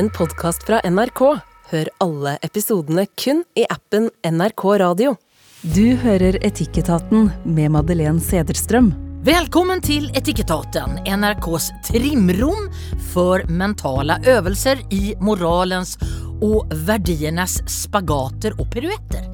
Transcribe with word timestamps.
en 0.00 0.08
podkast 0.10 0.62
fra 0.64 0.78
NRK. 0.88 1.20
Hør 1.70 1.88
alle 2.00 2.38
episodene 2.46 3.02
kun 3.20 3.42
i 3.58 3.66
appen 3.68 4.06
NRK 4.24 4.62
Radio. 4.80 5.12
Du 5.74 5.92
hører 6.00 6.38
Etikketaten 6.46 7.28
med 7.44 7.74
Madeleine 7.74 8.22
Sederstrøm. 8.24 8.94
Velkommen 9.26 9.82
til 9.84 10.08
Etikketaten, 10.16 11.02
NRKs 11.04 11.68
trimrom 11.90 12.70
for 13.12 13.44
mentale 13.52 14.16
øvelser 14.38 14.80
i 14.88 15.12
moralens 15.20 15.98
og 16.40 16.72
verdienes 16.88 17.60
spagater 17.68 18.56
og 18.56 18.70
piruetter. 18.72 19.28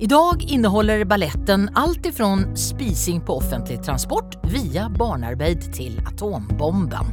Idag 0.00 0.42
innehåller 0.42 1.04
balletten 1.04 1.70
allt 1.74 2.06
ifrån 2.06 2.56
spising 2.56 3.20
på 3.20 3.36
offentlig 3.36 3.82
transport 3.82 4.36
via 4.42 4.88
barnarbeid 4.88 5.72
till 5.74 6.00
atombomben. 6.06 7.06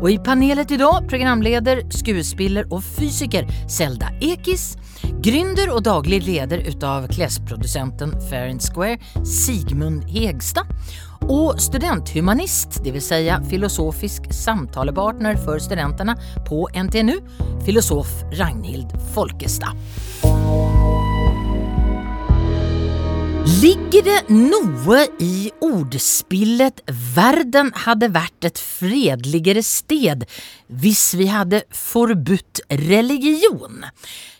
Och 0.00 0.10
i 0.10 0.18
panelet 0.18 0.70
idag 0.70 1.08
programleder 1.08 1.90
skuespiller 1.90 2.72
och 2.72 2.84
fysiker 2.84 3.68
Zelda 3.68 4.06
Ekis, 4.20 4.76
gründer 5.22 5.74
och 5.74 5.82
daglig 5.82 6.22
leder 6.22 6.58
utav 6.58 7.08
klädsprodusenten 7.08 8.20
Fair 8.30 8.50
and 8.50 8.62
Square 8.62 8.98
Sigmund 9.24 10.04
Hegstad 10.04 10.66
och 11.20 11.60
studenthumanist, 11.60 12.84
det 12.84 12.90
vill 12.90 13.02
säga 13.02 13.42
filosofisk 13.50 14.32
samtalepartner 14.32 15.36
för 15.36 15.58
studenterna 15.58 16.16
på 16.48 16.68
NTNU, 16.84 17.20
filosof 17.64 18.08
Ragnhild 18.32 18.88
Folkestad. 19.14 19.72
Ligger 23.44 24.06
det 24.06 24.20
noe 24.32 25.02
i 25.20 25.50
ordspillet 25.60 26.80
'verden 26.88 27.74
hadde 27.84 28.08
vært 28.14 28.46
et 28.48 28.56
fredeligere 28.56 29.60
sted 29.60 30.24
hvis 30.72 31.02
vi 31.20 31.26
hadde 31.28 31.60
forbudt 31.68 32.62
religion'? 32.80 33.84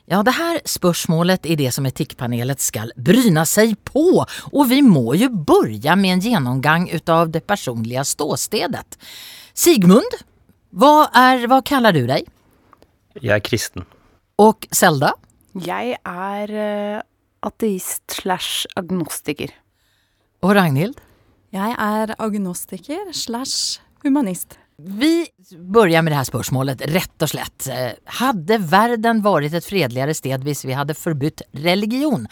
Ja, 0.08 0.22
det 0.24 0.34
her 0.38 0.62
spørsmålet 0.64 1.44
er 1.44 1.60
det 1.60 1.74
som 1.76 1.84
Etikkpanelet 1.84 2.64
skal 2.64 2.96
bryne 2.96 3.44
seg 3.44 3.76
på, 3.84 4.24
og 4.24 4.64
vi 4.72 4.80
må 4.80 5.12
jo 5.20 5.28
begynne 5.28 6.00
med 6.00 6.16
en 6.16 6.24
gjennomgang 6.24 6.88
av 7.04 7.28
det 7.28 7.44
personlige 7.44 8.08
ståstedet. 8.08 8.96
Sigmund, 9.52 10.20
hva, 10.72 11.10
er, 11.12 11.44
hva 11.44 11.60
kaller 11.60 11.92
du 11.92 12.06
deg? 12.08 12.24
Jeg 13.20 13.36
er 13.36 13.44
kristen. 13.44 13.84
Og 14.40 14.64
Selda? 14.72 15.12
Jeg 15.60 16.00
er 16.00 16.50
eh, 16.50 17.02
ateist 17.44 18.18
slash 18.20 18.66
agnostiker. 18.78 19.52
Og 20.44 20.54
Ragnhild? 20.56 20.98
Jeg 21.54 21.76
er 21.78 22.14
agnostiker 22.18 23.12
slash 23.14 23.80
humanist. 24.02 24.58
Vi 24.76 25.26
börjar 25.58 26.02
med 26.02 26.12
det 26.12 26.16
här 26.16 26.24
spörsmålet, 26.24 26.82
rett 26.90 27.22
og 27.22 27.30
slett. 27.30 27.68
Hadde 28.18 28.58
verden 28.58 29.22
vært 29.22 29.54
et 29.54 29.66
fredligere 29.66 30.16
sted 30.18 30.42
hvis 30.42 30.64
vi 30.66 30.74
hadde 30.74 30.96
forbudt 30.98 31.44
religion? 31.62 32.26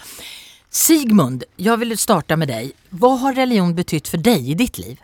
Sigmund, 0.73 1.45
jeg 1.61 1.79
vil 1.79 1.95
starte 2.01 2.37
med 2.41 2.51
deg. 2.51 2.73
Hva 2.99 3.15
har 3.23 3.37
religion 3.39 3.75
betytt 3.77 4.11
for 4.11 4.19
deg 4.19 4.49
i 4.49 4.59
ditt 4.59 4.81
liv? 4.81 4.99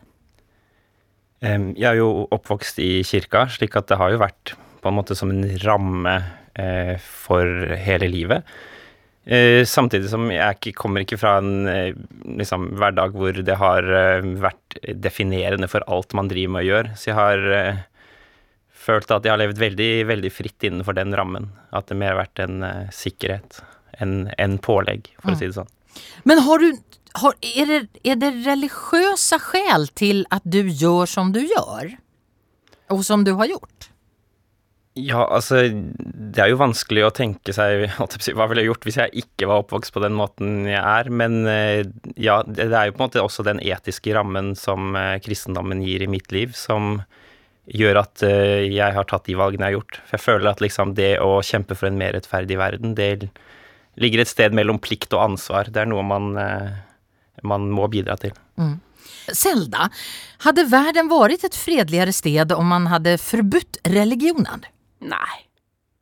Jeg 1.39 1.87
er 1.87 2.00
jo 2.00 2.27
oppvokst 2.34 2.81
i 2.83 3.05
kirka, 3.06 3.47
slik 3.55 3.77
at 3.78 3.87
det 3.93 4.00
har 4.00 4.11
jo 4.11 4.22
vært 4.25 4.56
på 4.83 4.91
en 4.91 4.97
måte 4.97 5.15
som 5.19 5.31
en 5.31 5.45
ramme 5.62 6.17
eh, 6.59 6.97
for 6.98 7.47
hele 7.78 8.09
livet. 8.11 8.48
Eh, 9.29 9.61
samtidig 9.69 10.09
som 10.09 10.31
jeg 10.33 10.73
kommer 10.73 11.05
ikke 11.05 11.19
fra 11.21 11.34
en 11.43 11.69
eh, 11.69 11.97
liksom, 12.41 12.71
hverdag 12.81 13.12
hvor 13.12 13.37
det 13.45 13.59
har 13.61 13.84
eh, 13.84 14.25
vært 14.41 14.79
definerende 14.97 15.69
for 15.69 15.84
alt 15.84 16.17
man 16.17 16.31
driver 16.31 16.55
med 16.55 16.65
å 16.65 16.69
gjøre. 16.71 16.95
Så 16.97 17.11
jeg 17.11 17.19
har 17.19 17.45
følt 18.73 19.12
at 19.12 19.29
jeg 19.29 19.34
har 19.34 19.43
levd 19.43 19.61
veldig, 19.61 19.91
veldig 20.09 20.31
fritt 20.33 20.65
innenfor 20.65 20.97
den 20.97 21.12
rammen. 21.19 21.51
At 21.77 21.91
det 21.91 21.99
mer 22.01 22.15
har 22.15 22.23
vært 22.23 22.41
en 22.47 22.65
sikkerhet 22.95 23.61
enn 24.01 24.31
en 24.39 24.56
pålegg, 24.65 25.11
for 25.21 25.34
å 25.34 25.37
si 25.37 25.51
det 25.51 25.59
sånn. 25.59 25.69
Men 26.25 26.41
har 26.47 26.62
du, 26.62 26.81
har, 27.21 27.37
er, 27.43 27.69
det, 27.69 28.03
er 28.09 28.21
det 28.23 28.33
religiøse 28.47 29.41
sjel 29.43 29.89
til 29.99 30.22
at 30.33 30.47
du 30.49 30.62
gjør 30.71 31.10
som 31.10 31.34
du 31.34 31.43
gjør? 31.43 31.99
Og 32.95 33.05
som 33.05 33.28
du 33.28 33.34
har 33.37 33.50
gjort? 33.50 33.91
Ja, 34.98 35.22
altså, 35.31 35.60
det 35.69 36.41
er 36.42 36.50
jo 36.50 36.59
vanskelig 36.59 37.04
å 37.06 37.12
tenke 37.14 37.54
seg 37.54 37.84
hva 38.36 38.48
ville 38.50 38.64
jeg 38.64 38.70
gjort 38.70 38.86
hvis 38.88 38.98
jeg 39.00 39.22
ikke 39.22 39.48
var 39.50 39.62
oppvokst 39.62 39.94
på 39.94 40.03
den 40.03 40.16
måten 40.19 40.66
jeg 40.66 40.81
er, 40.81 41.10
men 41.12 41.41
eh, 41.50 41.84
ja, 42.19 42.41
det 42.47 42.69
er 42.69 42.88
jo 42.88 42.97
på 42.97 43.03
en 43.03 43.06
måte 43.06 43.22
også 43.22 43.47
den 43.47 43.62
etiske 43.62 44.14
rammen 44.16 44.54
som 44.59 44.97
eh, 44.98 45.19
kristendommen 45.25 45.84
gir 45.86 46.03
i 46.04 46.10
mitt 46.10 46.32
liv, 46.34 46.56
som 46.59 46.98
gjør 47.69 48.00
at 48.03 48.25
eh, 48.26 48.64
jeg 48.72 48.97
har 48.97 49.06
tatt 49.09 49.28
de 49.28 49.36
valgene 49.38 49.69
jeg 49.69 49.76
har 49.76 49.78
gjort. 49.78 50.00
For 50.09 50.19
jeg 50.19 50.25
føler 50.25 50.50
at 50.50 50.64
liksom 50.64 50.97
det 50.98 51.12
å 51.22 51.38
kjempe 51.44 51.76
for 51.78 51.91
en 51.91 52.00
mer 52.00 52.16
rettferdig 52.16 52.59
verden, 52.59 52.97
det 52.98 53.28
ligger 54.00 54.25
et 54.25 54.30
sted 54.30 54.56
mellom 54.56 54.80
plikt 54.82 55.15
og 55.15 55.26
ansvar. 55.26 55.70
Det 55.75 55.82
er 55.84 55.91
noe 55.91 56.04
man, 56.06 56.32
man 57.42 57.70
må 57.75 57.88
bidra 57.91 58.15
til. 58.20 58.32
Zelda, 59.34 59.88
hadde 60.47 60.65
verden 60.70 61.10
vært 61.10 61.44
et 61.44 61.59
fredeligere 61.59 62.15
sted 62.15 62.54
om 62.54 62.70
man 62.72 62.88
hadde 62.92 63.19
forbudt 63.20 63.82
religionen? 63.91 64.65
Nei. 65.04 65.44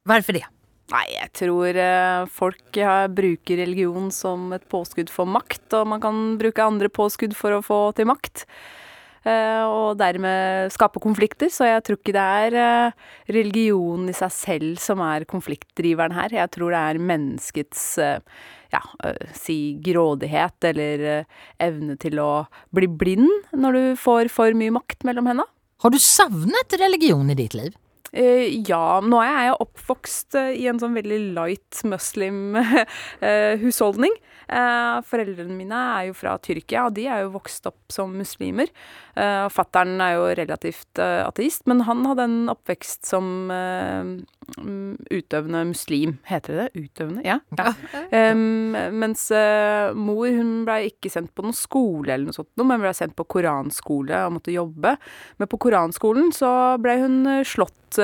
Hvorfor 0.06 0.38
det? 0.38 0.46
Nei, 0.92 1.06
jeg 1.10 1.32
tror 1.34 1.78
eh, 1.82 2.24
folk 2.30 2.78
bruker 3.10 3.58
religion 3.58 4.12
som 4.14 4.52
et 4.54 4.66
påskudd 4.70 5.10
for 5.10 5.26
makt, 5.26 5.66
og 5.74 5.88
man 5.90 6.02
kan 6.02 6.20
bruke 6.38 6.62
andre 6.62 6.90
påskudd 6.92 7.34
for 7.34 7.56
å 7.56 7.64
få 7.64 7.80
til 7.98 8.06
makt. 8.06 8.44
Eh, 9.26 9.64
og 9.66 9.98
dermed 9.98 10.70
skape 10.70 11.02
konflikter, 11.02 11.50
så 11.50 11.66
jeg 11.66 11.82
tror 11.82 11.98
ikke 11.98 12.14
det 12.14 12.26
er 12.46 12.58
religionen 13.26 13.86
religion 14.06 14.10
i 14.10 14.14
seg 14.16 14.32
selv 14.34 14.78
som 14.82 15.02
er 15.04 15.26
konfliktdriveren 15.28 16.14
her. 16.14 16.34
Jeg 16.34 16.52
tror 16.54 16.74
det 16.74 16.82
er 16.82 17.02
menneskets 17.02 17.98
eh, 17.98 18.20
ja, 18.72 18.82
eh, 19.04 19.32
si 19.34 19.78
grådighet 19.82 20.70
eller 20.70 21.06
eh, 21.10 21.24
evne 21.58 21.96
til 21.96 22.20
å 22.22 22.46
bli 22.74 22.88
blind 22.88 23.50
når 23.52 23.72
du 23.72 23.84
får 24.00 24.30
for 24.32 24.54
mye 24.54 24.74
makt 24.74 25.04
mellom 25.04 25.26
henda. 25.26 25.46
Har 25.82 25.92
du 25.92 25.98
savnet 26.00 26.78
religion 26.80 27.28
i 27.30 27.36
ditt 27.36 27.54
liv? 27.54 27.74
Eh, 28.16 28.64
ja, 28.64 28.96
nå 29.04 29.18
er 29.20 29.50
jeg 29.50 29.60
oppvokst 29.66 30.38
eh, 30.40 30.54
i 30.62 30.64
en 30.70 30.78
sånn 30.80 30.96
veldig 30.96 31.20
light 31.36 31.82
muslim-husholdning. 31.84 34.16
Eh, 34.46 35.02
foreldrene 35.02 35.50
mine 35.58 35.74
er 35.74 36.06
jo 36.06 36.14
fra 36.14 36.38
Tyrkia, 36.38 36.86
og 36.86 36.94
de 36.94 37.10
er 37.10 37.24
jo 37.24 37.34
vokst 37.34 37.66
opp 37.66 37.90
som 37.90 38.14
muslimer. 38.14 38.70
Uh, 39.16 39.48
fattern 39.50 39.98
er 40.04 40.12
jo 40.14 40.28
relativt 40.38 41.00
ateist, 41.00 41.66
men 41.66 41.80
han 41.88 42.06
hadde 42.06 42.22
en 42.28 42.48
oppvekst 42.52 43.02
som 43.08 43.50
mm, 43.50 44.22
utøvende 45.10 45.64
muslim. 45.72 46.18
Heter 46.28 46.52
det 46.52 46.58
det? 46.60 46.68
Utøvende? 46.84 47.22
Ja. 47.26 47.40
ja. 47.58 47.74
Um, 48.12 48.70
mens 49.00 49.30
uh, 49.34 49.90
mor 49.98 50.30
hun 50.30 50.62
blei 50.68 50.86
ikke 50.92 51.10
sendt 51.10 51.34
på 51.34 51.42
noen 51.42 51.56
skole 51.56 52.12
eller 52.12 52.26
noe 52.28 52.38
sånt, 52.38 52.54
men 52.60 52.80
blei 52.84 52.94
sendt 52.94 53.18
på 53.18 53.26
koranskole 53.34 54.14
og 54.28 54.32
måtte 54.36 54.54
jobbe. 54.54 54.94
Men 55.40 55.46
på 55.50 55.58
koranskolen 55.66 56.30
så 56.36 56.50
blei 56.78 57.00
hun 57.02 57.42
slått 57.42 57.98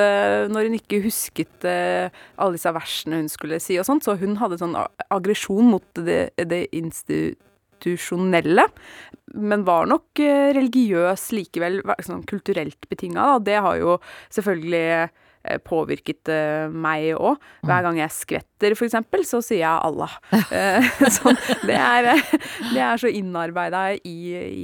når 0.53 0.69
hun 0.69 0.77
ikke 0.79 1.03
husket 1.05 1.67
eh, 1.69 2.13
alle 2.37 2.59
disse 2.59 2.73
versene 2.75 3.23
hun 3.23 3.31
skulle 3.33 3.61
si 3.63 3.79
og 3.81 3.89
sånt, 3.89 4.07
så 4.07 4.17
hun 4.21 4.39
hadde 4.41 4.61
sånn 4.61 4.77
aggresjon 5.13 5.73
mot 5.73 5.87
det, 5.99 6.35
det 6.37 6.65
institusjonelle, 6.77 8.69
men 9.39 9.67
var 9.69 9.91
nok 9.91 10.23
eh, 10.23 10.53
religiøs 10.57 11.31
likevel, 11.37 11.81
sånn 12.05 12.25
kulturelt 12.29 12.89
betinga. 12.91 13.37
Det 13.45 13.59
har 13.65 13.81
jo 13.81 13.99
selvfølgelig 14.35 14.87
eh, 14.93 15.61
påvirket 15.67 16.31
meg 16.71 17.13
òg. 17.17 17.43
Hver 17.67 17.87
gang 17.89 18.01
jeg 18.03 18.17
skvetter, 18.17 18.77
eksempel, 18.77 19.27
så 19.29 19.43
sier 19.45 19.65
jeg 19.65 19.87
Allah. 19.91 20.17
Sånn, 21.19 21.39
det, 21.67 21.79
er, 21.79 22.13
det 22.75 22.83
er 22.83 23.01
så 23.01 23.11
innarbeida 23.11 23.89
i, 23.99 24.19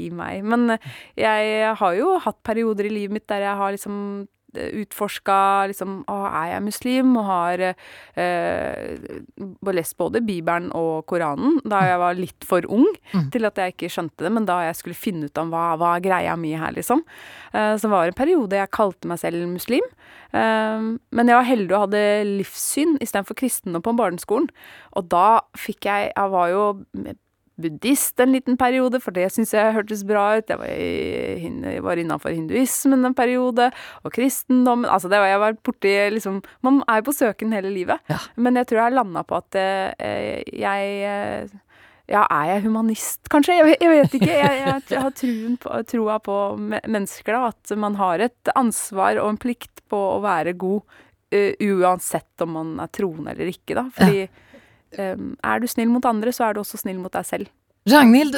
i 0.06 0.08
meg. 0.14 0.42
Men 0.46 0.76
jeg 1.18 1.76
har 1.80 2.00
jo 2.00 2.18
hatt 2.24 2.42
perioder 2.46 2.90
i 2.90 2.96
livet 3.00 3.18
mitt 3.18 3.30
der 3.30 3.48
jeg 3.48 3.62
har 3.62 3.74
liksom 3.74 4.28
utforska 4.56 5.66
liksom, 5.70 6.02
å, 6.08 6.16
er 6.26 6.52
jeg 6.54 6.64
muslim, 6.64 7.16
og 7.20 7.26
har 7.28 7.64
eh, 7.68 9.10
lest 9.74 9.96
både 10.00 10.22
Bibelen 10.24 10.70
og 10.76 11.06
Koranen 11.10 11.58
da 11.68 11.82
jeg 11.86 12.00
var 12.00 12.18
litt 12.18 12.48
for 12.48 12.64
ung 12.72 12.86
til 13.34 13.48
at 13.48 13.60
jeg 13.60 13.74
ikke 13.74 13.92
skjønte 13.92 14.24
det, 14.24 14.32
men 14.34 14.48
da 14.48 14.60
jeg 14.68 14.78
skulle 14.80 14.98
finne 14.98 15.28
ut 15.28 15.42
om 15.42 15.52
hva, 15.52 15.72
hva 15.80 15.96
er 15.96 16.04
greia 16.04 16.36
mi 16.40 16.54
her, 16.58 16.72
liksom. 16.76 17.04
Eh, 17.52 17.74
så 17.80 17.92
var 17.92 18.06
det 18.06 18.14
en 18.14 18.22
periode 18.22 18.58
jeg 18.58 18.74
kalte 18.74 19.10
meg 19.10 19.20
selv 19.20 19.44
muslim. 19.50 19.84
Eh, 20.32 20.88
men 20.88 21.32
jeg 21.32 21.38
var 21.38 21.48
heldig 21.48 21.74
og 21.74 21.86
hadde 21.86 22.04
livssyn 22.40 22.98
istedenfor 23.04 23.38
kristendom 23.38 23.84
på 23.84 23.96
barneskolen. 23.98 24.50
Og 24.96 25.08
da 25.12 25.40
fikk 25.58 25.88
jeg 25.88 26.12
Jeg 26.14 26.30
var 26.30 26.48
jo 26.48 26.62
buddhist 27.58 28.20
en 28.22 28.32
liten 28.36 28.56
periode, 28.60 29.00
for 29.02 29.14
det 29.16 29.26
syntes 29.34 29.52
jeg 29.56 29.74
hørtes 29.76 30.04
bra 30.08 30.24
ut. 30.38 30.48
Jeg 30.48 30.60
var, 30.60 30.72
i, 30.72 31.50
jeg 31.74 31.84
var 31.84 32.00
innafor 32.00 32.34
hinduismen 32.34 33.04
en 33.04 33.16
periode, 33.18 33.70
og 34.04 34.14
kristendommen 34.14 34.88
Altså, 34.88 35.10
det 35.10 35.18
var 35.20 35.30
jeg 35.32 35.42
var 35.42 35.56
borti 35.66 35.94
liksom 36.14 36.42
Man 36.64 36.82
er 36.88 37.00
jo 37.00 37.08
på 37.10 37.16
søken 37.18 37.52
hele 37.56 37.72
livet. 37.74 38.00
Ja. 38.10 38.20
Men 38.36 38.56
jeg 38.60 38.70
tror 38.70 38.84
jeg 38.84 38.96
landa 38.96 39.24
på 39.26 39.40
at 39.42 39.58
eh, 39.58 40.44
jeg 40.54 40.92
eh, 41.04 41.58
ja, 42.08 42.22
er 42.24 42.54
jeg 42.54 42.62
humanist, 42.64 43.28
kanskje? 43.28 43.58
Jeg, 43.58 43.76
jeg 43.82 43.90
vet 43.92 44.14
ikke. 44.16 44.30
Jeg, 44.32 44.60
jeg, 44.62 44.84
jeg 44.94 45.02
har 45.04 45.12
på, 45.60 45.74
troa 45.90 46.16
på 46.24 46.36
me- 46.56 46.80
mennesker, 46.88 47.36
da. 47.36 47.50
At 47.52 47.76
man 47.76 47.98
har 48.00 48.24
et 48.24 48.52
ansvar 48.56 49.20
og 49.20 49.34
en 49.34 49.40
plikt 49.40 49.82
på 49.92 50.00
å 50.14 50.22
være 50.24 50.56
god 50.56 50.80
uh, 51.36 51.52
uansett 51.68 52.44
om 52.44 52.54
man 52.56 52.70
er 52.80 52.88
troende 52.96 53.34
eller 53.34 53.52
ikke, 53.52 53.76
da. 53.76 53.84
Fordi 53.92 54.22
eh, 54.24 54.46
er 54.96 55.60
du 55.60 55.66
snill 55.68 55.90
mot 55.92 56.04
andre, 56.08 56.32
så 56.32 56.48
er 56.48 56.56
du 56.56 56.62
også 56.62 56.80
snill 56.80 57.00
mot 57.02 57.12
deg 57.12 57.26
selv. 57.28 57.50
Ragnhild, 57.88 58.36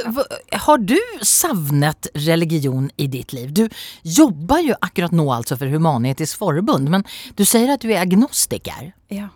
har 0.53 0.79
du 0.79 0.99
savnet 1.27 2.07
religion 2.27 2.91
i 2.97 3.09
ditt 3.11 3.33
liv? 3.35 3.51
Du 3.51 3.65
jobber 4.07 4.63
jo 4.63 4.77
akkurat 4.79 5.15
nå 5.17 5.25
altså 5.35 5.57
for 5.59 5.71
Human-Etisk 5.73 6.39
Forbund, 6.39 6.91
men 6.93 7.03
du 7.35 7.43
sier 7.49 7.73
at 7.75 7.83
du 7.83 7.91
er 7.91 8.05
agnostiker. 8.05 8.93
Ja. 9.11 9.33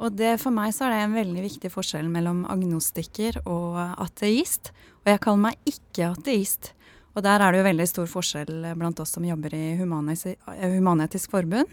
Og 0.00 0.14
det, 0.16 0.36
for 0.40 0.54
meg 0.54 0.70
så 0.72 0.86
er 0.86 0.94
det 0.94 1.00
en 1.04 1.16
veldig 1.18 1.42
viktig 1.44 1.70
forskjell 1.74 2.06
mellom 2.12 2.44
agnostiker 2.48 3.40
og 3.42 3.80
ateist. 4.00 4.70
Og 5.02 5.10
jeg 5.12 5.22
kaller 5.26 5.42
meg 5.48 5.72
ikke 5.72 6.12
ateist. 6.14 6.72
Og 7.16 7.24
der 7.26 7.42
er 7.42 7.50
det 7.50 7.60
jo 7.60 7.66
veldig 7.66 7.88
stor 7.90 8.08
forskjell 8.08 8.70
blant 8.78 9.02
oss 9.02 9.16
som 9.16 9.26
jobber 9.26 9.56
i 9.56 9.74
Human-Etisk 9.80 11.34
Forbund. 11.34 11.68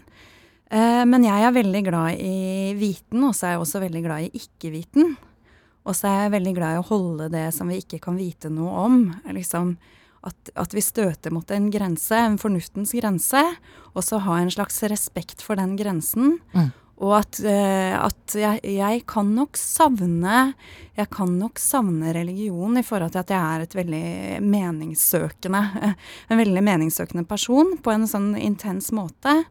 Eh, 0.70 1.04
men 1.08 1.24
jeg 1.24 1.44
er 1.44 1.54
veldig 1.56 1.82
glad 1.86 2.20
i 2.20 2.74
viten, 2.76 3.22
og 3.24 3.36
så 3.36 3.48
er 3.48 3.56
jeg 3.56 3.64
også 3.64 3.84
veldig 3.86 4.02
glad 4.04 4.26
i 4.26 4.42
ikke-viten. 4.42 5.14
Og 5.88 5.96
så 5.96 6.10
er 6.10 6.18
jeg 6.26 6.34
veldig 6.36 6.56
glad 6.58 6.74
i 6.76 6.82
å 6.82 6.88
holde 6.90 7.30
det 7.32 7.46
som 7.56 7.70
vi 7.72 7.80
ikke 7.80 8.00
kan 8.04 8.18
vite 8.20 8.50
noe 8.52 8.82
om. 8.84 8.98
Liksom 9.32 9.76
at, 10.28 10.50
at 10.58 10.74
vi 10.76 10.82
støter 10.84 11.32
mot 11.32 11.48
en 11.54 11.70
grense, 11.72 12.16
en 12.16 12.36
fornuftens 12.40 12.92
grense, 12.98 13.44
og 13.94 14.04
så 14.04 14.20
ha 14.26 14.42
en 14.42 14.52
slags 14.52 14.82
respekt 14.90 15.44
for 15.44 15.56
den 15.60 15.76
grensen. 15.78 16.36
Mm. 16.52 16.68
Og 16.98 17.14
at, 17.20 17.38
eh, 17.46 17.94
at 17.94 18.34
jeg, 18.34 18.58
jeg 18.74 19.04
kan 19.06 19.28
nok 19.30 19.54
savne 19.54 20.38
Jeg 20.98 21.06
kan 21.14 21.36
nok 21.38 21.60
savne 21.62 22.10
religion 22.10 22.74
i 22.74 22.82
forhold 22.82 23.12
til 23.14 23.22
at 23.22 23.30
jeg 23.30 23.38
er 23.38 23.62
et 23.62 23.76
veldig 23.78 24.08
meningssøkende 24.42 25.60
En 26.32 26.40
veldig 26.42 26.64
meningssøkende 26.66 27.22
person 27.30 27.76
på 27.78 27.94
en 27.94 28.08
sånn 28.10 28.32
intens 28.42 28.90
måte. 28.90 29.44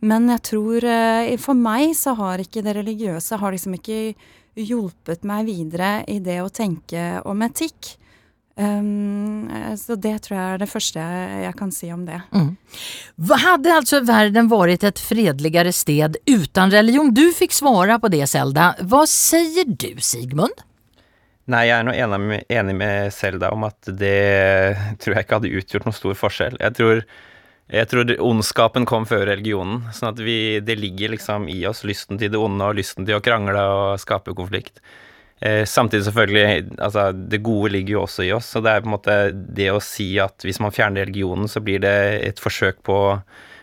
Men 0.00 0.30
jeg 0.32 0.42
tror 0.48 0.84
eh, 0.88 1.36
For 1.40 1.58
meg 1.58 1.94
så 1.98 2.14
har 2.18 2.40
ikke 2.40 2.62
det 2.64 2.76
religiøse 2.78 3.40
har 3.40 3.52
liksom 3.52 3.76
ikke 3.76 4.02
hjulpet 4.60 5.24
meg 5.28 5.46
videre 5.46 6.00
i 6.10 6.18
det 6.24 6.40
å 6.42 6.50
tenke 6.52 7.20
om 7.28 7.42
etikk. 7.46 7.94
Um, 8.60 9.46
så 9.78 9.94
det 9.96 10.16
tror 10.26 10.36
jeg 10.36 10.54
er 10.54 10.58
det 10.60 10.66
første 10.68 11.00
jeg, 11.00 11.52
kan 11.56 11.70
si 11.72 11.88
om 11.94 12.02
det. 12.04 12.18
Mm. 12.34 12.50
Hade 13.40 13.72
altså 13.72 14.02
verden 14.04 14.50
vært 14.50 14.84
et 14.84 15.00
fredeligere 15.00 15.72
sted 15.72 16.18
uten 16.28 16.74
religion? 16.74 17.14
Du 17.14 17.30
fikk 17.32 17.54
svara 17.56 17.96
på 18.02 18.10
det 18.12 18.26
Selda. 18.28 18.74
Hva 18.90 19.06
sier 19.08 19.70
du 19.70 19.94
Sigmund? 20.04 20.66
Nei, 21.50 21.64
jeg 21.70 21.78
er 21.78 21.86
nå 21.86 21.94
enig 21.96 22.20
med, 22.20 22.44
enig 22.52 22.76
med 22.78 23.14
Selda 23.14 23.50
om 23.54 23.64
at 23.66 23.88
det 23.88 24.76
tror 25.00 25.16
jeg 25.16 25.24
ikke 25.24 25.40
hadde 25.40 25.56
utgjort 25.62 25.88
noen 25.88 25.96
stor 25.96 26.20
forskjell. 26.26 26.60
Jeg 26.60 26.76
tror, 26.76 27.02
jeg 27.70 27.86
tror 27.90 28.10
ondskapen 28.26 28.86
kom 28.88 29.06
før 29.06 29.28
religionen, 29.30 29.84
sånn 29.94 30.10
at 30.10 30.22
vi, 30.22 30.58
det 30.64 30.78
ligger 30.80 31.14
liksom 31.14 31.46
i 31.52 31.60
oss 31.70 31.84
lysten 31.86 32.18
til 32.18 32.32
det 32.32 32.40
onde 32.40 32.66
og 32.66 32.80
lysten 32.80 33.06
til 33.06 33.18
å 33.18 33.22
krangle 33.24 33.62
og 33.62 34.02
skape 34.02 34.34
konflikt. 34.38 34.82
Eh, 35.40 35.62
samtidig 35.64 36.04
selvfølgelig, 36.08 36.74
altså 36.82 37.06
det 37.14 37.40
gode 37.46 37.70
ligger 37.76 37.96
jo 37.96 38.02
også 38.02 38.26
i 38.26 38.32
oss, 38.36 38.50
så 38.52 38.60
det 38.64 38.74
er 38.74 38.82
på 38.82 38.90
en 38.90 38.96
måte 38.96 39.16
det 39.32 39.70
å 39.72 39.80
si 39.84 40.10
at 40.20 40.44
hvis 40.44 40.60
man 40.60 40.74
fjerner 40.74 41.06
religionen, 41.06 41.48
så 41.48 41.62
blir 41.64 41.80
det 41.84 41.96
et 42.26 42.42
forsøk 42.42 42.82
på 42.84 42.98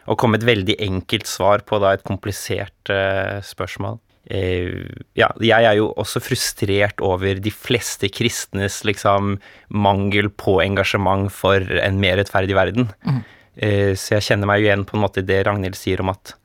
å 0.07 0.15
komme 0.17 0.39
et 0.39 0.47
veldig 0.47 0.79
enkelt 0.87 1.27
svar 1.29 1.67
på 1.67 1.77
da 1.83 1.93
et 1.93 2.07
komplisert 2.07 2.93
eh, 2.93 3.37
spørsmål. 3.45 3.99
Eh, 4.27 4.87
ja, 5.19 5.29
jeg 5.39 5.67
er 5.69 5.77
jo 5.79 5.91
også 5.99 6.19
frustrert 6.23 7.03
over 7.05 7.39
de 7.39 7.51
fleste 7.53 8.09
kristnes 8.11 8.81
liksom 8.87 9.37
mangel 9.69 10.31
på 10.33 10.57
engasjement 10.63 11.31
for 11.31 11.61
en 11.61 11.99
mer 12.01 12.17
rettferdig 12.19 12.57
verden. 12.57 12.89
Eh, 13.05 13.21
så 13.57 14.17
jeg 14.17 14.25
kjenner 14.27 14.49
meg 14.49 14.61
jo 14.61 14.67
igjen 14.67 14.85
på 14.85 14.97
en 14.97 15.01
måte 15.01 15.23
i 15.23 15.25
det 15.25 15.39
Ragnhild 15.47 15.77
sier 15.79 16.03
om 16.03 16.11
at, 16.13 16.35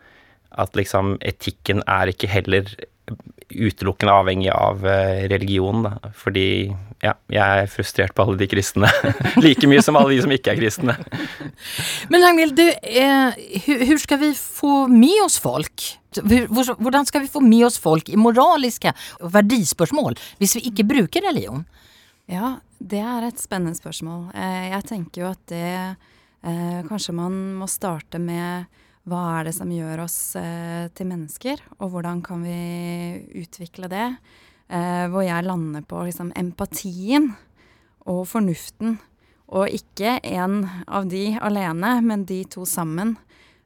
at 0.65 0.79
liksom 0.79 1.19
etikken 1.21 1.83
er 1.85 2.13
ikke 2.13 2.31
heller 2.33 2.71
utelukkende 3.53 4.15
avhengig 4.17 4.49
av 4.55 4.81
religionen. 4.81 5.29
religion, 5.33 5.83
da. 5.85 6.13
Fordi 6.17 6.47
ja, 7.03 7.17
jeg 7.33 7.63
er 7.65 7.71
frustrert 7.71 8.15
på 8.15 8.25
alle 8.25 8.39
de 8.39 8.47
kristne. 8.51 8.89
like 9.45 9.67
mye 9.67 9.83
som 9.83 9.99
alle 9.99 10.15
de 10.15 10.21
som 10.23 10.35
ikke 10.35 10.53
er 10.55 10.61
kristne. 10.61 10.95
Men 12.13 12.23
Ragnhild, 12.23 12.55
du, 12.59 12.69
eh, 12.71 13.41
hur, 13.67 13.99
skal 13.99 14.21
vi 14.23 14.31
få 14.39 14.87
med 14.93 15.19
oss 15.25 15.41
folk? 15.43 15.89
Hvordan 16.23 17.09
skal 17.09 17.25
vi 17.25 17.33
få 17.33 17.43
med 17.43 17.67
oss 17.67 17.81
folk 17.83 18.11
i 18.13 18.21
moraliske 18.21 18.93
verdispørsmål 19.33 20.19
hvis 20.43 20.59
vi 20.59 20.67
ikke 20.71 20.87
bruker 20.91 21.25
religion? 21.27 21.65
Ja, 22.31 22.59
det 22.79 23.01
er 23.03 23.27
et 23.27 23.43
spennende 23.43 23.75
spørsmål. 23.75 24.29
Eh, 24.37 24.71
jeg 24.77 24.89
tenker 24.93 25.25
jo 25.25 25.31
at 25.33 25.43
det 25.51 25.67
eh, 26.43 26.83
Kanskje 26.89 27.15
man 27.15 27.37
må 27.61 27.69
starte 27.71 28.21
med 28.21 28.67
hva 29.09 29.41
er 29.41 29.49
det 29.49 29.55
som 29.57 29.71
gjør 29.71 30.05
oss 30.05 30.37
eh, 30.39 30.87
til 30.95 31.09
mennesker, 31.11 31.59
og 31.81 31.91
hvordan 31.91 32.21
kan 32.23 32.43
vi 32.47 33.43
utvikle 33.43 33.89
det? 33.91 34.09
Eh, 34.71 35.07
hvor 35.11 35.25
jeg 35.27 35.45
lander 35.45 35.83
på 35.83 36.05
liksom 36.07 36.31
empatien 36.39 37.33
og 38.07 38.23
fornuften. 38.31 38.99
Og 39.53 39.69
ikke 39.69 40.17
en 40.25 40.63
av 40.89 41.11
de 41.11 41.35
alene, 41.43 41.97
men 42.01 42.23
de 42.25 42.45
to 42.49 42.65
sammen. 42.65 43.17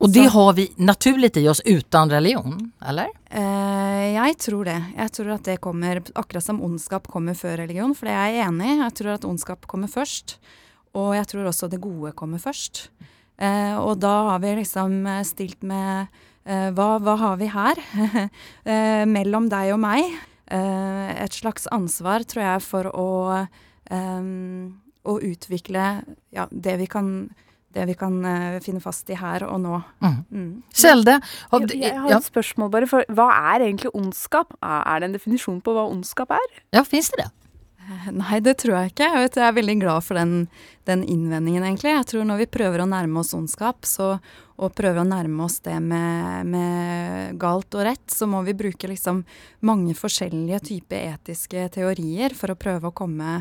Og 0.00 0.10
det 0.12 0.24
Så- 0.24 0.30
har 0.30 0.52
vi 0.52 0.68
naturlig 0.76 1.36
i 1.36 1.48
oss 1.48 1.60
uten 1.64 2.10
religion, 2.10 2.72
eller? 2.82 3.08
Eh, 3.30 4.14
jeg 4.14 4.36
tror 4.38 4.64
det. 4.64 4.82
Jeg 4.96 5.10
tror 5.12 5.34
at 5.34 5.42
det 5.44 5.60
kommer 5.60 6.00
akkurat 6.14 6.42
som 6.42 6.60
ondskap 6.60 7.06
kommer 7.06 7.34
før 7.34 7.58
religion, 7.58 7.94
for 7.94 8.06
det 8.06 8.14
er 8.14 8.32
jeg 8.32 8.48
enig 8.48 8.66
i. 8.66 8.82
Jeg 8.82 8.94
tror 8.94 9.14
at 9.14 9.24
ondskap 9.24 9.66
kommer 9.66 9.88
først. 9.88 10.38
Og 10.96 11.12
jeg 11.18 11.28
tror 11.30 11.50
også 11.50 11.68
det 11.70 11.82
gode 11.84 12.14
kommer 12.16 12.40
først. 12.42 12.88
Eh, 13.36 13.76
og 13.76 13.98
da 14.00 14.14
har 14.30 14.40
vi 14.44 14.54
liksom 14.62 15.02
eh, 15.10 15.22
stilt 15.28 15.64
med 15.66 16.08
eh, 16.48 16.70
hva, 16.76 16.96
hva 17.04 17.16
har 17.20 17.36
vi 17.40 17.50
her? 17.52 17.80
eh, 18.72 19.04
mellom 19.08 19.50
deg 19.52 19.74
og 19.74 19.82
meg. 19.84 20.08
Eh, 20.46 21.10
et 21.24 21.36
slags 21.36 21.66
ansvar, 21.74 22.24
tror 22.28 22.44
jeg, 22.46 22.64
for 22.64 22.88
å, 22.94 23.08
eh, 23.90 24.30
å 25.06 25.18
utvikle 25.20 25.88
ja, 26.32 26.46
det 26.50 26.78
vi 26.80 26.88
kan, 26.90 27.10
det 27.76 27.84
vi 27.90 27.96
kan 27.98 28.14
uh, 28.24 28.56
finne 28.64 28.80
fast 28.80 29.10
i 29.12 29.18
her 29.20 29.44
og 29.46 29.60
nå. 29.60 29.80
Mm. 30.00 30.14
Mm. 30.32 30.52
Selde? 30.74 31.18
Har, 31.52 31.66
Jeg, 31.66 31.82
jeg 31.82 31.98
har 32.00 32.14
ja, 32.14 32.20
et 32.22 32.28
spørsmål 32.30 32.70
bare, 32.72 32.88
for 32.90 33.04
hva 33.12 33.28
er 33.52 33.66
egentlig 33.68 33.92
ondskap? 33.94 34.56
Er 34.64 34.86
er 34.94 35.02
det 35.02 35.10
en 35.10 35.18
definisjon 35.18 35.60
på 35.60 35.76
hva 35.76 35.84
ondskap 35.90 36.32
er? 36.34 36.62
ja, 36.72 36.82
fins 36.88 37.12
det 37.12 37.26
det? 37.26 37.28
Nei, 38.20 38.40
det 38.42 38.56
tror 38.62 38.76
jeg 38.76 38.92
ikke. 38.92 39.08
Jeg, 39.14 39.30
er 39.42 39.54
veldig 39.56 39.76
glad 39.82 40.04
for 40.06 40.18
den, 40.18 40.46
den 40.88 41.04
innvendingen, 41.04 41.64
egentlig. 41.66 41.92
Jeg 41.94 42.08
tror 42.10 42.26
når 42.28 42.42
vi 42.42 42.48
prøver 42.58 42.82
å 42.82 42.88
nærme 42.90 43.22
oss 43.22 43.34
ondskap, 43.36 43.86
så, 43.88 44.16
og 44.56 44.74
prøver 44.76 45.02
å 45.02 45.08
nærme 45.08 45.46
oss 45.46 45.60
det 45.66 45.76
med, 45.84 46.50
med 46.50 47.38
galt 47.40 47.76
og 47.78 47.86
rett, 47.88 48.04
så 48.12 48.28
må 48.30 48.42
vi 48.46 48.56
bruke 48.58 48.90
liksom 48.90 49.22
mange 49.66 49.96
forskjellige 49.98 50.62
typer 50.72 51.12
etiske 51.14 51.68
teorier 51.76 52.36
for 52.36 52.52
å 52.52 52.58
prøve 52.58 52.90
å 52.90 52.96
komme 52.96 53.40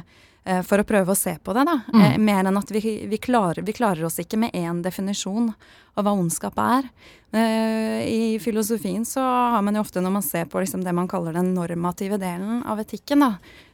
for 0.65 0.81
å 0.81 0.85
prøve 0.85 1.13
å 1.13 1.17
se 1.17 1.35
på 1.41 1.53
det, 1.57 1.63
da. 1.65 1.79
Mm. 1.89 2.01
Eh, 2.01 2.17
mer 2.21 2.45
enn 2.45 2.59
at 2.59 2.71
vi, 2.71 2.81
vi, 3.09 3.17
klarer, 3.17 3.65
vi 3.65 3.73
klarer 3.73 4.05
oss 4.05 4.19
ikke 4.21 4.37
med 4.37 4.53
én 4.53 4.83
definisjon 4.85 5.49
av 5.95 6.05
hva 6.05 6.13
ondskap 6.13 6.59
er. 6.61 6.89
Eh, 7.33 8.03
I 8.05 8.19
filosofien 8.43 9.05
så 9.09 9.23
har 9.25 9.63
man 9.65 9.77
jo 9.77 9.81
ofte, 9.81 10.03
når 10.05 10.13
man 10.19 10.25
ser 10.25 10.45
på 10.51 10.61
liksom 10.61 10.83
det 10.85 10.93
man 10.93 11.09
kaller 11.09 11.33
den 11.33 11.53
normative 11.55 12.19
delen 12.21 12.61
av 12.69 12.83
etikken, 12.83 13.25
da, 13.25 13.31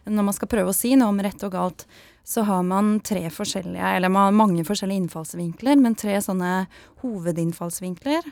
når 0.08 0.30
man 0.30 0.38
skal 0.38 0.52
prøve 0.52 0.72
å 0.72 0.78
si 0.78 0.96
noe 0.96 1.12
om 1.12 1.20
rett 1.22 1.44
og 1.44 1.54
galt, 1.58 1.86
så 2.24 2.46
har 2.48 2.64
man 2.64 3.00
tre 3.04 3.26
forskjellige, 3.34 3.96
eller 3.98 4.14
man 4.14 4.30
har 4.30 4.38
mange 4.38 4.64
forskjellige 4.64 5.04
innfallsvinkler, 5.04 5.76
men 5.82 5.98
tre 6.00 6.20
sånne 6.24 6.54
hovedinnfallsvinkler. 7.02 8.30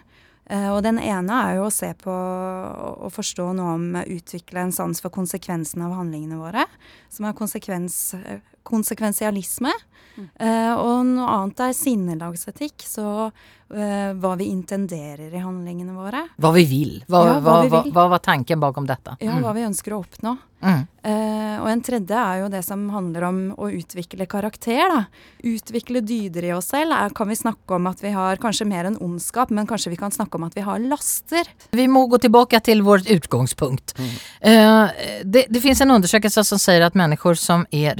Eh, 0.49 0.69
og 0.73 0.81
den 0.81 0.97
ene 0.97 1.41
er 1.45 1.59
jo 1.59 1.67
å 1.67 1.73
se 1.73 1.91
på 1.97 2.13
og 2.13 3.11
forstå 3.13 3.51
noe 3.57 3.75
om 3.77 3.99
utvikle 4.01 4.63
en 4.65 4.73
sans 4.73 5.01
for 5.01 5.13
konsekvensen 5.13 5.83
av 5.85 5.93
handlingene 5.99 6.39
våre, 6.41 6.65
som 7.13 7.27
er 7.29 7.37
konsekvens, 7.37 7.99
eh, 8.17 8.41
konsekvensialisme. 8.63 9.73
Uh, 10.19 10.73
og 10.75 11.05
noe 11.07 11.29
annet 11.31 11.61
er 11.63 11.75
sinnelagsetikk, 11.77 12.83
så 12.83 13.05
uh, 13.29 14.11
hva 14.19 14.33
vi 14.39 14.49
intenderer 14.51 15.31
i 15.31 15.39
handlingene 15.43 15.95
våre. 15.95 16.25
Hva 16.35 16.51
vi 16.57 16.65
vil? 16.67 16.93
Hva, 17.07 17.23
Ja, 17.29 17.39
hva 17.39 17.53
hva, 17.53 17.61
vi 17.63 17.71
vil. 17.77 17.93
hva 17.95 18.07
var 18.11 18.23
tanken 18.25 18.59
bakom 18.59 18.89
dette? 18.89 19.15
Ja, 19.23 19.37
hva 19.39 19.55
vi 19.55 19.63
ønsker 19.69 19.95
å 19.95 20.03
oppnå. 20.03 20.35
Mm. 20.59 20.81
Uh, 21.07 21.55
og 21.63 21.69
en 21.71 21.81
tredje 21.87 22.19
er 22.19 22.41
jo 22.41 22.49
det 22.51 22.59
som 22.67 22.81
handler 22.91 23.23
om 23.29 23.37
å 23.55 23.69
utvikle 23.71 24.27
karakter. 24.27 24.81
da. 24.91 25.05
Utvikle 25.47 26.01
dyder 26.03 26.49
i 26.49 26.51
oss 26.51 26.67
selv. 26.73 26.91
Er, 26.91 27.15
kan 27.15 27.29
vi 27.31 27.37
snakke 27.39 27.77
om 27.77 27.87
at 27.87 28.03
vi 28.03 28.11
har 28.11 28.41
kanskje 28.43 28.67
mer 28.67 28.89
enn 28.89 28.99
ondskap, 28.99 29.53
men 29.55 29.67
kanskje 29.69 29.93
vi 29.93 29.99
kan 30.01 30.11
snakke 30.11 30.35
om 30.35 30.49
at 30.49 30.57
vi 30.57 30.65
har 30.67 30.83
laster. 30.83 31.47
Vi 31.71 31.87
må 31.87 32.05
gå 32.11 32.19
tilbake 32.19 32.59
til 32.65 32.83
vårt 32.83 33.07
utgangspunkt. 33.07 33.95
Eh, 34.41 34.99
det, 35.23 35.45
det 35.47 35.63
fins 35.63 35.79
en 35.81 35.95
undersøkelse 35.95 36.43
som 36.43 36.59
sier 36.59 36.83
at 36.83 36.97
mennesker 36.99 37.39
som 37.39 37.65
är 37.71 37.95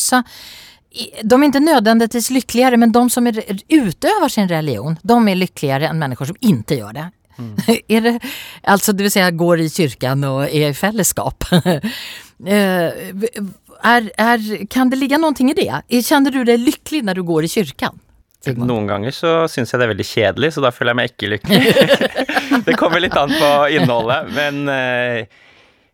religiösa 0.00 0.24
de 1.22 1.42
är 1.42 1.46
inte 1.46 1.60
nödvändigtvis 1.60 2.30
lyckligare 2.30 2.76
men 2.76 2.92
de 2.92 3.10
som 3.10 3.26
är, 3.26 3.44
utövar 3.68 4.28
sin 4.28 4.48
religion 4.48 4.96
de 5.02 5.28
är 5.28 5.34
lyckligare 5.34 5.86
än 5.86 5.98
människor 5.98 6.24
som 6.24 6.36
inte 6.40 6.74
gör 6.74 6.92
det. 6.92 7.10
är 7.88 8.00
det 8.00 8.20
alltså 8.62 8.92
det 8.92 9.02
vill 9.02 9.12
säga 9.12 9.30
går 9.30 9.60
i 9.60 9.70
kyrkan 9.70 10.24
och 10.24 10.44
är 10.44 10.70
i 10.70 10.74
fällskap. 10.74 11.44
Eh, 12.46 12.92
är, 13.82 14.12
är, 14.16 14.66
kan 14.66 14.90
det 14.90 14.96
ligga 14.96 15.18
någonting 15.18 15.50
i 15.50 15.54
det? 15.54 16.02
Känner 16.04 16.30
du 16.30 16.44
dig 16.44 16.58
lycklig 16.58 17.04
när 17.04 17.14
du 17.14 17.22
går 17.22 17.44
i 17.44 17.48
kyrkan? 17.48 17.98
Sigmund? 18.44 18.70
Noen 18.70 18.86
ganger 18.86 19.12
så 19.12 19.48
syns 19.48 19.72
jeg 19.72 19.80
det 19.80 19.84
er 19.84 19.92
veldig 19.92 20.06
kjedelig, 20.08 20.50
så 20.54 20.64
da 20.64 20.70
føler 20.72 20.90
jeg 20.90 20.98
meg 21.00 21.10
ikke 21.12 21.30
lykkelig. 21.34 21.60
det 22.66 22.76
kommer 22.80 23.04
litt 23.04 23.18
an 23.20 23.34
på 23.36 23.50
innholdet, 23.76 24.32
men 24.32 24.72
eh, 24.72 25.28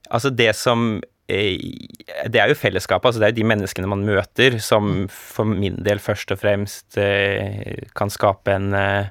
altså 0.06 0.30
det 0.30 0.52
som 0.54 0.86
eh, 1.02 1.15
Det 1.26 2.38
er 2.38 2.50
jo 2.52 2.54
fellesskapet, 2.58 3.08
altså 3.08 3.20
det 3.22 3.28
er 3.28 3.32
jo 3.34 3.40
de 3.40 3.48
menneskene 3.50 3.88
man 3.90 4.04
møter, 4.06 4.58
som 4.62 5.06
for 5.10 5.48
min 5.48 5.80
del 5.82 5.98
først 6.02 6.30
og 6.30 6.38
fremst 6.38 6.98
eh, 7.02 7.82
kan 7.98 8.12
skape 8.14 8.54
en, 8.54 8.68
eh, 8.78 9.08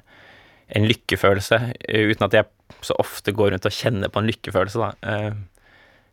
en 0.76 0.88
lykkefølelse, 0.88 1.60
eh, 1.88 2.08
uten 2.08 2.24
at 2.24 2.38
jeg 2.38 2.48
så 2.80 2.96
ofte 2.98 3.34
går 3.36 3.52
rundt 3.52 3.68
og 3.68 3.76
kjenner 3.76 4.08
på 4.12 4.22
en 4.22 4.30
lykkefølelse, 4.30 4.80
da. 4.80 5.12
Eh, 5.12 5.36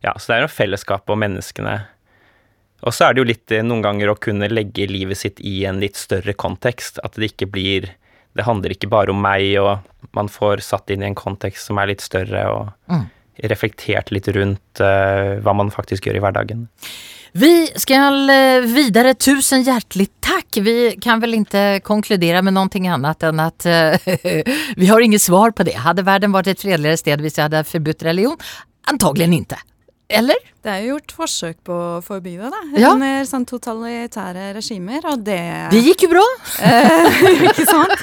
ja, 0.03 0.13
så 0.19 0.27
det 0.27 0.35
er 0.37 0.45
jo 0.45 0.51
fellesskapet 0.51 1.15
og 1.15 1.21
menneskene. 1.23 1.77
Og 2.83 2.91
så 2.91 3.07
er 3.07 3.13
det 3.15 3.23
jo 3.23 3.29
litt 3.31 3.55
eh, 3.55 3.63
noen 3.63 3.83
ganger 3.85 4.11
å 4.11 4.19
kunne 4.19 4.51
legge 4.51 4.89
livet 4.91 5.21
sitt 5.21 5.39
i 5.39 5.61
en 5.69 5.79
litt 5.79 5.95
større 5.95 6.35
kontekst. 6.35 6.99
At 7.03 7.15
det 7.15 7.31
ikke 7.33 7.51
blir 7.55 7.93
Det 8.33 8.47
handler 8.47 8.73
ikke 8.73 8.89
bare 8.89 9.13
om 9.13 9.19
meg, 9.21 9.45
og 9.61 9.83
man 10.17 10.25
får 10.27 10.63
satt 10.65 10.89
inn 10.89 11.03
i 11.03 11.05
en 11.05 11.13
kontekst 11.15 11.67
som 11.69 11.77
er 11.77 11.91
litt 11.91 12.01
større, 12.01 12.47
og 12.49 12.71
Mm. 12.89 13.03
Reflektert 13.49 14.11
litt 14.13 14.29
rundt 14.35 14.83
uh, 14.83 15.39
hva 15.43 15.55
man 15.57 15.73
faktisk 15.73 16.07
gjør 16.07 16.19
i 16.19 16.23
hverdagen. 16.23 16.67
Vi 17.33 17.65
skal 17.81 18.29
videre. 18.69 19.15
Tusen 19.17 19.63
hjertelig 19.65 20.11
takk. 20.21 20.59
Vi 20.61 20.93
kan 21.01 21.21
vel 21.21 21.39
ikke 21.39 21.81
konkludere 21.85 22.43
med 22.45 22.53
noe 22.53 22.69
annet 22.69 23.25
enn 23.25 23.41
at 23.41 23.65
eh, 23.65 24.07
vi 24.79 24.89
har 24.89 25.01
ingen 25.01 25.21
svar 25.21 25.55
på 25.57 25.65
det. 25.65 25.79
Hadde 25.81 26.05
verden 26.05 26.33
vært 26.35 26.53
et 26.53 26.61
fredeligere 26.61 27.01
sted 27.01 27.25
hvis 27.25 27.39
jeg 27.39 27.47
hadde 27.47 27.65
forbudt 27.65 28.05
religion? 28.05 28.37
Antagelig 28.85 29.31
ikke. 29.41 29.61
Eller? 30.13 30.37
Det 30.61 30.69
er 30.69 30.83
jo 30.83 30.93
gjort 30.93 31.13
forsøk 31.17 31.57
på 31.65 31.73
å 31.73 32.01
forby 32.05 32.35
det, 32.37 32.49
da. 32.53 32.61
Ja. 32.77 32.91
Under 32.93 33.23
sånn 33.25 33.47
totalitære 33.49 34.51
regimer, 34.53 35.01
og 35.09 35.23
det 35.25 35.71
Det 35.73 35.81
gikk 35.81 36.05
jo 36.05 36.11
bra. 36.13 36.25
Eh, 36.61 37.23
Ikke 37.49 37.65
sant? 37.65 37.97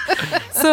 Så 0.59 0.73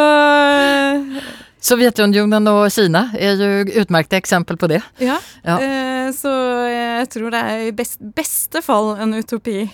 Sovjetunionen 1.68 2.48
og 2.52 2.68
Kina 2.72 3.08
er 3.18 3.42
jo 3.42 3.82
utmerkte 3.84 4.20
eksempel 4.22 4.60
på 4.60 4.70
det. 4.72 4.82
ja. 5.04 5.18
Ja. 5.44 5.58
Eh, 5.60 6.12
så 6.16 6.32
jeg 6.72 7.10
tror 7.12 7.34
det 7.34 7.40
er 7.44 7.66
i 7.68 7.74
best, 7.76 8.00
beste 8.16 8.62
fall 8.64 8.94
en 9.04 9.12
utopi. 9.18 9.66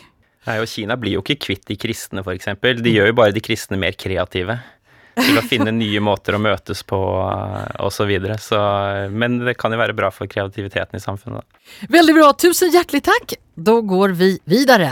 Nei, 0.48 0.56
og 0.60 0.68
Kina 0.68 0.98
blir 1.00 1.14
jo 1.18 1.22
ikke 1.24 1.38
kvitt 1.46 1.68
de 1.70 1.78
kristne, 1.80 2.24
f.eks. 2.26 2.50
De 2.82 2.94
gjør 2.96 3.12
jo 3.12 3.18
bare 3.22 3.36
de 3.36 3.44
kristne 3.44 3.78
mer 3.80 3.96
kreative. 3.96 4.58
Til 5.14 5.38
å 5.38 5.44
finne 5.46 5.72
nye 5.78 6.02
måter 6.04 6.36
å 6.36 6.42
møtes 6.42 6.82
på, 6.90 6.98
osv. 6.98 7.94
så 8.00 8.08
videre. 8.10 8.40
Så, 8.42 8.60
men 9.14 9.38
det 9.46 9.56
kan 9.62 9.72
jo 9.72 9.80
være 9.80 9.96
bra 9.98 10.10
for 10.12 10.28
kreativiteten 10.28 10.98
i 10.98 11.04
samfunnet. 11.04 11.46
Veldig 11.94 12.18
bra. 12.18 12.32
Tusen 12.34 12.74
hjertelig 12.74 13.06
takk. 13.08 13.38
Da 13.54 13.78
går 13.94 14.18
vi 14.20 14.34
videre. 14.50 14.90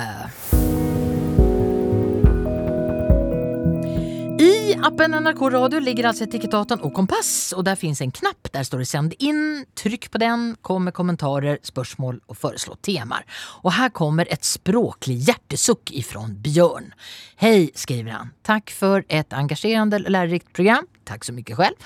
I 4.42 4.74
appen 4.82 5.12
NRK 5.12 5.42
Radio 5.54 5.80
ligger 5.84 6.08
altså 6.10 6.26
etikettaten 6.26 6.82
og 6.82 6.96
kompass, 6.98 7.52
og 7.54 7.62
der 7.68 7.78
finnes 7.78 8.00
en 8.02 8.14
knapp. 8.16 8.50
Der 8.56 8.66
står 8.66 8.82
det 8.82 8.88
'send 8.90 9.14
inn'. 9.22 9.68
Trykk 9.78 10.10
på 10.10 10.18
den, 10.18 10.56
kom 10.66 10.86
med 10.86 10.96
kommentarer, 10.98 11.60
spørsmål 11.62 12.18
og 12.28 12.38
foreslå 12.38 12.74
temaer. 12.82 13.22
Og 13.64 13.74
her 13.74 13.90
kommer 13.90 14.26
et 14.32 14.42
språklig 14.42 15.20
hjertesukk 15.28 15.94
ifra 15.94 16.26
Bjørn. 16.26 16.90
Hei, 17.38 17.70
skriver 17.76 18.12
han. 18.12 18.34
Takk 18.44 18.72
for 18.72 19.06
et 19.10 19.30
engasjerende 19.30 20.02
og 20.02 20.10
lærerikt 20.10 20.52
program. 20.54 20.88
Takk 21.06 21.24
så 21.24 21.34
mye 21.34 21.56
selv. 21.56 21.78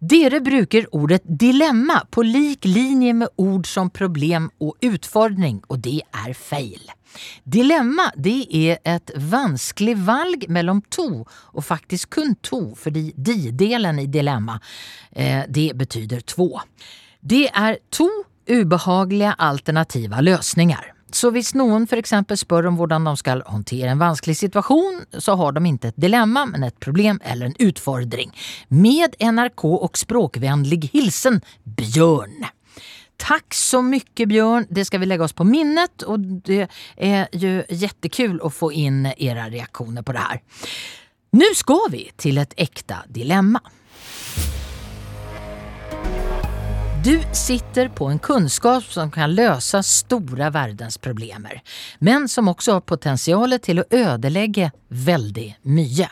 Dere 0.00 0.40
bruker 0.40 0.86
ordet 0.94 1.22
dilemma 1.24 2.02
på 2.10 2.22
lik 2.22 2.64
linje 2.64 3.14
med 3.14 3.28
ord 3.36 3.66
som 3.66 3.90
problem 3.90 4.50
og 4.60 4.76
utfordring, 4.84 5.62
og 5.68 5.80
det 5.86 6.00
er 6.12 6.34
feil. 6.36 6.82
Dilemma 7.44 8.10
det 8.16 8.44
er 8.52 8.80
et 8.84 9.12
vanskelig 9.16 9.96
valg 10.06 10.48
mellom 10.52 10.82
to, 10.92 11.24
og 11.24 11.64
faktisk 11.64 12.10
kun 12.18 12.34
to, 12.44 12.74
fordi 12.76 13.08
de-delen 13.16 14.02
i 14.02 14.08
dilemma 14.12 14.58
eh, 15.12 15.44
det 15.48 15.72
betyder 15.78 16.20
två. 16.20 16.50
Det 17.20 17.46
er 17.54 17.80
to 17.90 18.08
ubehagelige 18.46 19.34
alternative 19.38 20.20
løsninger. 20.22 20.92
Så 21.16 21.30
hvis 21.32 21.54
noen 21.56 21.86
eksempel 21.96 22.36
spør 22.36 22.68
om 22.68 22.76
hvordan 22.76 23.06
de 23.08 23.14
skal 23.16 23.40
håndtere 23.48 23.94
en 23.94 24.02
vanskelig 24.02 24.36
situasjon, 24.42 25.06
så 25.16 25.36
har 25.40 25.54
de 25.56 25.62
ikke 25.70 25.92
et 25.92 26.02
dilemma, 26.02 26.44
men 26.50 26.66
et 26.66 26.76
problem 26.82 27.20
eller 27.24 27.48
en 27.48 27.56
utfordring. 27.68 28.34
Med 28.68 29.16
NRK 29.22 29.64
og 29.70 29.96
språkvennlig 29.96 30.90
hilsen 30.92 31.40
Bjørn. 31.64 32.50
Takk 33.16 33.56
så 33.56 33.80
mye, 33.80 34.26
Bjørn. 34.28 34.68
det 34.68 34.84
skal 34.84 35.00
vi 35.00 35.08
legge 35.08 35.24
oss 35.24 35.32
på 35.32 35.46
minnet 35.48 36.04
Og 36.04 36.20
det 36.44 36.66
er 37.00 37.30
jo 37.32 37.62
jättekul 37.72 38.36
å 38.44 38.50
få 38.52 38.68
inn 38.76 39.06
era 39.16 39.48
reaktioner 39.48 40.04
på 40.04 40.12
det 40.12 40.26
her. 40.26 40.44
Nu 41.36 41.48
skal 41.56 41.88
vi 41.96 42.04
til 42.20 42.44
et 42.44 42.52
ekte 42.60 43.00
dilemma. 43.08 43.64
Du 47.06 47.22
sitter 47.32 47.88
på 47.88 48.06
en 48.06 48.18
kunskap 48.18 48.84
som 48.84 49.10
kan 49.10 49.34
løse 49.34 49.78
store 49.86 50.48
verdens 50.50 50.98
problemer, 50.98 51.60
men 52.02 52.26
som 52.28 52.48
også 52.50 52.80
har 52.80 52.82
potensial 52.82 53.54
til 53.62 53.78
å 53.78 53.84
ødelegge 53.94 54.72
veldig 54.88 55.46
mye. 55.70 56.08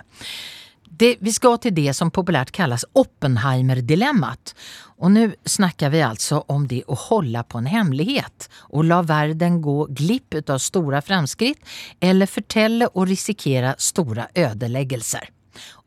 Det, 0.86 1.16
vi 1.18 1.34
skal 1.34 1.58
til 1.58 1.74
det 1.74 1.96
som 1.98 2.14
populært 2.14 2.54
kallas 2.54 2.86
Oppenheimer-dilemmaet. 2.94 4.54
Og 5.02 5.16
nå 5.16 5.26
snakker 5.42 5.90
vi 5.90 6.06
altså 6.06 6.44
om 6.46 6.68
det 6.70 6.84
å 6.86 7.02
holde 7.08 7.42
på 7.42 7.58
en 7.58 7.72
hemlighet 7.74 8.46
og 8.70 8.86
la 8.86 9.02
verden 9.02 9.58
gå 9.66 9.88
glipp 9.90 10.44
av 10.46 10.62
store 10.62 11.02
framskritt 11.02 11.74
eller 11.98 12.30
fortelle 12.30 12.94
og 12.94 13.10
risikere 13.10 13.74
store 13.82 14.30
ødeleggelser. 14.30 15.26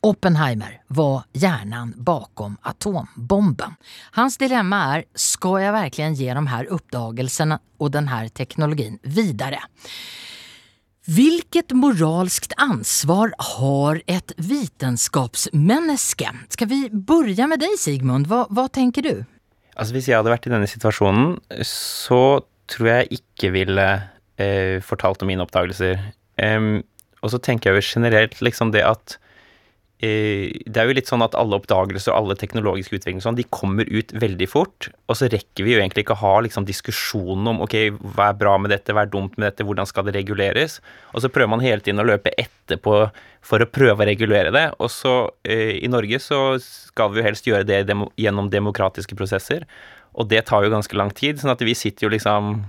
Oppenheimer 0.02 0.82
var 0.88 1.24
hjärnan 1.34 1.94
bakom 1.98 2.58
atombomben. 2.62 3.76
Hans 4.12 4.38
dilemma 4.38 4.96
är, 4.96 5.04
ska 5.14 5.62
jag 5.62 5.74
verkligen 5.74 6.14
ge 6.14 6.34
de 6.34 6.48
här 6.48 6.66
uppdagelserna 6.66 7.60
och 7.78 7.92
den 7.92 8.08
här 8.08 8.28
teknologin 8.28 9.00
vidare? 9.02 9.60
Hvilket 11.08 11.72
moralskt 11.72 12.54
ansvar 12.58 13.34
har 13.38 14.02
et 14.08 14.32
vitenskapsmenneske? 14.38 16.32
Skal 16.50 16.68
vi 16.68 16.90
begynne 16.92 17.48
med 17.48 17.62
deg, 17.64 17.78
Sigmund? 17.80 18.28
Hva, 18.28 18.42
hva 18.52 18.68
tenker 18.68 19.06
du? 19.06 19.14
Altså 19.78 19.96
Hvis 19.96 20.10
jeg 20.10 20.18
hadde 20.20 20.34
vært 20.34 20.50
i 20.50 20.52
denne 20.52 20.68
situasjonen, 20.68 21.38
så 21.64 22.42
tror 22.68 22.90
jeg 22.92 23.22
ikke 23.22 23.54
ville 23.56 23.88
eh, 24.36 24.84
fortalt 24.84 25.24
om 25.24 25.32
mine 25.32 25.46
oppdagelser. 25.46 26.02
Um, 26.44 26.84
og 27.24 27.32
så 27.32 27.40
tenker 27.40 27.72
jeg 27.72 27.80
jo 27.80 27.88
generelt 27.96 28.42
liksom 28.44 28.76
det 28.76 28.84
at 28.84 29.16
Det 29.98 30.78
er 30.78 30.86
jo 30.86 30.94
litt 30.94 31.10
sånn 31.10 31.24
at 31.26 31.34
alle 31.34 31.58
oppdagelser 31.58 32.12
og 32.12 32.18
alle 32.20 32.36
teknologiske 32.38 33.00
utviklinger 33.00 33.24
sånn, 33.26 33.38
de 33.40 33.48
kommer 33.50 33.88
ut 33.90 34.12
veldig 34.14 34.48
fort, 34.52 34.92
og 35.10 35.18
så 35.18 35.30
rekker 35.34 35.66
vi 35.66 35.74
jo 35.74 35.80
egentlig 35.82 36.04
ikke 36.06 36.14
å 36.14 36.22
ha 36.22 36.34
liksom 36.46 36.68
diskusjonen 36.68 37.50
om 37.50 37.64
ok, 37.66 37.76
hva 38.14 38.28
er 38.30 38.38
bra 38.38 38.54
med 38.62 38.76
dette, 38.76 38.94
hva 38.94 39.08
er 39.08 39.14
dumt 39.14 39.34
med 39.40 39.48
dette, 39.48 39.66
hvordan 39.66 39.90
skal 39.90 40.06
det 40.06 40.14
reguleres? 40.20 40.78
Og 41.16 41.26
så 41.26 41.32
prøver 41.34 41.50
man 41.56 41.66
hele 41.66 41.82
tiden 41.82 42.04
å 42.04 42.06
løpe 42.06 42.36
etterpå 42.38 43.00
for 43.48 43.64
å 43.64 43.70
prøve 43.72 44.06
å 44.06 44.10
regulere 44.10 44.54
det. 44.54 44.68
Og 44.78 44.92
så 44.94 45.16
eh, 45.48 45.80
i 45.82 45.90
Norge 45.90 46.20
så 46.22 46.42
skal 46.62 47.14
vi 47.14 47.22
jo 47.22 47.28
helst 47.32 47.50
gjøre 47.50 47.66
det 47.66 47.88
dem 47.90 48.06
gjennom 48.22 48.52
demokratiske 48.54 49.18
prosesser. 49.18 49.66
Og 50.18 50.30
det 50.30 50.44
tar 50.50 50.66
jo 50.66 50.74
ganske 50.74 50.98
lang 50.98 51.10
tid, 51.14 51.42
sånn 51.42 51.54
at 51.54 51.62
vi 51.66 51.74
sitter 51.78 52.08
jo 52.08 52.14
liksom 52.14 52.68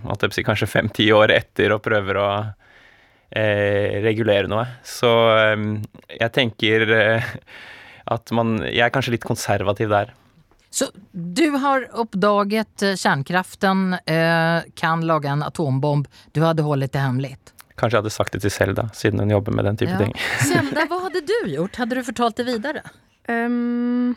kanskje 0.48 0.68
fem-ti 0.68 1.10
år 1.12 1.32
etter 1.36 1.76
og 1.76 1.84
prøver 1.84 2.20
å 2.20 2.30
eh, 3.30 3.98
regulere 4.04 4.50
noe. 4.50 4.64
Så 4.86 5.10
eh, 5.34 5.66
jeg 6.18 6.34
tenker 6.36 6.88
eh, 6.94 7.34
at 8.08 8.32
man 8.32 8.62
Jeg 8.64 8.86
er 8.86 8.94
kanskje 8.94 9.18
litt 9.18 9.28
konservativ 9.28 9.92
der. 9.92 10.14
Så 10.70 10.90
du 11.12 11.50
har 11.56 11.96
oppdaget 11.96 12.80
kjernekraften, 12.80 13.96
kärnkraften 13.98 14.00
eh, 14.04 14.62
kan 14.76 15.06
lage 15.06 15.28
en 15.28 15.42
atombomb. 15.42 16.06
Du 16.32 16.40
hadde 16.44 16.62
holdt 16.62 16.92
det 16.92 17.00
hemmelig. 17.00 17.36
Kanskje 17.78 17.96
jeg 17.96 18.02
hadde 18.02 18.10
sagt 18.12 18.32
det 18.34 18.40
til 18.42 18.50
Selda, 18.52 18.88
siden 18.96 19.20
hun 19.22 19.30
jobber 19.32 19.52
med 19.54 19.64
den 19.68 19.76
type 19.80 19.96
ting. 20.00 20.12
Selda, 20.50 20.80
hva 20.90 20.98
hadde 21.06 21.20
du 21.24 21.36
gjort? 21.52 21.76
Hadde 21.80 21.94
du 21.96 22.02
fortalt 22.04 22.36
det 22.40 22.46
videre? 22.48 22.82
Um, 23.30 24.16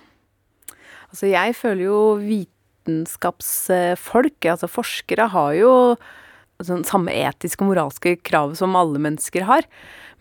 altså, 1.11 1.25
jeg 1.29 1.55
føler 1.59 1.83
jo 1.85 1.99
vitenskapsfolk, 2.23 4.39
altså 4.55 4.67
forskere, 4.71 5.25
har 5.35 5.51
jo 5.59 5.73
sånn 6.67 6.85
samme 6.87 7.13
etiske 7.15 7.63
og 7.65 7.71
moralske 7.71 8.15
krav 8.25 8.55
som 8.59 8.77
alle 8.79 9.01
mennesker 9.01 9.47
har. 9.49 9.67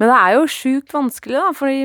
Men 0.01 0.13
det 0.13 0.19
er 0.19 0.37
jo 0.37 0.51
sjukt 0.51 0.95
vanskelig, 0.97 1.39
da, 1.39 1.53
fordi 1.57 1.81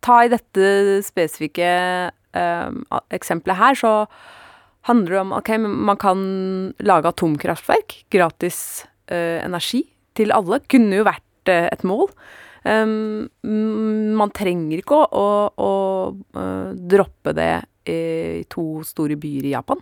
Ta 0.00 0.22
i 0.24 0.30
dette 0.32 1.00
spesifikke 1.04 1.70
eh, 2.08 2.68
eksempelet 3.12 3.58
her, 3.58 3.76
så 3.76 3.90
handler 4.88 5.12
det 5.12 5.20
om 5.20 5.34
Ok, 5.36 5.50
man 5.60 5.98
kan 6.00 6.22
lage 6.80 7.10
atomkraftverk. 7.10 7.98
Gratis 8.12 8.86
eh, 9.12 9.44
energi 9.44 9.84
til 10.16 10.32
alle. 10.32 10.62
Kunne 10.72 11.02
jo 11.02 11.08
vært 11.08 11.52
eh, 11.52 11.68
et 11.68 11.84
mål. 11.84 12.08
Um, 12.60 13.28
man 14.20 14.32
trenger 14.36 14.82
ikke 14.82 14.96
å, 14.96 15.04
å, 15.08 15.28
å 15.56 15.70
eh, 16.36 16.72
droppe 16.92 17.32
det 17.36 17.54
i 17.88 18.44
to 18.52 18.82
store 18.84 19.16
byer 19.20 19.48
i 19.48 19.54
Japan. 19.54 19.80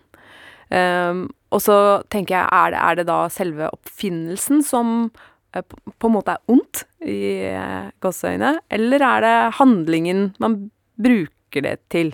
Um, 0.70 1.24
og 1.48 1.62
så 1.64 2.04
tenker 2.12 2.36
jeg, 2.36 2.46
er 2.52 2.74
det, 2.74 2.80
er 2.84 3.00
det 3.00 3.06
da 3.08 3.18
selve 3.32 3.70
oppfinnelsen 3.72 4.60
som 4.66 5.10
eh, 5.54 5.62
på, 5.62 5.78
på 5.96 6.10
en 6.10 6.16
måte 6.18 6.36
er 6.36 6.52
ondt 6.52 6.84
i 7.00 7.48
eh, 7.48 7.88
gåseøyne, 8.04 8.58
eller 8.74 9.00
er 9.10 9.18
det 9.24 9.36
handlingen 9.60 10.20
man 10.42 10.52
bruker 11.00 11.60
det 11.64 11.78
til? 11.92 12.12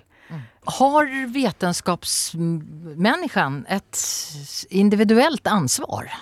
Har 0.64 1.28
vetenskapsmänniskan 1.28 3.66
et 3.68 3.98
individuelt 4.70 5.46
ansvar? 5.46 6.12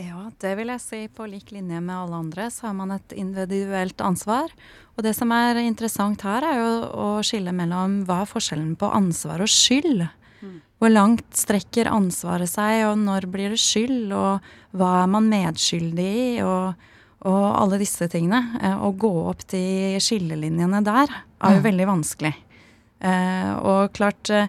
Ja, 0.00 0.30
det 0.40 0.54
vil 0.56 0.72
jeg 0.72 0.80
si. 0.80 1.04
På 1.12 1.26
lik 1.28 1.52
linje 1.52 1.76
med 1.80 1.96
alle 1.96 2.16
andre 2.16 2.50
så 2.50 2.66
har 2.70 2.74
man 2.78 2.90
et 2.94 3.12
individuelt 3.12 4.00
ansvar. 4.00 4.48
Og 4.96 5.02
det 5.04 5.14
som 5.18 5.32
er 5.36 5.56
interessant 5.60 6.20
her, 6.24 6.42
er 6.48 6.56
jo 6.62 6.70
å 6.96 7.22
skille 7.26 7.52
mellom 7.52 8.04
hva 8.08 8.22
er 8.24 8.30
forskjellen 8.30 8.76
på 8.80 8.88
ansvar 8.88 9.44
og 9.44 9.50
skyld. 9.52 10.08
Hvor 10.82 10.90
langt 10.90 11.36
strekker 11.38 11.86
ansvaret 11.86 12.50
seg, 12.50 12.80
og 12.88 12.96
når 12.98 13.28
blir 13.30 13.52
det 13.54 13.60
skyld, 13.62 14.10
og 14.18 14.40
hva 14.74 14.88
er 15.04 15.10
man 15.12 15.28
medskyldig 15.30 16.06
i, 16.10 16.24
og, 16.42 16.72
og 17.22 17.44
alle 17.54 17.78
disse 17.78 18.08
tingene. 18.10 18.40
Eh, 18.58 18.74
Å 18.82 18.90
gå 18.98 19.10
opp 19.30 19.44
de 19.52 19.60
skillelinjene 20.02 20.80
der 20.82 21.06
er 21.06 21.54
jo 21.54 21.60
Mm. 21.60 21.66
veldig 21.68 21.86
vanskelig. 21.86 22.32
Eh, 22.98 23.52
og 23.62 23.92
klart 23.94 24.30
eh, 24.34 24.48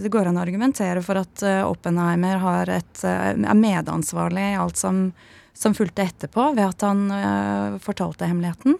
Det 0.00 0.08
går 0.10 0.26
an 0.28 0.40
å 0.40 0.42
argumentere 0.46 1.02
for 1.04 1.20
at 1.20 1.42
Oppenheimer 1.68 2.40
har 2.40 2.72
et, 2.80 3.04
er 3.04 3.36
medansvarlig 3.54 4.54
i 4.54 4.58
alt 4.58 4.76
som, 4.80 5.12
som 5.54 5.74
fulgte 5.76 6.02
etterpå, 6.08 6.54
ved 6.56 6.64
at 6.64 6.80
han 6.82 7.78
fortalte 7.78 8.26
hemmeligheten. 8.26 8.74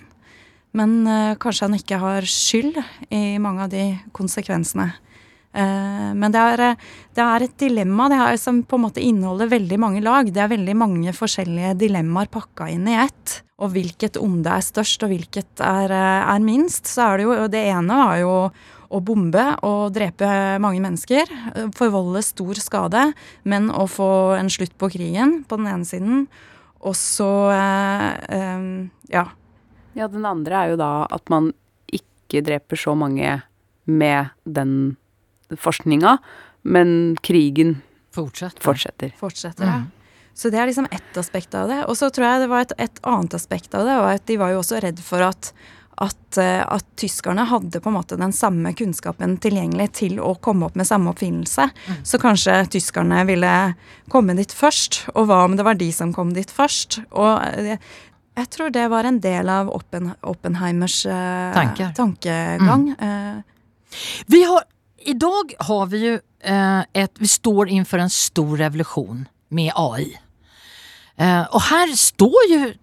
Men 0.73 1.07
kanskje 1.39 1.69
han 1.69 1.79
ikke 1.79 2.01
har 2.03 2.27
skyld 2.27 2.81
i 3.15 3.39
mange 3.39 3.63
av 3.63 3.71
de 3.71 3.85
konsekvensene. 4.13 4.91
Eh, 5.57 6.13
men 6.13 6.33
det 6.33 6.43
er, 6.53 6.61
eh, 6.61 6.87
det 7.17 7.25
er 7.25 7.45
et 7.47 7.57
dilemma 7.57 8.11
det 8.13 8.21
er, 8.21 8.37
som 8.41 8.61
på 8.63 8.77
en 8.77 8.85
måte 8.85 9.03
inneholder 9.03 9.49
veldig 9.49 9.79
mange 9.81 10.03
lag. 10.05 10.29
Det 10.29 10.43
er 10.43 10.53
veldig 10.53 10.77
mange 10.77 11.15
forskjellige 11.17 11.77
dilemmaer 11.81 12.29
pakka 12.33 12.69
inn 12.73 12.89
i 12.89 12.99
ett. 13.01 13.41
Og 13.57 13.73
hvilket 13.73 14.19
onde 14.21 14.53
er 14.53 14.65
størst, 14.65 15.07
og 15.07 15.15
hvilket 15.15 15.63
er, 15.65 15.93
eh, 15.93 16.35
er 16.35 16.41
minst. 16.45 16.85
Så 16.85 17.07
er 17.07 17.17
det 17.17 17.25
jo 17.25 17.49
Det 17.49 17.65
ene 17.73 17.89
var 17.89 18.19
jo 18.19 18.53
å 18.91 19.01
bombe 19.03 19.59
og 19.65 19.95
drepe 19.95 20.61
mange 20.61 20.81
mennesker. 20.81 21.27
Forvolde 21.75 22.23
stor 22.23 22.55
skade, 22.55 23.15
men 23.45 23.69
å 23.71 23.89
få 23.89 24.39
en 24.39 24.49
slutt 24.49 24.77
på 24.79 24.91
krigen 24.91 25.45
på 25.45 25.57
den 25.57 25.67
ene 25.67 25.85
siden. 25.85 26.29
Og 26.83 26.95
så 26.95 27.51
ja. 29.11 29.27
Ja, 29.95 30.09
den 30.09 30.25
andre 30.25 30.55
er 30.55 30.69
jo 30.69 30.77
da 30.77 31.07
at 31.11 31.29
man 31.29 31.53
ikke 31.91 32.45
dreper 32.45 32.77
så 32.77 32.95
mange 32.95 33.43
med 33.87 34.29
den 34.45 34.97
forskninga, 35.55 36.17
men 36.67 37.17
krigen 37.23 37.81
fortsetter. 38.15 38.63
fortsetter. 38.65 39.15
fortsetter 39.19 39.65
ja. 39.65 39.79
Mm. 39.85 39.93
Så 40.37 40.51
det 40.53 40.59
er 40.61 40.69
liksom 40.69 40.87
ett 40.91 41.17
aspekt 41.17 41.55
av 41.57 41.71
det. 41.71 41.79
Og 41.89 41.97
så 41.97 42.11
tror 42.13 42.27
jeg 42.27 42.45
det 42.45 42.51
var 42.53 42.67
et, 42.67 42.73
et 42.77 42.99
annet 43.09 43.35
aspekt 43.39 43.75
av 43.75 43.87
det, 43.89 43.97
og 43.97 44.09
at 44.11 44.27
de 44.29 44.37
var 44.37 44.53
jo 44.53 44.61
også 44.61 44.83
redd 44.85 44.99
for 45.01 45.25
at, 45.25 45.49
at, 46.05 46.39
eh, 46.43 46.61
at 46.61 46.85
tyskerne 47.01 47.47
hadde 47.49 47.81
på 47.81 47.89
en 47.89 47.97
måte 47.97 48.19
den 48.21 48.35
samme 48.37 48.75
kunnskapen 48.77 49.39
tilgjengelig 49.41 49.87
til 50.03 50.21
å 50.21 50.35
komme 50.45 50.69
opp 50.69 50.77
med 50.77 50.89
samme 50.89 51.15
oppfinnelse. 51.15 51.71
Så 52.05 52.21
kanskje 52.21 52.59
tyskerne 52.77 53.23
ville 53.31 53.55
komme 54.13 54.37
dit 54.37 54.53
først, 54.53 55.07
og 55.15 55.31
hva 55.31 55.47
om 55.47 55.57
det 55.57 55.65
var 55.65 55.81
de 55.81 55.89
som 55.97 56.13
kom 56.13 56.37
dit 56.37 56.53
først? 56.53 57.01
Og 57.17 57.41
eh, 57.57 57.81
jeg 58.37 58.53
tror 58.53 58.73
det 58.73 58.85
var 58.93 59.09
en 59.09 59.19
del 59.25 59.49
av 59.49 59.71
Oppen, 59.73 60.11
Oppenheimers 60.21 60.99
uh, 61.09 61.55
tankegang. 61.57 61.95
tankegang. 61.97 62.91
Uh, 63.01 63.41
Vi 64.29 64.43
har, 64.45 64.67
idag 65.07 65.55
har 65.59 65.87
vi 65.87 65.99
ju 65.99 66.21
eh, 66.41 66.81
ett, 66.93 67.13
vi 67.19 67.29
står 67.29 67.69
inför 67.69 67.99
en 67.99 68.11
stor 68.11 68.57
revolution 68.57 69.29
med 69.49 69.73
AI. 69.75 70.19
Eh, 71.17 71.43
och 71.43 71.61
här 71.61 71.97
står 71.97 72.45
ju 72.51 72.75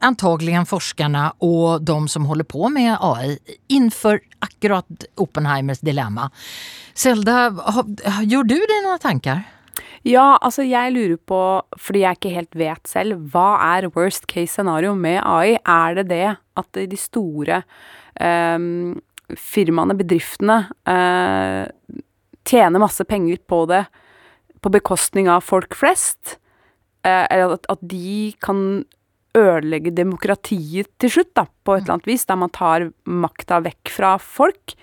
antagligen 0.00 0.66
forskarna 0.66 1.30
och 1.30 1.82
de 1.82 2.08
som 2.08 2.26
håller 2.26 2.44
på 2.44 2.68
med 2.68 2.96
AI 3.00 3.38
inför 3.66 4.20
akkurat 4.38 4.86
Oppenheimers 5.14 5.80
dilemma. 5.80 6.30
Selda, 6.94 7.50
gjør 8.22 8.46
du 8.48 8.56
deg 8.56 8.84
noen 8.84 9.02
tanker? 9.02 9.42
Ja, 10.04 10.36
altså 10.40 10.62
jeg 10.68 10.92
lurer 10.92 11.16
på, 11.16 11.40
fordi 11.80 12.04
jeg 12.04 12.18
ikke 12.18 12.34
helt 12.34 12.56
vet 12.60 12.88
selv, 12.88 13.30
hva 13.32 13.56
er 13.74 13.88
worst 13.96 14.28
case 14.28 14.52
scenario 14.52 14.92
med 14.94 15.22
AI? 15.24 15.56
Er 15.64 15.96
det 16.00 16.08
det 16.12 16.36
at 16.60 16.80
de 16.92 16.98
store 17.00 17.62
ehm, 18.20 19.00
firmaene, 19.32 19.96
bedriftene, 19.96 20.64
eh, 20.88 21.66
tjener 22.44 22.82
masse 22.82 23.04
penger 23.08 23.40
på 23.48 23.64
det 23.70 23.84
på 24.60 24.72
bekostning 24.72 25.28
av 25.28 25.44
folk 25.44 25.76
flest? 25.76 26.38
Eh, 27.04 27.24
eller 27.30 27.56
at, 27.58 27.68
at 27.72 27.80
de 27.84 28.34
kan 28.44 28.84
ødelegge 29.34 29.92
demokratiet 29.94 30.90
til 31.02 31.10
slutt, 31.16 31.32
da, 31.36 31.46
på 31.66 31.74
et 31.74 31.84
eller 31.84 31.96
annet 31.96 32.12
vis, 32.12 32.26
der 32.28 32.38
man 32.38 32.52
tar 32.54 32.88
makta 33.04 33.60
vekk 33.64 33.90
fra 33.92 34.14
folk, 34.22 34.76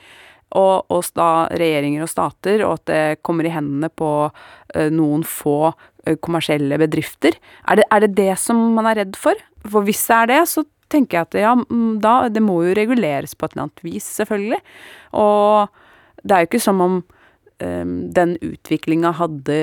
og, 0.52 0.92
og 0.92 1.08
da 1.16 1.48
regjeringer 1.56 2.04
og 2.04 2.12
stater, 2.12 2.66
og 2.66 2.76
at 2.76 2.90
det 2.92 3.04
kommer 3.24 3.48
i 3.48 3.54
hendene 3.54 3.88
på 3.88 4.12
eh, 4.76 4.92
noen 4.92 5.24
få 5.24 5.72
eh, 5.72 6.18
kommersielle 6.20 6.76
bedrifter. 6.82 7.38
Er 7.72 7.80
det, 7.80 7.88
er 7.88 8.04
det 8.04 8.12
det 8.18 8.34
som 8.42 8.60
man 8.76 8.90
er 8.92 9.00
redd 9.06 9.16
for? 9.20 9.40
For 9.64 9.88
hvis 9.88 10.04
det 10.10 10.18
er 10.18 10.32
det, 10.34 10.42
så 10.52 10.66
tenker 10.92 11.18
jeg 11.20 11.30
at 11.30 11.40
ja, 11.42 11.56
mm, 11.58 12.00
da, 12.04 12.16
det 12.32 12.44
må 12.44 12.62
jo 12.66 12.78
reguleres 12.78 13.36
på 13.36 13.48
et 13.48 13.56
eller 13.56 13.68
annet 13.68 13.84
vis, 13.86 14.08
selvfølgelig. 14.20 14.62
Og 15.18 16.24
det 16.24 16.36
er 16.36 16.44
jo 16.44 16.52
ikke 16.52 16.64
som 16.64 16.82
om 16.84 16.98
um, 17.02 17.94
den 18.14 18.36
utviklinga 18.46 19.14
hadde 19.18 19.60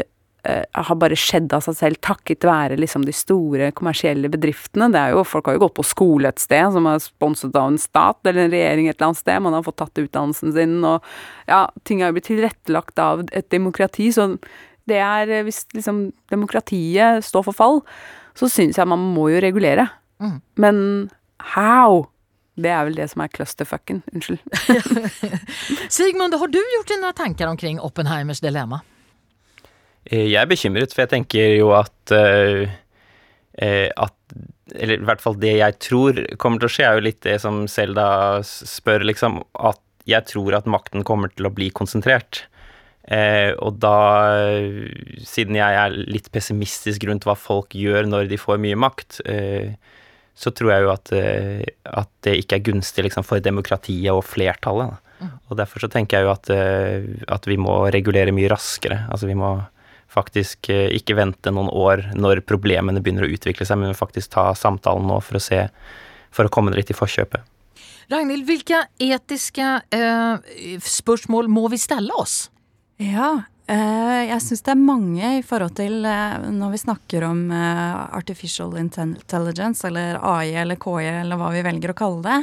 uh, 0.48 0.64
har 0.74 0.98
bare 1.00 1.18
skjedd 1.18 1.52
av 1.54 1.64
seg 1.66 1.78
selv 1.78 2.00
takket 2.04 2.46
være 2.46 2.78
liksom 2.80 3.04
de 3.06 3.14
store 3.16 3.70
kommersielle 3.78 4.30
bedriftene. 4.32 4.90
Det 4.94 5.02
er 5.02 5.16
jo, 5.16 5.26
folk 5.26 5.50
har 5.50 5.58
jo 5.58 5.64
gått 5.66 5.76
på 5.78 5.86
skole 5.86 6.32
et 6.32 6.42
sted 6.42 6.72
som 6.74 6.88
er 6.90 7.02
sponset 7.04 7.56
av 7.58 7.72
en 7.72 7.80
stat 7.80 8.20
eller 8.24 8.46
en 8.46 8.54
regjering 8.54 8.88
et 8.88 8.96
eller 8.96 9.10
annet 9.10 9.22
sted. 9.22 9.42
Man 9.44 9.58
har 9.58 9.66
fått 9.66 9.80
tatt 9.82 10.02
utdannelsen 10.04 10.56
sin, 10.56 10.78
og 10.86 11.04
ja, 11.50 11.66
ting 11.88 12.02
har 12.02 12.12
jo 12.12 12.18
blitt 12.18 12.30
tilrettelagt 12.30 13.02
av 13.02 13.26
et 13.28 13.50
demokrati. 13.54 14.10
Så 14.14 14.32
det 14.88 15.02
er 15.04 15.28
eh, 15.28 15.44
Hvis 15.46 15.66
liksom 15.76 16.08
demokratiet 16.32 17.24
står 17.26 17.46
for 17.50 17.56
fall, 17.56 17.82
så 18.38 18.48
syns 18.50 18.78
jeg 18.78 18.88
man 18.88 19.02
må 19.14 19.28
jo 19.32 19.42
regulere. 19.42 19.88
Mm. 20.22 20.38
Men 20.58 20.78
how? 21.54 22.06
Det 22.58 22.70
er 22.74 22.88
vel 22.88 22.96
det 22.98 23.06
som 23.12 23.22
er 23.22 23.30
clusterfucken. 23.30 24.02
Unnskyld. 24.10 24.42
Sigmund, 25.94 26.34
har 26.40 26.50
du 26.50 26.58
gjort 26.58 26.90
deg 26.90 27.02
noen 27.02 27.18
tanker 27.18 27.50
omkring 27.50 27.78
Oppenheimers 27.78 28.42
dilemma? 28.42 28.80
Eh, 30.10 30.26
Jeg 30.26 30.40
er 30.42 30.50
bekymret, 30.50 30.94
for 30.94 31.04
jeg 31.04 31.12
tenker 31.14 31.54
jo 31.54 31.70
at 31.78 32.14
eh, 32.14 32.66
eh, 33.62 33.88
at 33.94 34.14
Eller 34.74 34.98
i 34.98 35.06
hvert 35.08 35.22
fall 35.22 35.38
det 35.40 35.54
jeg 35.56 35.78
tror 35.80 36.18
kommer 36.36 36.60
til 36.60 36.68
å 36.68 36.72
skje, 36.74 36.84
er 36.84 36.98
jo 36.98 37.06
litt 37.06 37.22
det 37.24 37.38
som 37.40 37.62
Selda 37.70 38.42
spør, 38.44 39.06
liksom. 39.06 39.38
At 39.54 39.80
jeg 40.08 40.26
tror 40.28 40.56
at 40.58 40.68
makten 40.68 41.06
kommer 41.06 41.30
til 41.32 41.48
å 41.48 41.52
bli 41.54 41.70
konsentrert. 41.72 42.42
Uh, 43.08 43.56
og 43.64 43.78
da, 43.80 43.96
siden 45.24 45.56
jeg 45.56 45.76
er 45.80 45.94
litt 46.12 46.28
pessimistisk 46.34 47.06
rundt 47.08 47.24
hva 47.24 47.32
folk 47.40 47.72
gjør 47.72 48.04
når 48.04 48.28
de 48.28 48.36
får 48.40 48.60
mye 48.60 48.76
makt, 48.76 49.22
eh, 49.24 49.70
så 50.38 50.52
tror 50.54 50.70
jeg 50.70 50.84
jo 50.84 50.92
at, 50.92 51.12
eh, 51.18 51.64
at 51.90 52.10
det 52.26 52.36
ikke 52.44 52.58
er 52.58 52.66
gunstig 52.70 53.08
liksom, 53.08 53.26
for 53.26 53.42
demokratiet 53.42 54.12
og 54.14 54.22
flertallet. 54.26 54.94
Da. 54.94 55.30
Og 55.50 55.58
derfor 55.58 55.82
så 55.82 55.90
tenker 55.90 56.20
jeg 56.20 56.28
jo 56.28 56.34
at, 56.34 56.50
eh, 56.54 57.08
at 57.26 57.48
vi 57.50 57.58
må 57.58 57.80
regulere 57.90 58.34
mye 58.34 58.50
raskere. 58.52 59.02
Altså 59.10 59.26
vi 59.26 59.34
må 59.38 59.56
faktisk 60.12 60.70
eh, 60.72 60.88
ikke 60.96 61.16
vente 61.18 61.52
noen 61.52 61.70
år 61.74 62.04
når 62.16 62.44
problemene 62.48 63.02
begynner 63.02 63.26
å 63.26 63.32
utvikle 63.34 63.66
seg, 63.68 63.80
men 63.82 63.98
faktisk 63.98 64.36
ta 64.36 64.50
samtalen 64.56 65.08
nå 65.08 65.20
for 65.24 65.40
å 65.40 65.42
se 65.42 65.66
For 66.28 66.44
å 66.44 66.50
komme 66.52 66.74
litt 66.76 66.90
i 66.92 66.94
forkjøpet. 66.94 67.40
Ragnhild, 68.12 68.44
hvilke 68.44 68.82
etiske 69.00 69.64
eh, 69.96 70.76
spørsmål 70.84 71.48
må 71.48 71.70
vi 71.72 71.78
stelle 71.80 72.12
oss? 72.20 72.50
Ja, 73.00 73.48
jeg 73.68 74.40
syns 74.40 74.62
det 74.64 74.72
er 74.72 74.80
mange 74.80 75.30
i 75.38 75.42
forhold 75.44 75.74
til 75.76 76.06
eh, 76.08 76.46
når 76.56 76.72
vi 76.72 76.80
snakker 76.80 77.24
om 77.26 77.42
eh, 77.52 77.98
artificial 78.16 78.76
intelligence, 78.80 79.84
eller 79.84 80.16
AI 80.24 80.54
eller 80.62 80.78
KI, 80.80 81.04
eller 81.22 81.40
hva 81.40 81.50
vi 81.52 81.64
velger 81.66 81.92
å 81.92 81.98
kalle 81.98 82.22
det. 82.24 82.38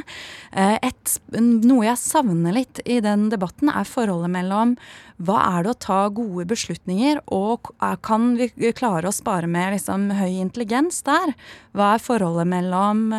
Eh, 0.54 0.76
et, 0.86 1.16
noe 1.40 1.88
jeg 1.88 1.98
savner 1.98 2.54
litt 2.54 2.82
i 2.86 3.00
den 3.02 3.26
debatten, 3.32 3.72
er 3.72 3.90
forholdet 3.90 4.30
mellom 4.36 4.76
hva 5.16 5.40
er 5.56 5.64
det 5.64 5.72
å 5.72 5.80
ta 5.80 5.98
gode 6.12 6.44
beslutninger, 6.50 7.22
og 7.32 7.72
kan 8.04 8.34
vi 8.36 8.50
klare 8.76 9.08
å 9.08 9.16
spare 9.16 9.48
med 9.48 9.72
liksom 9.72 10.10
høy 10.18 10.42
intelligens 10.42 11.00
der? 11.06 11.32
Hva 11.76 11.90
er 11.92 12.00
forholdet 12.00 12.48
mellom 12.48 13.10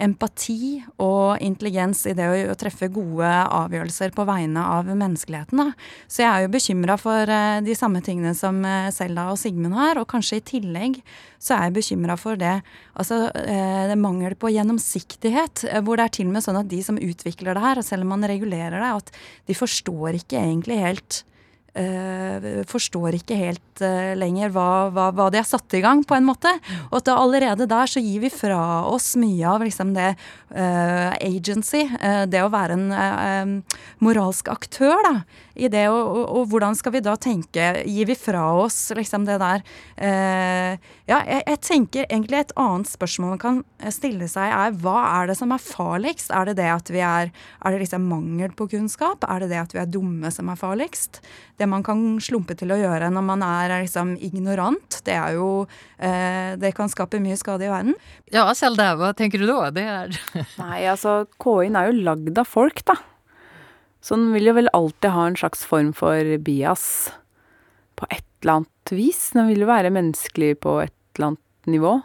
empati 0.00 0.80
og 0.98 1.38
intelligens 1.44 2.02
i 2.10 2.14
det 2.16 2.26
å, 2.26 2.56
treffe 2.58 2.88
gode 2.90 3.28
avgjørelser 3.28 4.10
på 4.16 4.24
vegne 4.26 4.64
av 4.64 4.88
menneskeligheten? 4.90 5.60
Da? 5.60 5.90
Så 6.10 6.24
jeg 6.24 6.30
er 6.30 6.44
jo 6.44 6.52
bekymra 6.56 6.96
for 6.98 7.30
eh, 7.30 7.60
de 7.62 7.76
samme 7.78 8.02
tingene 8.02 8.34
som 8.34 8.58
eh, 8.66 8.90
Selda 8.94 9.28
og 9.30 9.38
Sigmund 9.38 9.78
har, 9.78 10.00
og 10.00 10.08
kanskje 10.10 10.40
i 10.40 10.46
tillegg 10.56 10.98
så 11.38 11.54
er 11.56 11.68
jeg 11.68 11.78
bekymra 11.78 12.18
for 12.20 12.40
det 12.40 12.56
altså 12.98 13.22
eh, 13.44 13.86
det 13.92 13.98
mangel 14.00 14.34
på 14.34 14.50
gjennomsiktighet, 14.56 15.68
hvor 15.86 16.00
det 16.00 16.08
er 16.08 16.16
til 16.18 16.32
og 16.32 16.34
med 16.34 16.46
sånn 16.48 16.60
at 16.64 16.70
de 16.72 16.82
som 16.84 16.98
utvikler 16.98 17.54
det 17.54 17.66
her, 17.68 17.84
selv 17.86 18.08
om 18.08 18.16
man 18.16 18.26
regulerer 18.26 18.80
det, 18.80 18.90
at 18.90 19.14
de 19.46 19.56
forstår 19.56 20.18
ikke 20.18 20.42
egentlig 20.42 20.82
helt 20.82 21.24
forstår 22.66 23.14
ikke 23.20 23.36
helt 23.38 23.82
eh, 23.84 24.12
lenger 24.18 24.50
hva, 24.54 24.90
hva, 24.90 25.10
hva, 25.14 25.28
de 25.30 25.38
har 25.40 25.46
satt 25.46 25.76
i 25.78 25.82
gang, 25.84 26.02
på 26.06 26.16
en 26.16 26.26
måte. 26.26 26.52
Og 26.90 26.98
at 27.00 27.10
allerede 27.14 27.68
der 27.70 27.90
så 27.90 28.02
gir 28.02 28.24
vi 28.24 28.32
fra 28.32 28.60
oss 28.90 29.12
mye 29.20 29.46
av 29.46 29.62
liksom 29.64 29.94
det 29.94 30.08
eh, 30.10 31.10
agency, 31.20 31.84
eh, 32.00 32.24
det 32.30 32.42
å 32.42 32.50
være 32.52 32.78
en 32.78 32.90
eh, 32.96 33.78
moralsk 34.02 34.50
aktør, 34.52 34.98
da. 35.06 35.14
I 35.60 35.68
det, 35.72 35.84
og, 35.92 36.00
og, 36.00 36.24
og, 36.24 36.46
hvordan 36.50 36.76
skal 36.78 36.94
vi 36.96 37.02
da 37.04 37.14
tenke? 37.20 37.66
Gir 37.84 38.08
vi 38.08 38.16
fra 38.18 38.44
oss 38.62 38.78
liksom 38.96 39.26
det 39.28 39.38
der 39.42 39.64
eh, 39.96 40.78
Ja, 41.10 41.20
jeg, 41.26 41.42
jeg, 41.44 41.60
tenker 41.66 42.06
egentlig 42.06 42.40
et 42.40 42.54
annet 42.60 42.90
spørsmål 42.90 43.34
man 43.34 43.42
kan 43.42 43.60
stille 43.92 44.26
seg, 44.30 44.48
er 44.50 44.74
hva 44.80 44.96
er 45.20 45.30
det 45.30 45.36
som 45.38 45.52
er 45.54 45.62
farligst? 45.62 46.32
Er 46.34 46.50
det 46.50 46.56
det 46.62 46.70
at 46.72 46.90
vi 46.92 47.04
er 47.04 47.30
Er 47.30 47.74
det 47.74 47.84
liksom 47.84 48.08
mangel 48.10 48.54
på 48.56 48.70
kunnskap? 48.72 49.26
Er 49.28 49.44
det 49.44 49.52
det 49.52 49.60
at 49.62 49.76
vi 49.76 49.82
er 49.82 49.90
dumme 49.90 50.32
som 50.34 50.50
er 50.50 50.60
farligst? 50.60 51.20
det 51.60 51.68
man 51.68 51.84
kan 51.84 52.00
slumpe 52.24 52.56
til 52.58 52.72
å 52.72 52.78
gjøre 52.80 53.10
når 53.12 53.24
man 53.26 53.44
er 53.44 53.74
liksom 53.84 54.14
ignorant, 54.24 55.00
det 55.04 55.16
er 55.16 55.36
jo 55.36 55.50
eh, 55.98 56.56
Det 56.60 56.72
kan 56.76 56.90
skape 56.92 57.20
mye 57.22 57.36
skade 57.38 57.66
i 57.66 57.70
verden. 57.70 57.96
Ja, 58.32 58.46
Selda, 58.56 58.94
hva 58.98 59.12
tenker 59.16 59.42
du 59.42 59.48
da? 59.50 59.68
Det 59.74 59.84
er 59.84 60.16
Nei, 60.62 60.80
altså 60.88 61.24
KI-en 61.40 61.76
er 61.76 61.90
jo 61.90 62.04
lagd 62.08 62.40
av 62.40 62.48
folk, 62.48 62.84
da. 62.88 62.96
Så 64.00 64.16
den 64.16 64.30
vil 64.34 64.48
jo 64.50 64.56
vel 64.56 64.70
alltid 64.76 65.12
ha 65.12 65.26
en 65.28 65.38
slags 65.38 65.64
form 65.68 65.92
for 65.96 66.36
bias 66.44 66.84
på 68.00 68.08
et 68.08 68.24
eller 68.40 68.60
annet 68.60 68.94
vis. 68.96 69.30
Den 69.36 69.50
vil 69.50 69.64
jo 69.64 69.68
være 69.68 69.92
menneskelig 69.92 70.54
på 70.64 70.78
et 70.86 70.96
eller 71.18 71.32
annet 71.32 71.70
nivå. 71.70 71.98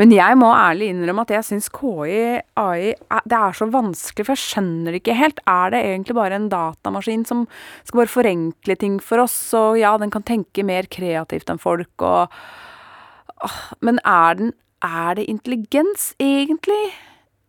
Men 0.00 0.12
jeg 0.14 0.36
må 0.40 0.48
ærlig 0.56 0.88
innrømme 0.90 1.24
at 1.26 1.32
jeg 1.34 1.46
syns 1.46 1.68
KI, 1.72 2.40
AI, 2.58 2.92
det 3.28 3.38
er 3.38 3.56
så 3.56 3.68
vanskelig, 3.70 4.24
for 4.26 4.34
jeg 4.34 4.44
skjønner 4.44 4.94
det 4.94 5.02
ikke 5.02 5.16
helt. 5.18 5.42
Er 5.50 5.72
det 5.74 5.82
egentlig 5.84 6.16
bare 6.16 6.38
en 6.38 6.48
datamaskin 6.52 7.26
som 7.28 7.44
skal 7.84 8.02
bare 8.02 8.12
forenkle 8.12 8.78
ting 8.80 8.98
for 9.04 9.22
oss, 9.24 9.36
og 9.58 9.76
ja, 9.80 9.94
den 10.00 10.12
kan 10.14 10.24
tenke 10.26 10.64
mer 10.66 10.88
kreativt 10.90 11.52
enn 11.52 11.62
folk, 11.62 11.92
og 12.02 12.32
Men 13.84 13.98
er 14.04 14.34
den 14.34 14.54
Er 14.82 15.14
det 15.14 15.26
intelligens, 15.28 16.14
egentlig? 16.20 16.92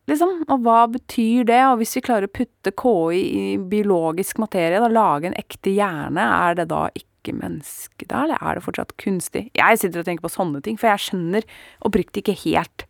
Liksom, 0.07 0.45
og 0.47 0.63
hva 0.63 0.85
betyr 0.91 1.47
det? 1.49 1.59
Og 1.67 1.81
hvis 1.81 1.97
vi 1.97 2.05
klarer 2.05 2.29
å 2.29 2.33
putte 2.33 2.71
KI 2.71 3.19
i 3.19 3.43
biologisk 3.59 4.39
materie, 4.39 4.79
da 4.79 4.87
lage 4.91 5.29
en 5.29 5.37
ekte 5.37 5.73
hjerne, 5.75 6.23
er 6.23 6.55
det 6.61 6.69
da 6.71 6.85
ikke 6.95 7.35
menneske 7.35 8.07
da, 8.07 8.23
eller 8.23 8.39
er 8.39 8.55
det 8.55 8.63
fortsatt 8.63 8.95
kunstig? 9.01 9.49
Jeg 9.57 9.81
sitter 9.81 10.01
og 10.01 10.07
tenker 10.07 10.23
på 10.23 10.31
sånne 10.31 10.63
ting, 10.63 10.79
for 10.79 10.93
jeg 10.93 11.09
skjønner 11.09 11.47
oppriktig 11.87 12.23
ikke 12.23 12.37
helt. 12.45 12.87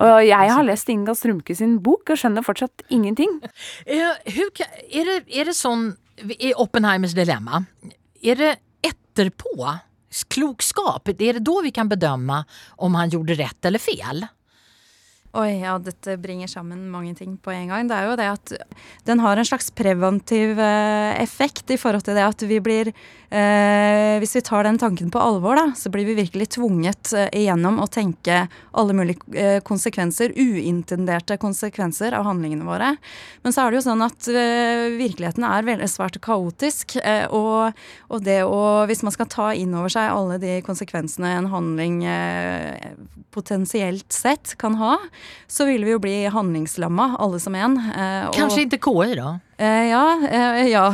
Og 0.00 0.22
jeg 0.24 0.48
har 0.48 0.64
lest 0.64 0.88
Inga 0.88 1.12
Strumke 1.16 1.54
sin 1.56 1.76
bok 1.84 2.14
og 2.14 2.20
skjønner 2.20 2.44
fortsatt 2.46 2.84
ingenting. 2.88 3.40
Er, 3.92 5.08
det, 5.08 5.18
er 5.28 5.48
det 5.48 5.54
sånn 5.56 5.90
i 6.38 6.52
Oppenheimers 6.60 7.14
dilemma, 7.16 7.62
er 8.22 8.38
det 8.38 8.52
etterpå 8.84 9.56
klokskap, 10.32 11.08
er 11.08 11.38
det 11.38 11.44
da 11.44 11.54
vi 11.64 11.72
kan 11.74 11.88
bedømme 11.88 12.42
om 12.84 12.96
han 12.98 13.12
gjorde 13.12 13.36
rett 13.40 13.68
eller 13.68 13.82
feil? 13.82 14.24
Oi, 15.32 15.62
ja, 15.62 15.78
dette 15.80 16.18
bringer 16.20 16.48
sammen 16.50 16.90
mange 16.92 17.14
ting 17.16 17.38
på 17.40 17.54
en 17.54 17.70
gang. 17.70 17.86
Det 17.88 17.96
er 17.96 18.08
jo 18.10 18.16
det 18.20 18.26
at 18.34 18.50
den 19.08 19.22
har 19.24 19.40
en 19.40 19.46
slags 19.48 19.70
preventiv 19.72 20.58
eh, 20.60 21.22
effekt 21.22 21.72
i 21.72 21.78
forhold 21.80 22.04
til 22.04 22.18
det 22.18 22.26
at 22.26 22.44
vi 22.44 22.58
blir 22.60 22.90
eh, 22.92 24.18
Hvis 24.20 24.36
vi 24.36 24.42
tar 24.44 24.68
den 24.68 24.76
tanken 24.76 25.08
på 25.08 25.22
alvor, 25.24 25.56
da, 25.56 25.64
så 25.72 25.88
blir 25.88 26.04
vi 26.04 26.18
virkelig 26.18 26.50
tvunget 26.58 27.14
eh, 27.16 27.30
igjennom 27.40 27.80
å 27.80 27.88
tenke 27.88 28.42
alle 28.76 28.96
mulige 28.98 29.24
eh, 29.32 29.62
konsekvenser, 29.64 30.36
uintenderte 30.36 31.40
konsekvenser 31.40 32.12
av 32.12 32.28
handlingene 32.28 32.68
våre. 32.68 32.92
Men 33.40 33.56
så 33.56 33.64
er 33.64 33.72
det 33.72 33.80
jo 33.80 33.86
sånn 33.88 34.04
at 34.04 34.28
virkeligheten 34.28 35.48
er 35.48 35.64
veldig 35.64 35.88
svært 35.88 36.20
kaotisk, 36.22 36.98
og, 37.32 37.72
og, 38.12 38.18
det 38.24 38.42
å 38.44 38.84
Hvis 38.88 39.02
man 39.06 39.14
skal 39.14 39.30
ta 39.32 39.48
inn 39.56 39.72
over 39.74 39.92
seg 39.92 40.12
alle 40.12 40.36
de 40.42 40.58
konsekvensene 40.66 41.32
en 41.38 41.48
handling 41.52 42.02
potensielt 43.32 44.12
sett 44.12 44.54
kan 44.60 44.76
ha, 44.80 44.98
så 45.50 45.66
ville 45.68 45.86
vi 45.88 45.94
jo 45.94 46.02
bli 46.02 46.14
handlingslamma, 46.32 47.16
alle 47.22 47.40
som 47.42 47.56
en. 47.58 47.78
Eh, 47.78 48.30
Kanskje 48.36 48.66
ikke 48.66 48.80
KI, 48.86 49.16
da? 49.18 49.34
Eh, 49.62 49.90
ja. 49.90 50.04
Eh, 50.28 50.62
ja. 50.72 50.86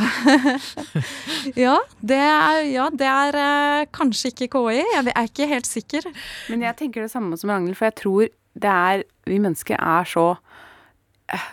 ja, 1.67 1.77
det 2.01 2.21
er, 2.25 2.63
ja, 2.69 2.89
det 2.93 3.09
er 3.13 3.41
eh, 3.43 3.87
kanskje 3.95 4.33
ikke 4.35 4.51
KI. 4.57 4.83
Jeg 4.83 5.07
er 5.15 5.31
ikke 5.31 5.49
helt 5.51 5.71
sikker. 5.71 6.11
Men 6.53 6.67
jeg 6.69 6.81
tenker 6.83 7.07
det 7.07 7.13
samme 7.15 7.39
som 7.41 7.53
Ragnhild, 7.53 7.79
for 7.79 7.91
jeg 7.91 7.99
tror 8.03 8.29
det 8.59 8.71
er 8.75 9.05
Vi 9.29 9.37
mennesker 9.39 9.77
er 9.79 10.07
så 10.09 10.33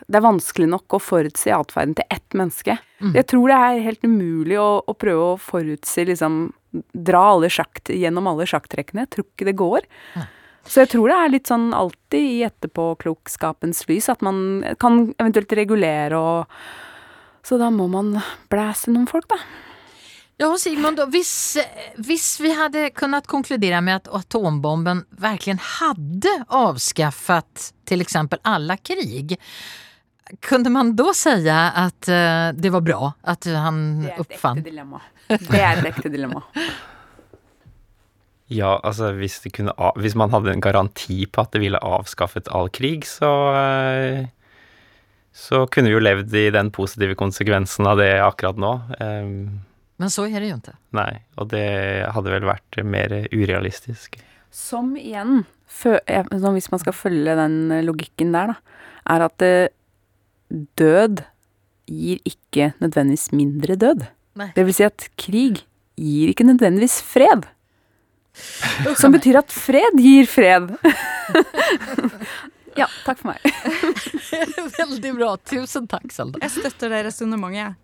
det 0.07 0.15
er 0.15 0.23
vanskelig 0.23 0.69
nok 0.71 0.95
å 0.95 1.01
forutsi 1.03 1.51
atferden 1.51 1.97
til 1.97 2.07
ett 2.13 2.37
menneske. 2.37 2.77
Mm. 3.03 3.11
Jeg 3.17 3.27
tror 3.27 3.51
det 3.51 3.57
er 3.59 3.81
helt 3.89 4.05
umulig 4.07 4.55
å, 4.61 4.69
å 4.79 4.93
prøve 4.95 5.33
å 5.33 5.41
forutsi 5.41 6.07
liksom 6.11 6.45
Dra 6.75 7.21
alle 7.31 7.47
sjakt, 7.47 7.87
gjennom 7.87 8.25
alle 8.27 8.43
sjakktrekkene. 8.51 9.05
Jeg 9.05 9.11
tror 9.13 9.25
ikke 9.29 9.45
det 9.47 9.53
går. 9.61 9.85
Ja. 10.17 10.23
Så 10.65 10.81
jeg 10.81 10.91
tror 10.95 11.11
det 11.11 11.17
er 11.19 11.33
litt 11.35 11.51
sånn 11.51 11.69
alltid 11.77 12.31
i 12.39 12.41
etterpåklokskapens 12.47 13.83
lys 13.89 14.09
at 14.09 14.25
man 14.25 14.63
kan 14.81 15.11
eventuelt 15.19 15.53
regulere 15.57 16.17
og 16.19 16.59
Så 17.45 17.59
da 17.61 17.67
må 17.69 17.85
man 17.85 18.15
blæse 18.49 18.89
noen 18.89 19.05
folk, 19.05 19.27
da. 19.29 19.37
Ja, 20.41 20.49
Sigmund, 20.57 20.97
hvis, 21.13 21.57
hvis 22.01 22.39
vi 22.41 22.49
hadde 22.57 22.89
kunnet 22.97 23.27
konkludere 23.29 23.79
med 23.85 24.01
at 24.01 24.09
atombomben 24.17 25.03
virkelig 25.21 25.55
hadde 25.77 26.33
avskaffet 26.49 27.69
f.eks. 27.85 28.17
alle 28.41 28.77
krig, 28.81 29.37
kunne 30.41 30.73
man 30.73 30.95
da 30.97 31.13
si 31.15 31.35
at 31.53 32.09
uh, 32.09 32.49
det 32.57 32.73
var 32.73 32.83
bra 32.83 33.13
at 33.23 33.45
han 33.45 34.09
oppfant 34.17 34.65
Det 34.65 34.73
er 34.73 34.81
et 34.81 34.81
ekte 34.81 34.81
dilemma. 34.81 35.01
Det 35.29 35.61
er 35.61 35.79
et 35.79 35.89
ekte 35.93 36.11
dilemma. 36.11 36.43
Ja, 38.53 38.75
altså 38.85 39.09
hvis, 39.17 39.39
kunne, 39.53 39.73
hvis, 39.97 40.15
man 40.15 40.29
hadde 40.29 40.53
en 40.53 40.61
garanti 40.61 41.23
på 41.25 41.41
at 41.41 41.55
det 41.55 41.63
ville 41.63 41.81
avskaffet 41.81 42.51
all 42.53 42.69
krig, 42.69 43.07
så 43.09 43.31
eh, 43.57 44.27
så 45.35 45.65
kunne 45.67 45.89
vi 45.89 45.97
jo 45.97 46.03
levd 46.03 46.35
i 46.39 46.45
den 46.55 46.69
positive 46.71 47.17
konsekvensen 47.19 47.87
av 47.89 47.99
det 47.99 48.13
akkurat 48.23 48.59
nå. 48.61 48.71
Um, 49.01 49.65
Men 49.99 50.11
så 50.13 50.29
er 50.29 50.39
det 50.39 50.53
jo 50.53 50.59
ikke. 50.61 50.75
Nei, 50.95 51.11
og 51.35 51.49
det 51.51 51.65
hadde 52.15 52.31
vel 52.31 52.47
vært 52.47 52.79
mer 52.87 53.17
urealistisk. 53.33 54.15
Som 54.55 54.93
igjen, 54.95 55.43
hvis 55.67 56.71
man 56.71 56.83
skal 56.83 56.95
følge 56.95 57.35
den 57.35 57.57
logikken 57.83 58.31
der, 58.35 58.53
da, 58.53 58.85
er 59.11 59.25
at 59.27 59.43
eh, 59.43 59.73
død 60.79 61.25
gir 61.91 62.21
ikke 62.25 62.71
nødvendigvis 62.79 63.27
mindre 63.35 63.75
død. 63.81 64.07
Nei. 64.39 64.49
Det 64.55 64.63
vil 64.67 64.77
si 64.77 64.87
at 64.87 65.09
krig 65.19 65.65
gir 65.99 66.31
ikke 66.31 66.47
nødvendigvis 66.47 67.01
fred. 67.03 67.43
Som 68.99 69.11
betyr 69.15 69.39
at 69.39 69.51
fred 69.51 69.99
gir 69.99 70.25
fred. 70.29 70.75
ja, 72.75 72.87
takk 73.05 73.19
for 73.21 73.33
meg. 73.33 73.39
Veldig 74.79 75.13
bra. 75.17 75.35
Tusen 75.49 75.87
takk, 75.91 76.11
Selda. 76.13 76.39
Jeg 76.43 76.51
støtter 76.59 76.89
det 76.93 77.05
resonnementet, 77.09 77.59
jeg. 77.61 77.75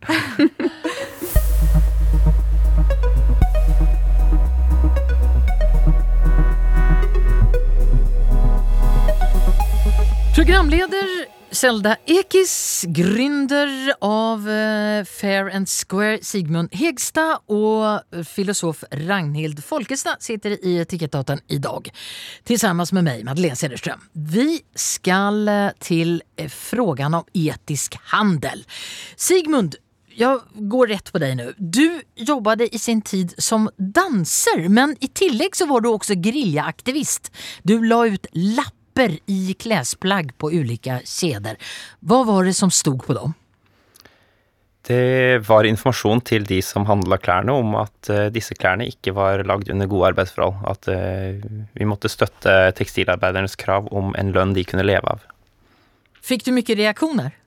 Programleder 10.35 11.40
Selda 11.51 11.97
Ekis, 12.07 12.85
gründer 12.87 13.67
av 13.99 14.45
uh, 14.47 15.03
Fair 15.03 15.49
and 15.51 15.67
Square, 15.67 16.21
Sigmund 16.23 16.71
Hegstad 16.79 17.43
og 17.51 18.23
filosof 18.23 18.85
Ragnhild 19.03 19.59
Folkestad 19.65 20.23
sitter 20.23 20.55
i 20.55 20.77
Etikettaten 20.79 21.43
i 21.51 21.59
dag. 21.59 21.91
Tillsammans 22.47 22.95
med 22.95 23.03
meg, 23.09 23.25
Madeleine 23.27 23.59
Cederström. 23.59 23.99
Vi 24.13 24.61
skal 24.79 25.43
uh, 25.51 25.75
til 25.83 26.21
frågan 26.47 27.19
om 27.19 27.27
etisk 27.35 27.99
handel. 28.15 28.63
Sigmund, 29.19 29.75
jeg 30.15 30.67
går 30.71 30.91
rett 30.95 31.11
på 31.11 31.19
deg 31.19 31.35
nå. 31.35 31.51
Du 31.59 31.99
jobbade 32.15 32.71
i 32.71 32.79
sin 32.79 33.03
tid 33.03 33.35
som 33.35 33.67
danser, 33.75 34.69
men 34.71 34.95
i 35.03 35.11
tillegg 35.11 35.59
så 35.59 35.67
var 35.67 35.83
du 35.83 35.91
også 35.91 36.15
geriljaaktivist. 36.15 37.31
Du 37.67 37.75
la 37.83 38.05
ut 38.15 38.31
lapp 38.39 38.77
lapper 38.91 39.19
i 39.25 39.53
klesplagg 39.53 40.37
på 40.37 40.51
ulike 40.51 41.01
kjeder. 41.05 41.57
Hva 42.01 42.23
var 42.25 42.45
det 42.45 42.53
som 42.53 42.71
stod 42.71 43.03
på 43.05 43.13
dem? 43.13 43.33
Det 44.83 45.47
var 45.47 45.63
informasjon 45.63 46.21
til 46.21 46.43
de 46.43 46.61
som 46.61 46.85
handla 46.85 47.17
klærne 47.17 47.53
om 47.53 47.75
at 47.75 48.09
uh, 48.09 48.29
disse 48.33 48.55
klærne 48.55 48.87
ikke 48.87 49.13
var 49.13 49.43
lagd 49.45 49.69
under 49.69 49.87
gode 49.87 50.07
arbeidsforhold. 50.11 50.55
At 50.65 50.89
uh, 50.89 51.37
vi 51.73 51.85
måtte 51.85 52.09
støtte 52.09 52.73
tekstilarbeidernes 52.75 53.55
krav 53.55 53.87
om 53.93 54.15
en 54.17 54.33
lønn 54.33 54.55
de 54.55 54.65
kunne 54.65 54.83
leve 54.83 55.05
av. 55.05 55.21
Fikk 56.21 56.45
du 56.45 56.51
mye 56.51 56.75
reaksjoner? 56.75 57.37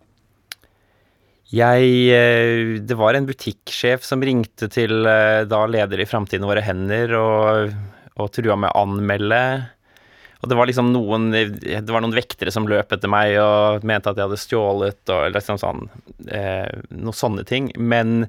Jeg 1.54 1.90
uh, 2.14 2.80
Det 2.80 2.96
var 2.96 3.14
en 3.14 3.26
butikksjef 3.26 4.06
som 4.06 4.22
ringte 4.22 4.70
til 4.70 5.02
da 5.04 5.66
leder 5.66 6.00
i 6.00 6.06
Framtiden 6.06 6.46
Våre 6.46 6.62
Hender 6.62 7.18
og, 7.18 7.74
og 8.14 8.30
trua 8.32 8.56
med 8.56 8.70
å 8.70 8.86
anmelde 8.86 9.42
og 10.44 10.50
det 10.50 10.56
var 10.58 10.68
liksom 10.68 10.90
noen 10.92 11.30
Det 11.32 11.88
var 11.88 12.02
noen 12.04 12.14
vektere 12.14 12.52
som 12.52 12.66
løp 12.68 12.92
etter 12.92 13.08
meg 13.08 13.38
og 13.40 13.84
mente 13.88 14.12
at 14.12 14.18
jeg 14.20 14.28
hadde 14.28 14.40
stjålet 14.42 15.12
og 15.14 15.30
liksom 15.32 15.60
sånn 15.60 15.86
eh, 16.28 16.68
Noen 16.92 17.16
sånne 17.16 17.46
ting. 17.48 17.70
Men 17.80 18.26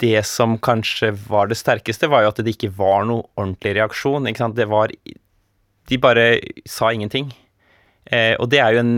det 0.00 0.24
som 0.26 0.56
kanskje 0.58 1.12
var 1.28 1.50
det 1.50 1.58
sterkeste, 1.60 2.08
var 2.10 2.24
jo 2.24 2.32
at 2.32 2.40
det 2.40 2.56
ikke 2.56 2.72
var 2.76 3.04
noe 3.08 3.28
ordentlig 3.36 3.76
reaksjon. 3.76 4.26
Ikke 4.30 4.46
sant? 4.46 4.56
Det 4.56 4.66
var 4.70 4.92
De 5.92 6.00
bare 6.00 6.24
sa 6.64 6.88
ingenting. 6.92 7.28
Eh, 8.08 8.32
og 8.40 8.48
det 8.52 8.62
er 8.64 8.74
jo 8.74 8.80
en, 8.80 8.96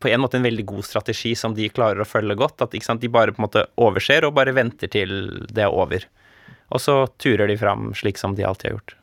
på 0.00 0.08
en 0.08 0.24
måte 0.24 0.40
en 0.40 0.48
veldig 0.48 0.64
god 0.72 0.88
strategi 0.88 1.34
som 1.38 1.54
de 1.56 1.68
klarer 1.72 2.00
å 2.00 2.08
følge 2.08 2.36
godt. 2.40 2.64
At 2.64 2.76
sant, 2.84 3.04
de 3.04 3.12
bare 3.12 3.36
på 3.36 3.42
en 3.42 3.48
måte 3.50 3.68
overser 3.76 4.24
og 4.24 4.36
bare 4.40 4.56
venter 4.56 4.88
til 4.92 5.14
det 5.52 5.68
er 5.68 5.76
over. 5.84 6.08
Og 6.72 6.80
så 6.80 7.02
turer 7.20 7.52
de 7.52 7.60
fram 7.60 7.92
slik 7.96 8.20
som 8.20 8.36
de 8.36 8.48
alltid 8.48 8.70
har 8.70 8.78
gjort. 8.78 8.96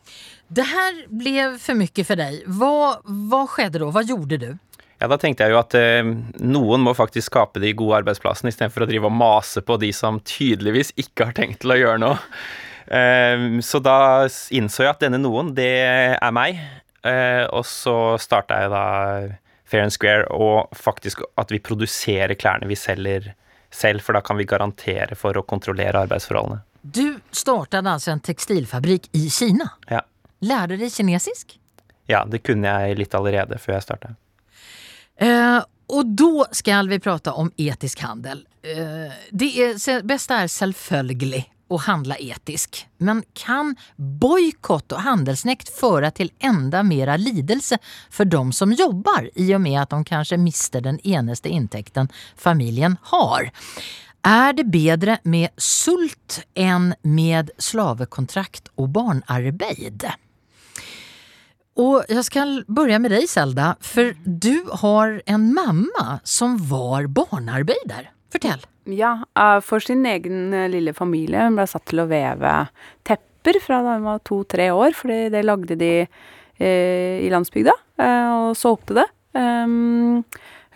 Det 0.49 0.65
her 0.65 1.03
ble 1.13 1.45
for 1.61 1.77
mye 1.77 2.05
for 2.05 2.19
deg. 2.19 2.41
Hva, 2.57 2.71
hva 3.29 3.43
skjedde 3.53 3.83
da? 3.83 3.91
Hva 3.93 4.03
gjorde 4.05 4.39
du? 4.41 4.49
Ja, 4.99 5.07
da 5.07 5.15
tenkte 5.21 5.45
jeg 5.45 5.53
jo 5.53 5.59
at 5.61 5.75
eh, 5.79 6.01
noen 6.43 6.81
må 6.83 6.91
faktisk 6.97 7.29
skape 7.29 7.61
de 7.63 7.71
gode 7.77 8.01
arbeidsplassene, 8.01 8.51
istedenfor 8.51 8.83
å 8.83 8.89
drive 8.89 9.07
og 9.07 9.15
mase 9.15 9.63
på 9.63 9.77
de 9.79 9.93
som 9.95 10.19
tydeligvis 10.27 10.91
ikke 10.99 11.29
har 11.29 11.37
tenkt 11.37 11.61
til 11.63 11.75
å 11.75 11.79
gjøre 11.79 12.01
noe. 12.03 12.17
Eh, 12.89 13.45
så 13.63 13.79
da 13.85 14.27
innså 14.57 14.83
jeg 14.83 14.91
at 14.91 15.05
denne 15.05 15.21
noen, 15.21 15.53
det 15.55 15.71
er 16.17 16.35
meg. 16.35 16.59
Eh, 17.07 17.45
og 17.55 17.63
så 17.69 18.17
starta 18.19 18.59
jeg 18.63 18.73
da 18.73 18.85
Fair 19.69 19.85
and 19.85 19.95
Square, 19.95 20.27
og 20.35 20.73
faktisk 20.75 21.23
at 21.39 21.53
vi 21.53 21.61
produserer 21.63 22.35
klærne 22.35 22.67
vi 22.67 22.75
selger 22.79 23.31
selv, 23.71 24.03
for 24.03 24.17
da 24.17 24.23
kan 24.25 24.39
vi 24.39 24.49
garantere 24.49 25.15
for 25.15 25.37
å 25.37 25.45
kontrollere 25.47 26.03
arbeidsforholdene. 26.07 26.63
Du 26.81 27.19
startet 27.35 27.85
altså 27.85 28.15
en 28.15 28.23
tekstilfabrikk 28.23 29.11
i 29.15 29.27
Kina. 29.31 29.69
Ja. 29.91 30.01
Lærte 30.39 30.77
du 30.79 30.89
kinesisk? 30.89 31.57
Ja, 32.09 32.23
det 32.25 32.41
kunne 32.45 32.67
jeg 32.67 32.97
litt 32.97 33.13
allerede 33.15 33.59
før 33.61 33.77
jeg 33.77 33.85
starta. 33.85 34.15
Eh, 35.19 35.59
og 35.89 36.15
da 36.17 36.47
skal 36.55 36.89
vi 36.89 36.99
prate 37.01 37.33
om 37.35 37.51
etisk 37.57 38.01
handel. 38.05 38.45
Eh, 38.61 39.13
det 39.31 39.49
er, 39.61 40.03
beste 40.07 40.37
er 40.43 40.51
selvfølgelig 40.51 41.43
å 41.69 41.77
handle 41.85 42.17
etisk. 42.17 42.83
Men 42.97 43.21
kan 43.37 43.75
boikott 43.97 44.93
og 44.95 45.03
handelsnekt 45.05 45.69
føre 45.73 46.11
til 46.17 46.31
enda 46.41 46.81
mer 46.83 47.11
lidelse 47.21 47.77
for 48.09 48.29
de 48.29 48.41
som 48.57 48.73
jobber, 48.73 49.29
i 49.35 49.51
og 49.53 49.61
med 49.65 49.77
at 49.83 49.93
de 49.93 50.01
kanskje 50.07 50.39
mister 50.41 50.85
den 50.85 50.97
eneste 51.05 51.51
inntekten 51.53 52.09
familien 52.37 52.97
har? 53.13 53.51
Er 54.25 54.55
det 54.57 54.65
bedre 54.73 55.19
med 55.23 55.53
sult 55.61 56.41
enn 56.57 56.91
med 57.03 57.53
slavekontrakt 57.61 58.73
og 58.75 58.89
barnearbeid? 58.97 60.09
Og 61.79 62.09
jeg 62.09 62.25
skal 62.27 62.57
börja 62.67 62.97
med 62.99 63.13
deg, 63.13 63.27
Selda, 63.29 63.73
for 63.79 64.15
du 64.25 64.65
har 64.81 65.19
en 65.29 65.51
mamma 65.55 66.19
som 66.27 66.57
var 66.71 67.07
barnearbeider. 67.13 68.09
Fortell. 68.33 68.65
Ja, 68.89 69.19
eh, 69.37 69.59
for 69.61 69.79
sin 69.79 70.05
egen 70.05 70.53
eh, 70.53 70.69
lille 70.69 70.93
familie. 70.93 71.45
Hun 71.45 71.57
ble 71.59 71.67
satt 71.69 71.85
til 71.89 72.01
å 72.03 72.09
veve 72.09 72.53
tepper 73.07 73.59
fra 73.63 73.81
da 73.85 73.97
hun 73.97 74.07
var 74.07 74.21
to-tre 74.25 74.69
år, 74.73 74.95
fordi 74.97 75.29
det 75.33 75.45
lagde 75.45 75.77
de 75.79 75.93
eh, 76.03 77.17
i 77.23 77.29
landsbygda, 77.31 77.75
og 77.99 78.55
solgte 78.57 78.95
det. 79.01 79.05
Um, 79.35 80.23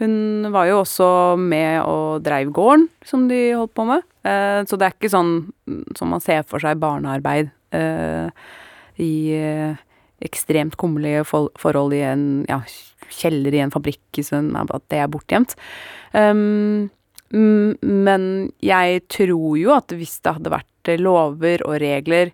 hun 0.02 0.50
var 0.54 0.68
jo 0.68 0.82
også 0.82 1.08
med 1.40 1.82
og 1.88 2.24
dreiv 2.26 2.52
gården 2.54 2.86
som 3.08 3.26
de 3.30 3.40
holdt 3.56 3.74
på 3.78 3.86
med, 3.88 4.04
så 4.24 4.78
det 4.80 4.88
er 4.88 4.96
ikke 4.96 5.12
sånn 5.12 5.34
som 5.98 6.12
man 6.14 6.24
ser 6.24 6.44
for 6.48 6.64
seg 6.64 6.80
barnearbeid 6.82 7.50
i 9.00 9.12
ekstremt 10.24 10.78
kummerlige 10.80 11.26
forhold 11.28 11.96
i 11.96 12.04
en 12.08 12.26
ja, 12.50 12.62
kjeller 13.14 13.56
i 13.56 13.62
en 13.64 13.74
fabrikk, 13.74 14.22
sånn 14.26 14.54
at 14.60 14.86
det 14.92 15.02
er 15.04 15.12
bortgjemt. 15.12 15.56
Um, 16.14 16.90
men 17.34 18.26
jeg 18.62 19.02
tror 19.10 19.56
jo 19.58 19.74
at 19.74 19.94
hvis 19.96 20.20
det 20.22 20.36
hadde 20.36 20.54
vært 20.54 20.94
lover 21.02 21.64
og 21.66 21.80
regler, 21.82 22.34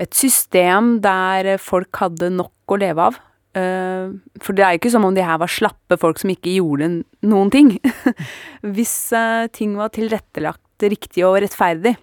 et 0.00 0.14
system 0.16 0.98
der 1.04 1.56
folk 1.60 1.98
hadde 2.00 2.30
nok 2.32 2.72
å 2.72 2.78
leve 2.80 3.08
av 3.10 3.16
uh, 3.58 4.08
For 4.40 4.56
det 4.56 4.64
er 4.64 4.72
jo 4.72 4.80
ikke 4.80 4.92
som 4.94 5.04
om 5.04 5.16
de 5.16 5.26
her 5.26 5.40
var 5.42 5.50
slappe 5.52 5.98
folk 6.00 6.22
som 6.22 6.32
ikke 6.32 6.54
gjorde 6.54 6.88
noen 7.26 7.52
ting. 7.52 7.74
hvis 8.76 8.94
uh, 9.12 9.50
ting 9.52 9.74
var 9.76 9.92
tilrettelagt 9.96 10.86
riktig 10.86 11.26
og 11.28 11.42
rettferdig, 11.44 11.96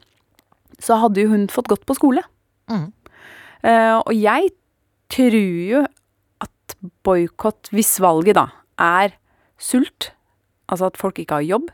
så 0.84 1.00
hadde 1.02 1.24
jo 1.24 1.32
hun 1.32 1.48
fått 1.50 1.72
gått 1.72 1.88
på 1.90 1.96
skole. 1.98 2.22
Mm. 2.70 2.92
Uh, 3.66 3.98
og 4.04 4.14
jeg 4.14 4.52
tror 5.14 5.38
jo 5.72 5.84
at 6.44 6.78
boikott, 7.08 7.72
hvis 7.76 7.98
valget 8.04 8.38
da 8.38 8.48
er 8.82 9.16
sult, 9.58 10.12
altså 10.68 10.92
at 10.92 11.00
folk 11.00 11.20
ikke 11.22 11.40
har 11.40 11.48
jobb, 11.48 11.72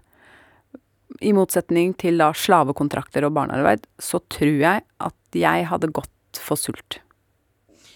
i 1.22 1.34
motsetning 1.36 1.94
til 2.00 2.18
da 2.20 2.32
slavekontrakter 2.36 3.26
og 3.28 3.36
barnearbeid, 3.36 3.86
så 4.02 4.20
tror 4.34 4.56
jeg 4.64 4.84
at 4.84 5.38
jeg 5.38 5.68
hadde 5.70 5.92
gått 5.94 6.42
for 6.42 6.60
sult. 6.60 7.00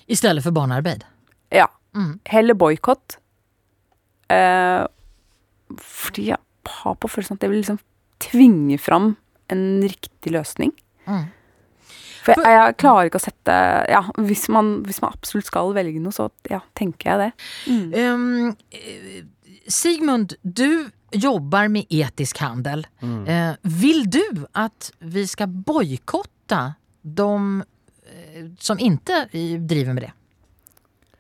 I 0.08 0.16
stedet 0.16 0.44
for 0.46 0.56
barnearbeid? 0.56 1.04
Ja. 1.52 1.68
Mm. 1.98 2.20
Heller 2.30 2.56
boikott. 2.58 3.18
Eh, 4.32 4.84
fordi 5.82 6.30
jeg 6.30 6.40
har 6.84 7.00
på 7.00 7.10
følelsen 7.12 7.38
at 7.38 7.44
det 7.44 7.50
vil 7.52 7.62
liksom 7.64 7.80
tvinge 8.24 8.78
fram 8.80 9.16
en 9.52 9.66
riktig 9.84 10.34
løsning. 10.36 10.74
Mm. 11.08 11.28
For 12.36 12.48
jeg, 12.48 12.58
jeg, 12.60 12.76
klarer 12.82 13.10
ikke 13.10 13.22
å 13.22 13.24
sette 13.28 13.56
Ja, 13.92 14.04
hvis 14.20 14.48
man, 14.54 14.74
hvis 14.88 15.02
man, 15.04 15.16
absolutt 15.16 15.50
skal 15.50 15.74
velge 15.78 16.02
noe, 16.04 16.16
så 16.16 16.30
ja, 16.52 16.62
tenker 16.78 17.12
jeg 17.12 17.24
det. 17.24 17.32
Mm. 17.72 17.88
Um, 17.96 19.32
Sigmund, 19.68 20.38
du 20.44 20.90
jobber 21.16 21.72
med 21.72 21.88
etisk 21.94 22.42
handel. 22.44 22.86
Mm. 23.02 23.24
Uh, 23.28 23.72
vil 23.80 24.06
du 24.12 24.24
at 24.58 24.92
vi 25.00 25.24
skal 25.30 25.52
boikotte 25.52 26.62
de 27.02 27.32
uh, 27.64 28.46
som 28.60 28.80
ikke 28.82 29.26
driver 29.32 29.96
med 29.96 30.10
det? 30.10 30.14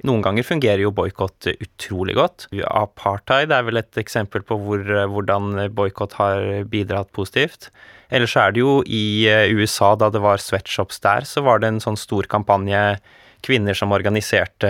Noen 0.05 0.21
ganger 0.21 0.45
fungerer 0.45 0.83
jo 0.83 0.91
boikott 0.93 1.47
utrolig 1.55 2.13
godt. 2.19 2.45
Apartheid 2.69 3.49
er 3.49 3.63
vel 3.65 3.79
et 3.81 3.97
eksempel 3.97 4.43
på 4.45 4.59
hvor, 4.61 4.83
hvordan 5.09 5.55
boikott 5.73 6.13
har 6.19 6.43
bidratt 6.69 7.09
positivt. 7.17 7.71
Ellers 8.13 8.35
er 8.39 8.53
det 8.53 8.61
jo 8.61 8.79
i 8.85 9.27
eh, 9.27 9.49
USA, 9.57 9.95
da 9.99 10.11
det 10.13 10.21
var 10.23 10.39
sweatshops 10.39 11.01
der, 11.03 11.25
så 11.27 11.43
var 11.43 11.59
det 11.59 11.71
en 11.71 11.83
sånn 11.83 11.99
stor 11.99 12.29
kampanje. 12.29 12.99
Kvinner 13.43 13.77
som 13.77 13.93
organiserte 13.93 14.69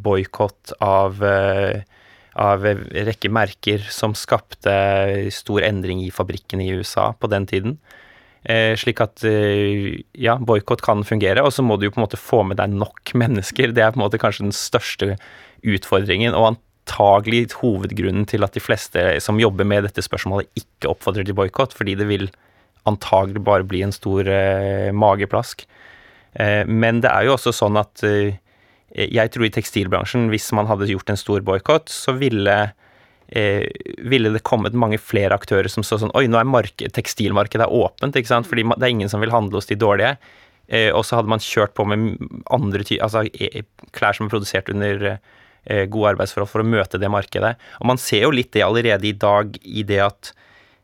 boikott 0.00 0.72
av, 0.82 1.20
eh, 1.24 1.82
av 2.40 2.64
rekke 2.64 3.30
merker 3.32 3.84
som 3.92 4.14
skapte 4.16 4.72
stor 5.34 5.66
endring 5.66 6.04
i 6.06 6.14
fabrikkene 6.14 6.64
i 6.64 6.78
USA 6.78 7.10
på 7.12 7.30
den 7.30 7.50
tiden. 7.50 7.76
Eh, 8.48 8.72
slik 8.80 9.02
at 9.04 9.20
eh, 9.28 10.00
ja, 10.16 10.38
boikott 10.40 10.80
kan 10.80 11.04
fungere, 11.04 11.42
og 11.44 11.52
så 11.52 11.64
må 11.64 11.76
du 11.76 11.84
jo 11.86 11.92
på 11.92 12.00
en 12.00 12.06
måte 12.06 12.20
få 12.20 12.40
med 12.48 12.56
deg 12.60 12.72
nok 12.72 13.12
mennesker. 13.22 13.74
Det 13.76 13.84
er 13.84 13.92
på 13.92 14.00
en 14.00 14.06
måte 14.06 14.20
kanskje 14.20 14.48
den 14.48 14.56
største 14.56 15.16
utfordringen, 15.60 16.32
og 16.32 16.54
antagelig 16.54 17.50
hovedgrunnen 17.60 18.24
til 18.26 18.46
at 18.46 18.56
de 18.56 18.62
fleste 18.64 19.02
som 19.20 19.40
jobber 19.40 19.68
med 19.68 19.84
dette 19.84 20.04
spørsmålet, 20.04 20.48
ikke 20.56 20.94
oppfordrer 20.94 21.28
til 21.28 21.36
boikott, 21.36 21.76
fordi 21.76 21.98
det 22.00 22.08
vil 22.08 22.30
antagelig 22.88 23.42
bare 23.44 23.66
bli 23.68 23.82
en 23.84 23.92
stor 23.92 24.28
eh, 24.28 24.88
mageplask. 24.96 25.66
Eh, 26.32 26.64
men 26.64 27.02
det 27.04 27.12
er 27.12 27.28
jo 27.28 27.36
også 27.36 27.52
sånn 27.54 27.76
at 27.76 28.04
eh, 28.08 28.38
jeg 28.90 29.30
tror 29.30 29.46
i 29.46 29.52
tekstilbransjen, 29.54 30.30
hvis 30.32 30.48
man 30.56 30.66
hadde 30.70 30.88
gjort 30.90 31.12
en 31.12 31.20
stor 31.20 31.44
boikott, 31.46 31.92
så 31.92 32.16
ville 32.16 32.56
eh, 33.36 33.66
ville 34.10 34.32
det 34.34 34.44
kommet 34.46 34.76
mange 34.76 35.00
flere 35.00 35.36
aktører 35.36 35.70
som 35.72 35.86
så 35.86 36.00
sånn 36.00 36.14
Oi, 36.18 36.26
nå 36.30 36.40
er 36.40 36.48
marked, 36.48 36.92
tekstilmarkedet 36.96 37.66
er 37.66 37.74
åpent, 37.80 38.16
ikke 38.16 38.32
sant, 38.32 38.48
fordi 38.50 38.66
det 38.72 38.86
er 38.86 38.94
ingen 38.94 39.12
som 39.12 39.22
vil 39.24 39.34
handle 39.34 39.60
hos 39.60 39.70
de 39.70 39.78
dårlige. 39.80 40.16
Eh, 40.70 40.90
og 40.94 41.04
så 41.06 41.18
hadde 41.18 41.32
man 41.32 41.42
kjørt 41.42 41.74
på 41.74 41.86
med 41.88 42.18
andre 42.52 42.84
altså 43.02 43.24
e, 43.26 43.64
klær 43.96 44.16
som 44.16 44.28
er 44.28 44.34
produsert 44.34 44.70
under 44.70 45.06
eh, 45.10 45.86
gode 45.90 46.14
arbeidsforhold 46.14 46.52
for 46.52 46.62
å 46.62 46.68
møte 46.68 47.00
det 47.02 47.10
markedet. 47.10 47.56
Og 47.80 47.90
man 47.90 47.98
ser 48.02 48.28
jo 48.28 48.34
litt 48.34 48.52
det 48.54 48.66
allerede 48.66 49.10
i 49.10 49.16
dag 49.16 49.58
i 49.62 49.86
det 49.86 50.04
at 50.06 50.34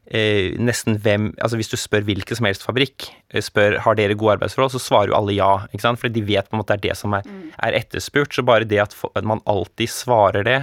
Eh, 0.07 0.55
nesten 0.63 1.01
hvem 1.03 1.33
Altså 1.43 1.59
hvis 1.59 1.73
du 1.73 1.75
spør 1.75 2.05
hvilken 2.07 2.39
som 2.39 2.47
helst 2.47 2.63
fabrikk, 2.63 3.09
eh, 3.35 3.43
spør 3.43 3.81
har 3.83 3.97
dere 3.99 4.15
gode 4.15 4.37
arbeidsforhold, 4.37 4.77
så 4.77 4.83
svarer 4.83 5.11
jo 5.11 5.17
alle 5.19 5.35
ja. 5.35 5.67
ikke 5.73 5.83
sant? 5.83 5.99
Fordi 5.99 6.15
de 6.15 6.27
vet 6.29 6.47
på 6.47 6.55
en 6.55 6.63
måte 6.63 6.77
det 6.77 6.79
er 6.79 6.93
det 6.93 6.99
som 7.01 7.17
er, 7.19 7.27
mm. 7.27 7.49
er 7.67 7.79
etterspurt. 7.81 8.35
Så 8.35 8.47
bare 8.47 8.69
det 8.69 8.79
at, 8.85 8.95
man 9.27 9.43
alltid 9.51 9.91
svarer 9.91 10.47
det, 10.47 10.61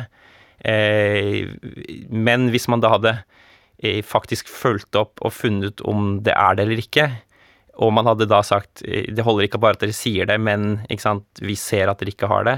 men 0.63 2.49
hvis 2.54 2.69
man 2.71 2.84
da 2.84 2.93
hadde 2.93 3.17
eh, 3.84 4.02
faktisk 4.06 4.47
fulgt 4.52 4.95
opp 4.95 5.19
og 5.23 5.36
funnet 5.36 5.84
om 5.84 6.19
det 6.23 6.36
er 6.36 6.56
det 6.56 6.67
eller 6.67 6.84
ikke, 6.84 7.10
og 7.82 7.93
man 7.97 8.08
hadde 8.08 8.30
da 8.30 8.41
sagt 8.45 8.84
eh, 8.86 9.10
det 9.13 9.26
holder 9.26 9.47
ikke 9.47 9.62
bare 9.62 9.78
at 9.78 9.84
dere 9.84 9.97
sier 9.97 10.30
det, 10.30 10.39
men 10.41 10.84
vi 11.41 11.58
ser 11.60 11.91
at 11.91 11.99
dere 12.02 12.13
ikke 12.13 12.30
har 12.32 12.47
det. 12.47 12.58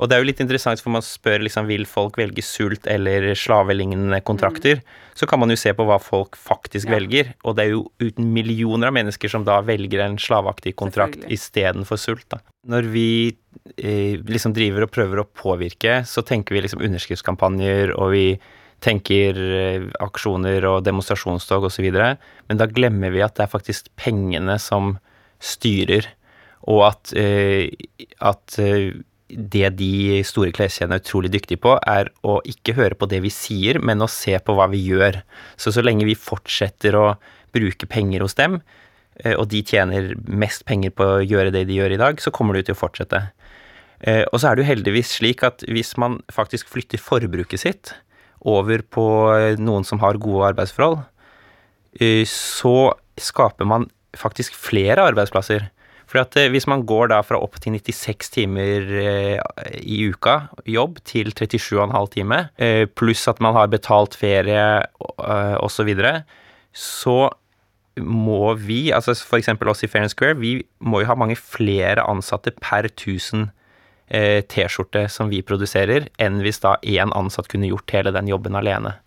Og 0.00 0.08
det 0.10 0.16
er 0.16 0.22
jo 0.22 0.28
litt 0.28 0.42
interessant, 0.42 0.80
for 0.82 0.94
man 0.94 1.04
spør 1.04 1.44
liksom 1.44 1.68
vil 1.68 1.84
folk 1.86 2.18
velge 2.18 2.42
sult 2.44 2.88
eller 2.90 3.30
slavelignende 3.38 4.18
kontrakter. 4.26 4.80
Mm. 4.80 4.96
Så 5.14 5.28
kan 5.30 5.38
man 5.38 5.52
jo 5.54 5.58
se 5.60 5.70
på 5.76 5.86
hva 5.86 6.00
folk 6.02 6.38
faktisk 6.40 6.90
ja. 6.90 6.96
velger, 6.96 7.30
og 7.46 7.54
det 7.54 7.66
er 7.66 7.74
jo 7.76 7.84
uten 8.02 8.32
millioner 8.34 8.90
av 8.90 8.96
mennesker 8.96 9.30
som 9.30 9.46
da 9.46 9.60
velger 9.64 10.02
en 10.02 10.18
slaveaktig 10.20 10.74
kontrakt 10.80 11.22
istedenfor 11.30 12.00
sult. 12.00 12.26
Da. 12.34 12.40
Når 12.70 12.90
vi 12.90 13.08
eh, 13.76 14.18
liksom 14.18 14.56
driver 14.56 14.88
og 14.88 14.92
prøver 14.94 15.22
å 15.22 15.28
påvirke, 15.30 16.00
så 16.08 16.26
tenker 16.26 16.56
vi 16.56 16.64
liksom 16.66 16.82
underskriftskampanjer, 16.82 17.94
og 17.94 18.14
vi 18.16 18.26
tenker 18.84 19.38
eh, 19.38 19.88
aksjoner 20.02 20.66
og 20.68 20.82
demonstrasjonstog 20.86 21.70
osv. 21.70 21.88
Men 21.94 22.60
da 22.60 22.68
glemmer 22.68 23.14
vi 23.14 23.22
at 23.24 23.38
det 23.38 23.46
er 23.46 23.54
faktisk 23.54 23.90
pengene 24.00 24.58
som 24.62 24.96
styrer, 25.44 26.08
og 26.70 26.86
at, 26.88 27.12
eh, 27.20 27.68
at 28.24 28.58
eh, 28.62 28.94
det 29.28 29.70
de 29.78 30.20
store 30.26 30.52
kleskjedene 30.54 30.98
er 30.98 31.02
utrolig 31.02 31.30
dyktige 31.32 31.62
på, 31.64 31.76
er 31.80 32.10
å 32.26 32.38
ikke 32.48 32.76
høre 32.76 32.98
på 32.98 33.08
det 33.10 33.22
vi 33.24 33.32
sier, 33.32 33.80
men 33.80 34.04
å 34.04 34.10
se 34.10 34.36
på 34.38 34.56
hva 34.56 34.68
vi 34.72 34.82
gjør. 34.84 35.22
Så 35.56 35.72
så 35.74 35.84
lenge 35.84 36.06
vi 36.08 36.18
fortsetter 36.18 36.98
å 36.98 37.06
bruke 37.54 37.88
penger 37.88 38.24
hos 38.26 38.36
dem, 38.38 38.60
og 39.38 39.46
de 39.46 39.60
tjener 39.62 40.10
mest 40.26 40.64
penger 40.66 40.90
på 40.90 41.06
å 41.06 41.22
gjøre 41.22 41.52
det 41.54 41.68
de 41.68 41.76
gjør 41.78 41.94
i 41.94 42.00
dag, 42.00 42.18
så 42.20 42.32
kommer 42.34 42.58
det 42.58 42.66
til 42.66 42.74
å 42.74 42.80
fortsette. 42.80 43.20
Og 44.04 44.36
så 44.36 44.50
er 44.50 44.56
det 44.56 44.64
jo 44.64 44.72
heldigvis 44.72 45.12
slik 45.20 45.44
at 45.46 45.62
hvis 45.70 45.94
man 46.02 46.18
faktisk 46.34 46.72
flytter 46.74 47.00
forbruket 47.00 47.62
sitt, 47.62 47.94
over 48.44 48.84
på 48.92 49.06
eh, 49.34 49.60
noen 49.60 49.86
som 49.88 50.00
har 50.04 50.20
gode 50.20 50.52
arbeidsforhold, 50.52 51.00
eh, 52.00 52.22
så 52.28 52.92
skaper 53.20 53.68
man 53.68 53.88
faktisk 54.14 54.56
flere 54.58 55.06
arbeidsplasser. 55.08 55.70
For 56.14 56.22
at 56.22 56.38
eh, 56.38 56.50
hvis 56.54 56.68
man 56.70 56.84
går 56.86 57.10
da 57.10 57.18
fra 57.26 57.40
opp 57.42 57.58
til 57.58 57.74
96 57.74 58.30
timer 58.36 58.86
i 59.82 59.98
uka 60.06 60.36
jobb 60.70 61.00
til 61.02 61.32
37,5 61.34 61.90
timer, 62.14 62.52
pluss 62.94 63.26
at 63.30 63.42
man 63.42 63.58
har 63.58 63.72
betalt 63.72 64.14
ferie 64.14 64.62
osv., 65.18 65.74
så, 65.74 65.86
videre, 65.88 66.12
så 66.70 67.18
må 67.98 68.54
vi, 68.62 68.92
altså 68.94 69.16
f.eks. 69.18 69.50
oss 69.58 69.82
i 69.82 69.90
Fair 69.90 70.06
and 70.06 70.14
Square, 70.14 70.38
vi 70.38 70.56
må 70.78 71.02
jo 71.02 71.10
ha 71.10 71.18
mange 71.18 71.36
flere 71.38 72.06
ansatte 72.06 72.54
per 72.62 72.86
1000 72.92 73.50
Eh, 74.08 74.42
T-skjorte 74.44 75.06
som 75.08 75.30
vi 75.32 75.40
produserer, 75.42 76.10
enn 76.20 76.42
hvis 76.44 76.60
da 76.60 76.76
én 76.84 77.12
ansatt 77.16 77.48
kunne 77.48 77.70
gjort 77.70 77.94
hele 77.96 78.12
den 78.12 78.28
jobben 78.28 78.56
alene. 78.58 78.98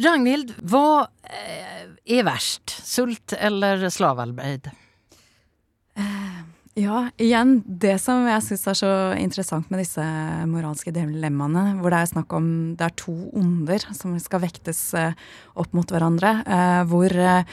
Ragnhild, 0.00 0.54
hva 0.64 1.10
eh, 1.28 1.84
er 2.16 2.24
verst? 2.24 2.72
Sult 2.84 3.36
eller 3.36 3.84
slavearbeid? 3.92 4.70
Ja, 6.74 7.04
igjen, 7.22 7.60
det 7.64 8.00
som 8.02 8.24
jeg 8.26 8.42
syns 8.42 8.64
er 8.66 8.76
så 8.80 8.88
interessant 9.14 9.68
med 9.70 9.78
disse 9.78 10.02
moralske 10.50 10.90
dilemmaene, 10.90 11.76
hvor 11.78 11.94
det 11.94 12.00
er 12.00 12.08
snakk 12.10 12.34
om 12.34 12.48
det 12.74 12.88
er 12.88 12.96
to 12.98 13.14
onder 13.38 13.84
som 13.94 14.16
skal 14.18 14.42
vektes 14.42 14.80
eh, 14.98 15.14
opp 15.54 15.70
mot 15.78 15.94
hverandre, 15.94 16.32
eh, 16.42 16.80
hvor 16.90 17.14
eh, 17.14 17.46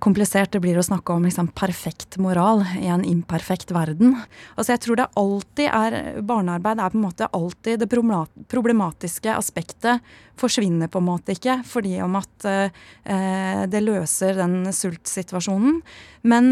komplisert 0.00 0.56
det 0.56 0.62
blir 0.64 0.80
å 0.80 0.86
snakke 0.86 1.12
om 1.12 1.28
liksom 1.28 1.52
perfekt 1.52 2.16
moral 2.16 2.64
i 2.80 2.88
en 2.88 3.04
imperfekt 3.04 3.74
verden. 3.76 4.16
Altså 4.56 4.72
jeg 4.72 4.84
tror 4.86 5.02
det 5.02 5.10
alltid 5.20 5.68
er 5.68 6.24
Barnearbeid 6.24 6.80
er 6.80 6.94
på 6.94 7.02
en 7.02 7.04
måte 7.04 7.28
alltid 7.36 7.84
det 7.84 7.90
problematiske 7.92 9.36
aspektet 9.36 10.16
forsvinner 10.40 10.90
på 10.90 11.00
en 11.02 11.06
måte 11.06 11.34
ikke, 11.36 11.60
fordi 11.68 11.98
om 12.02 12.16
at 12.18 12.46
det 13.70 13.82
løser 13.84 14.34
den 14.38 14.66
sultsituasjonen. 14.74 15.76
Men, 16.26 16.46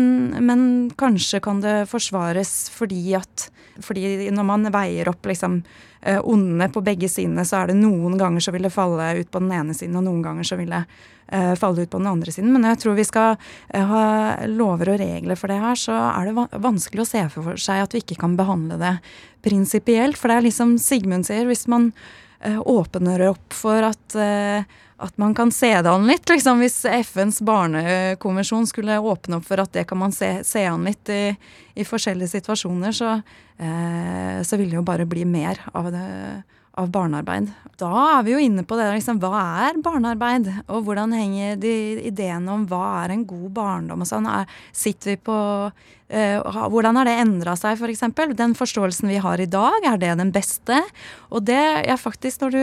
men 0.45 0.63
kanskje 1.01 1.41
kan 1.43 1.63
det 1.65 1.89
forsvares 1.91 2.71
fordi 2.75 3.17
at 3.19 3.49
fordi 3.81 4.31
når 4.35 4.47
man 4.47 4.69
veier 4.73 5.09
opp 5.11 5.27
liksom 5.29 5.61
eh, 6.03 6.19
ondene 6.19 6.69
på 6.73 6.83
begge 6.85 7.09
sidene, 7.11 7.45
så 7.49 7.63
er 7.63 7.73
det 7.73 7.81
noen 7.81 8.19
ganger 8.21 8.45
så 8.45 8.55
vil 8.55 8.67
det 8.67 8.75
falle 8.75 9.13
ut 9.21 9.31
på 9.33 9.43
den 9.43 9.53
ene 9.57 9.77
siden, 9.77 9.97
og 9.99 10.07
noen 10.07 10.23
ganger 10.25 10.49
så 10.49 10.59
vil 10.61 10.73
det 10.73 10.83
eh, 11.33 11.53
falle 11.59 11.85
ut 11.85 11.93
på 11.93 12.01
den 12.03 12.11
andre 12.11 12.35
siden. 12.35 12.53
Men 12.55 12.69
jeg 12.69 12.83
tror 12.83 12.99
vi 12.99 13.09
skal 13.09 13.37
uh, 13.37 13.85
ha 13.93 14.05
lover 14.51 14.95
og 14.95 15.01
regler 15.03 15.39
for 15.39 15.53
det 15.53 15.61
her, 15.63 15.79
så 15.79 15.97
er 16.11 16.29
det 16.29 16.49
vanskelig 16.65 17.05
å 17.05 17.11
se 17.13 17.25
for 17.35 17.61
seg 17.61 17.85
at 17.87 17.97
vi 17.97 18.05
ikke 18.05 18.21
kan 18.23 18.37
behandle 18.39 18.81
det 18.81 18.97
prinsipielt. 19.47 20.21
For 20.21 20.31
det 20.31 20.41
er 20.41 20.49
liksom 20.51 20.77
Sigmund 20.83 21.29
sier, 21.29 21.49
hvis 21.49 21.67
man 21.71 21.93
åpner 22.43 23.29
opp 23.29 23.55
for 23.55 23.87
at 23.87 24.17
at 25.03 25.19
man 25.19 25.35
kan 25.35 25.51
se 25.53 25.83
det 25.83 25.91
an 25.91 26.07
litt. 26.07 26.29
Liksom, 26.29 26.61
hvis 26.63 26.85
FNs 26.85 27.41
barnekonvensjon 27.43 28.69
skulle 28.71 29.01
åpne 29.03 29.41
opp 29.41 29.49
for 29.49 29.63
at 29.63 29.73
det 29.75 29.83
kan 29.91 29.99
man 29.99 30.15
se, 30.15 30.31
se 30.47 30.63
an 30.69 30.87
litt 30.87 31.11
i, 31.11 31.35
i 31.75 31.87
forskjellige 31.87 32.37
situasjoner, 32.37 32.95
så, 32.95 33.17
eh, 33.59 34.39
så 34.47 34.59
vil 34.61 34.71
det 34.71 34.79
jo 34.79 34.87
bare 34.87 35.09
bli 35.09 35.27
mer 35.27 35.59
av 35.75 35.91
det 35.91 36.07
av 36.81 36.89
barnearbeid. 36.89 37.51
Da 37.77 37.91
er 38.17 38.23
vi 38.25 38.33
jo 38.33 38.39
inne 38.41 38.63
på 38.65 38.77
det 38.79 38.87
liksom, 38.95 39.19
hva 39.21 39.41
er 39.67 39.81
barnearbeid? 39.85 40.49
Og 40.73 40.87
hvordan 40.87 41.13
henger 41.13 41.59
de 41.61 41.73
ideene 42.09 42.55
om 42.55 42.65
hva 42.71 43.03
er 43.03 43.13
en 43.13 43.27
god 43.29 43.51
barndom 43.59 44.05
og 44.05 44.09
sånn? 44.09 44.29
Er, 44.31 44.49
sitter 44.73 45.13
vi 45.13 45.19
på 45.21 45.37
Hvordan 46.13 46.99
har 46.99 47.09
det 47.09 47.17
endra 47.23 47.57
seg, 47.57 47.79
f.eks.? 47.79 47.83
For 47.83 47.93
eksempel? 47.93 48.35
den 48.37 48.55
forståelsen 48.57 49.09
vi 49.09 49.21
har 49.23 49.41
i 49.41 49.49
dag, 49.49 49.85
er 49.87 49.99
det 50.01 50.13
den 50.21 50.33
beste? 50.35 50.79
Og 51.33 51.45
det 51.49 51.59
er 51.59 52.01
faktisk 52.01 52.43
når 52.43 52.55
du 52.55 52.63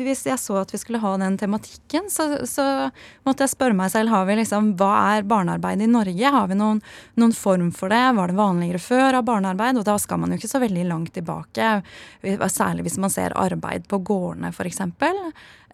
Hvis 0.00 0.24
jeg 0.26 0.38
så 0.40 0.60
at 0.60 0.72
vi 0.72 0.80
skulle 0.80 1.00
ha 1.02 1.16
den 1.20 1.38
tematikken, 1.38 2.10
så, 2.12 2.46
så 2.46 2.90
måtte 3.26 3.44
jeg 3.44 3.54
spørre 3.54 3.76
meg 3.76 3.90
selv 3.92 4.12
har 4.12 4.26
vi 4.28 4.38
liksom, 4.40 4.74
hva 4.78 4.92
er 5.16 5.26
barnearbeid 5.28 5.82
i 5.82 5.90
Norge? 5.90 6.32
Har 6.36 6.48
vi 6.50 6.58
noen, 6.58 6.82
noen 7.18 7.34
form 7.36 7.72
for 7.74 7.92
det? 7.92 8.02
Var 8.16 8.32
det 8.32 8.38
vanligere 8.38 8.82
før 8.82 9.20
av 9.20 9.26
barnearbeid? 9.28 9.80
Og 9.80 9.86
da 9.88 9.96
skal 10.02 10.22
man 10.22 10.32
jo 10.32 10.40
ikke 10.40 10.52
så 10.52 10.62
veldig 10.62 10.86
langt 10.88 11.14
tilbake. 11.16 11.80
Særlig 12.52 12.86
hvis 12.86 13.00
man 13.02 13.12
ser 13.12 13.36
arbeid 13.38 13.88
på 13.90 14.00
gårdene, 14.06 14.52
f.eks. 14.54 14.82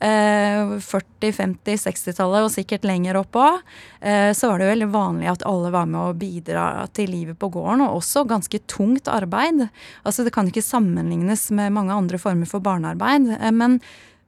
Eh, 0.02 0.76
40-, 0.82 1.30
50-, 1.36 1.76
60-tallet 1.84 2.46
og 2.46 2.50
sikkert 2.50 2.86
lenger 2.88 3.20
opp 3.20 3.36
òg, 3.38 3.60
eh, 4.02 4.32
så 4.34 4.50
var 4.50 4.58
det 4.58 4.66
jo 4.66 4.72
veldig 4.72 4.88
vanlig 4.90 5.28
at 5.30 5.44
alle 5.46 5.70
var 5.70 5.86
med 5.90 6.00
å 6.00 6.16
bidra 6.18 6.64
til 6.96 7.12
livet 7.14 7.38
på 7.38 7.52
gården, 7.54 7.84
og 7.86 8.00
også 8.00 8.24
ganske 8.26 8.62
tungt 8.66 9.06
arbeid. 9.06 9.68
Altså 10.02 10.26
Det 10.26 10.34
kan 10.34 10.50
ikke 10.50 10.64
sammenlignes 10.64 11.50
med 11.54 11.76
mange 11.76 11.94
andre 11.94 12.18
former 12.18 12.50
for 12.50 12.64
barnearbeid. 12.64 13.30
Eh, 13.38 13.54
men 13.54 13.78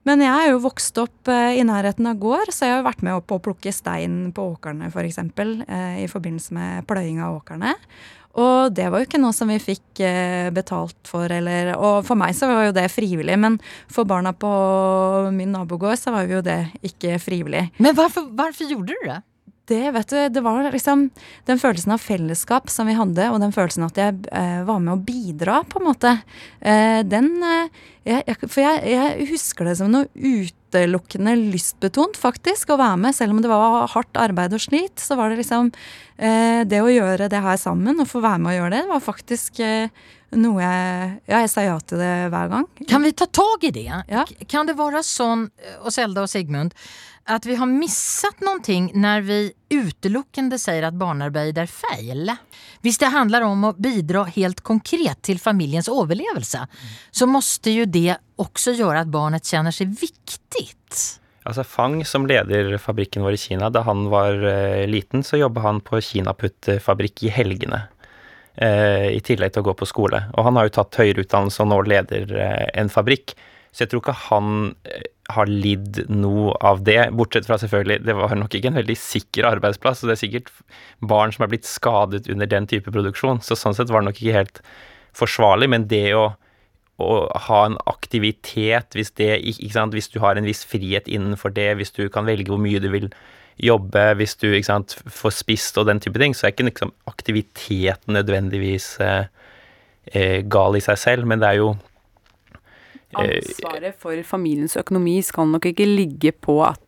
men 0.05 0.21
jeg 0.21 0.29
er 0.29 0.51
jo 0.51 0.61
vokst 0.61 0.99
opp 1.01 1.29
eh, 1.33 1.55
i 1.57 1.63
nærheten 1.65 2.05
av 2.05 2.19
gård, 2.21 2.51
så 2.53 2.67
jeg 2.67 2.75
har 2.75 2.83
vært 2.85 3.01
med 3.05 3.23
på 3.25 3.39
å 3.39 3.41
plukke 3.41 3.71
stein 3.73 4.29
på 4.37 4.51
åkrene 4.51 4.91
f.eks. 4.91 5.17
For 5.33 5.63
eh, 5.65 6.03
i 6.03 6.09
forbindelse 6.11 6.53
med 6.53 6.85
pløying 6.85 7.23
av 7.25 7.39
åkrene. 7.39 7.73
Og 8.35 8.73
det 8.75 8.89
var 8.91 8.99
jo 8.99 9.07
ikke 9.07 9.21
noe 9.21 9.35
som 9.35 9.51
vi 9.51 9.59
fikk 9.63 10.01
eh, 10.03 10.49
betalt 10.55 10.97
for, 11.07 11.31
eller 11.31 11.73
Og 11.75 12.01
for 12.07 12.19
meg 12.19 12.35
så 12.35 12.49
var 12.51 12.67
jo 12.67 12.75
det 12.75 12.89
frivillig, 12.91 13.37
men 13.39 13.59
for 13.91 14.07
barna 14.07 14.33
på 14.35 14.51
min 15.35 15.53
nabogård 15.55 15.99
så 15.99 16.11
var 16.15 16.27
jo 16.27 16.43
det 16.45 16.59
ikke 16.85 17.15
frivillig. 17.23 17.69
Men 17.79 17.95
hvorfor, 17.95 18.27
gjorde 18.67 18.91
du 18.91 19.07
det? 19.07 19.21
Det, 19.65 19.91
vet 19.91 20.11
du, 20.13 20.17
det 20.29 20.41
var 20.45 20.67
liksom 20.69 21.07
den 21.47 21.59
følelsen 21.61 21.95
av 21.95 22.03
fellesskap 22.03 22.69
som 22.69 22.85
vi 22.85 22.93
hadde, 22.97 23.29
og 23.33 23.39
den 23.41 23.53
følelsen 23.55 23.87
at 23.87 23.97
jeg 23.97 24.27
eh, 24.29 24.61
var 24.67 24.81
med 24.83 24.93
å 24.93 25.01
bidra, 25.01 25.63
på 25.65 25.81
en 25.81 25.87
måte. 25.87 26.11
Eh, 26.61 27.01
den 27.07 27.31
eh, 27.41 27.83
jeg, 28.05 28.35
For 28.45 28.61
jeg, 28.61 28.83
jeg, 28.93 29.29
husker 29.31 29.65
det 29.65 29.77
som 29.79 29.89
noe 29.89 30.05
utelukkende 30.13 31.33
lystbetont, 31.39 32.19
faktisk, 32.21 32.75
å 32.75 32.77
være 32.77 32.99
med. 33.07 33.17
Selv 33.17 33.33
om 33.33 33.41
det 33.41 33.49
var 33.49 33.87
hardt 33.95 34.21
arbeid 34.21 34.53
og 34.53 34.61
slit, 34.61 35.01
så 35.01 35.17
var 35.17 35.33
det 35.33 35.39
liksom 35.41 35.71
eh, 36.17 36.61
Det 36.69 36.83
å 36.85 36.91
gjøre 36.91 37.31
det 37.31 37.41
her 37.41 37.57
sammen, 37.57 37.97
og 37.97 38.11
få 38.11 38.21
være 38.21 38.43
med 38.43 38.53
å 38.53 38.55
gjøre 38.59 38.75
det, 38.77 38.83
var 38.91 39.01
faktisk 39.01 39.63
eh, 39.65 40.05
noe 40.37 40.61
jeg 40.61 41.09
Ja, 41.31 41.41
jeg 41.41 41.51
sa 41.55 41.65
ja 41.65 41.79
til 41.81 42.05
det 42.05 42.13
hver 42.29 42.53
gang. 42.53 42.69
Kan 42.85 43.01
vi 43.01 43.15
ta 43.17 43.25
tak 43.25 43.65
i 43.65 43.73
det? 43.73 43.89
Ja. 43.89 44.27
Kan 44.45 44.69
det 44.69 44.77
være 44.77 45.01
sånn, 45.05 45.49
og 45.81 45.89
Selda 45.95 46.27
og 46.27 46.29
Sigmund, 46.29 46.77
at 47.25 47.45
vi 47.45 47.55
har 47.57 47.69
missat 47.69 48.41
någonting 48.41 48.91
når 49.01 49.23
vi 49.25 49.39
utelukkende 49.73 50.59
sier 50.61 50.85
at 50.85 50.97
barnarbeid 50.97 51.57
er 51.57 51.69
feil. 51.69 52.29
Hvis 52.85 52.99
det 53.01 53.09
handler 53.15 53.47
om 53.47 53.65
å 53.65 53.73
bidra 53.73 54.27
helt 54.35 54.61
konkret 54.65 55.23
til 55.25 55.41
familjens 55.41 55.89
overlevelse, 55.89 56.65
mm. 56.69 56.93
så 57.11 57.27
måste 57.29 57.73
jo 57.73 57.87
det 57.89 58.19
også 58.41 58.75
gjøre 58.77 59.05
at 59.05 59.11
barnet 59.13 59.47
kjenner 59.49 59.73
seg 59.73 59.89
viktig. 59.89 60.67
Altså 61.45 61.65
Fang, 61.67 61.99
som 62.05 62.25
leder 62.29 62.77
fabrikken 62.81 63.25
vår 63.25 63.35
i 63.37 63.41
Kina, 63.41 63.69
da 63.69 63.83
han 63.85 64.07
var 64.09 64.39
eh, 64.49 64.85
liten, 64.89 65.21
så 65.25 65.37
jobba 65.37 65.61
han 65.65 65.81
på 65.85 66.01
Kinaputt-fabrikk 66.01 67.25
i 67.27 67.33
helgene. 67.33 67.83
Eh, 68.55 69.11
I 69.13 69.21
tillegg 69.25 69.53
til 69.53 69.61
å 69.61 69.67
gå 69.67 69.75
på 69.77 69.89
skole. 69.89 70.23
Og 70.33 70.47
han 70.47 70.57
har 70.57 70.69
jo 70.69 70.77
tatt 70.79 70.97
høyere 71.01 71.25
utdannelse 71.25 71.61
og 71.61 71.69
nå 71.69 71.81
leder 71.89 72.33
eh, 72.33 72.65
en 72.81 72.89
fabrikk. 72.89 73.35
Så 73.69 73.83
jeg 73.83 73.91
tror 73.91 74.01
ikke 74.01 74.17
han 74.29 74.49
eh, 74.87 75.05
har 75.33 75.49
lidd 75.49 76.03
noe 76.13 76.53
av 76.65 76.83
det, 76.85 76.99
bortsett 77.17 77.47
fra 77.47 77.57
selvfølgelig 77.57 78.03
Det 78.05 78.13
var 78.17 78.35
nok 78.37 78.55
ikke 78.55 78.69
en 78.69 78.77
veldig 78.77 78.97
sikker 78.99 79.47
arbeidsplass, 79.49 80.03
og 80.03 80.11
det 80.11 80.15
er 80.17 80.21
sikkert 80.21 80.51
barn 81.01 81.33
som 81.33 81.45
er 81.45 81.53
blitt 81.53 81.69
skadet 81.69 82.29
under 82.31 82.49
den 82.49 82.67
type 82.69 82.93
produksjon, 82.93 83.41
så 83.41 83.57
sånn 83.57 83.77
sett 83.77 83.93
var 83.93 84.03
det 84.03 84.11
nok 84.11 84.21
ikke 84.21 84.37
helt 84.37 84.61
forsvarlig, 85.17 85.69
men 85.71 85.87
det 85.89 86.11
å, 86.17 86.27
å 87.01 87.09
ha 87.47 87.61
en 87.65 87.79
aktivitet, 87.89 88.93
hvis, 88.93 89.15
det, 89.17 89.31
hvis 89.41 90.11
du 90.13 90.19
har 90.21 90.37
en 90.37 90.47
viss 90.47 90.65
frihet 90.67 91.09
innenfor 91.09 91.55
det, 91.55 91.71
hvis 91.79 91.95
du 91.95 92.05
kan 92.13 92.27
velge 92.29 92.51
hvor 92.53 92.61
mye 92.61 92.83
du 92.83 92.91
vil 92.93 93.09
jobbe, 93.61 94.03
hvis 94.19 94.35
du 94.41 94.49
sant, 94.67 94.97
får 95.07 95.33
spist 95.39 95.77
og 95.79 95.87
den 95.89 96.01
type 96.03 96.19
ting, 96.21 96.35
så 96.35 96.47
er 96.47 96.53
ikke 96.53 96.69
liksom, 96.69 96.93
aktiviteten 97.09 98.17
nødvendigvis 98.17 98.89
eh, 99.01 99.27
eh, 100.11 100.39
gal 100.43 100.75
i 100.75 100.83
seg 100.83 100.99
selv, 100.99 101.29
men 101.29 101.41
det 101.41 101.53
er 101.53 101.61
jo 101.63 101.75
Ansvaret 103.21 103.97
for 104.01 104.21
familiens 104.27 104.75
økonomi 104.79 105.17
skal 105.25 105.47
nok 105.51 105.69
ikke 105.71 105.87
ligge 105.87 106.31
på 106.31 106.57
at 106.67 106.81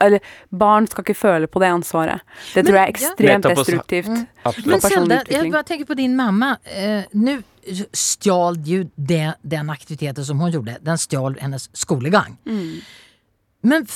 Eller 0.00 0.24
barn 0.50 0.86
skal 0.90 1.04
ikke 1.04 1.16
føle 1.18 1.50
på 1.50 1.62
det 1.62 1.70
ansvaret. 1.74 2.24
Det 2.54 2.64
tror 2.66 2.80
jeg 2.80 2.84
er 2.84 2.94
ekstremt 2.94 3.48
ja. 3.48 3.54
destruktivt. 3.54 4.10
Mm. 4.12 4.26
Men 4.66 4.82
Selda, 4.84 5.22
jeg 5.30 5.52
bare 5.52 5.66
tenker 5.68 5.88
på 5.88 5.98
din 5.98 6.16
mamma. 6.18 6.56
Eh, 6.64 7.06
Nå 7.12 7.38
stjal 7.92 8.56
jo 8.64 8.84
det, 8.94 9.34
den 9.42 9.70
aktiviteten 9.70 10.24
som 10.24 10.40
hun 10.40 10.52
gjorde, 10.52 10.78
den 10.84 11.00
stjal 11.00 11.36
hennes 11.40 11.68
skolegang. 11.76 12.38
Mm. 12.48 12.80
Men 13.68 13.86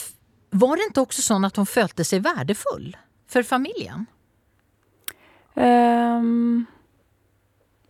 var 0.53 0.77
det 0.77 0.91
ikke 0.91 1.07
også 1.07 1.25
sånn 1.25 1.47
at 1.49 1.57
hun 1.57 1.69
følte 1.69 2.05
seg 2.05 2.25
verdifull 2.27 2.91
for 3.31 3.47
familien? 3.47 4.07
Um, 5.55 6.65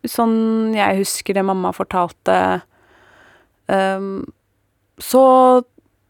sånn 0.06 0.74
jeg 0.74 1.02
husker 1.02 1.38
det 1.38 1.46
mamma 1.46 1.72
fortalte, 1.74 2.62
så 5.02 5.22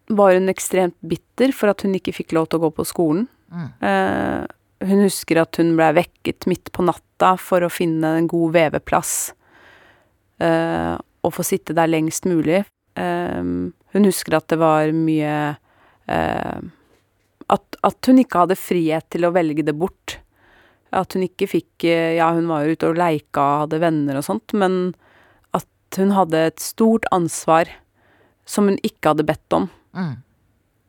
var 0.06 0.34
hun 0.34 0.48
ekstremt 0.48 0.96
bitter 1.00 1.52
for 1.56 1.72
at 1.72 1.84
hun 1.84 1.94
ikke 1.96 2.14
fikk 2.16 2.34
lov 2.36 2.48
til 2.50 2.60
å 2.60 2.66
gå 2.66 2.72
på 2.76 2.86
skolen. 2.88 3.28
Mm. 3.52 3.68
Uh, 3.84 4.88
hun 4.88 5.04
husker 5.04 5.42
at 5.42 5.58
hun 5.60 5.74
ble 5.78 5.92
vekket 6.00 6.48
midt 6.50 6.72
på 6.74 6.84
natta 6.86 7.34
for 7.40 7.64
å 7.64 7.72
finne 7.72 8.16
en 8.18 8.28
god 8.30 8.54
veveplass 8.56 9.14
uh, 10.42 10.96
og 11.22 11.34
få 11.36 11.46
sitte 11.46 11.76
der 11.76 11.90
lengst 11.90 12.26
mulig. 12.26 12.64
Um, 12.98 13.72
hun 13.94 14.08
husker 14.08 14.36
at 14.36 14.48
det 14.52 14.58
var 14.60 14.90
mye 14.96 15.36
uh, 16.10 16.58
at, 17.52 17.78
at, 17.84 18.08
hun 18.08 18.20
ikke 18.20 18.42
hadde 18.44 18.58
frihet 18.58 19.06
til 19.12 19.28
å 19.28 19.32
velge 19.34 19.64
det 19.66 19.76
bort. 19.76 20.18
At 20.92 21.14
hun 21.16 21.24
ikke 21.24 21.48
fikk 21.48 21.86
Ja, 21.88 22.26
hun 22.36 22.50
var 22.50 22.66
jo 22.66 22.74
ute 22.74 22.90
og 22.90 22.98
leika 23.00 23.44
hadde 23.62 23.80
venner 23.80 24.18
og 24.18 24.26
sånt, 24.26 24.52
men 24.52 24.92
at 25.92 26.00
hun 26.00 26.14
hadde 26.16 26.46
et 26.48 26.62
stort 26.62 27.04
ansvar 27.12 27.68
som 28.48 28.70
hun 28.70 28.78
ikke 28.82 29.12
hadde 29.12 29.28
bedt 29.28 29.56
om. 29.56 29.68
Mm. 29.92 30.14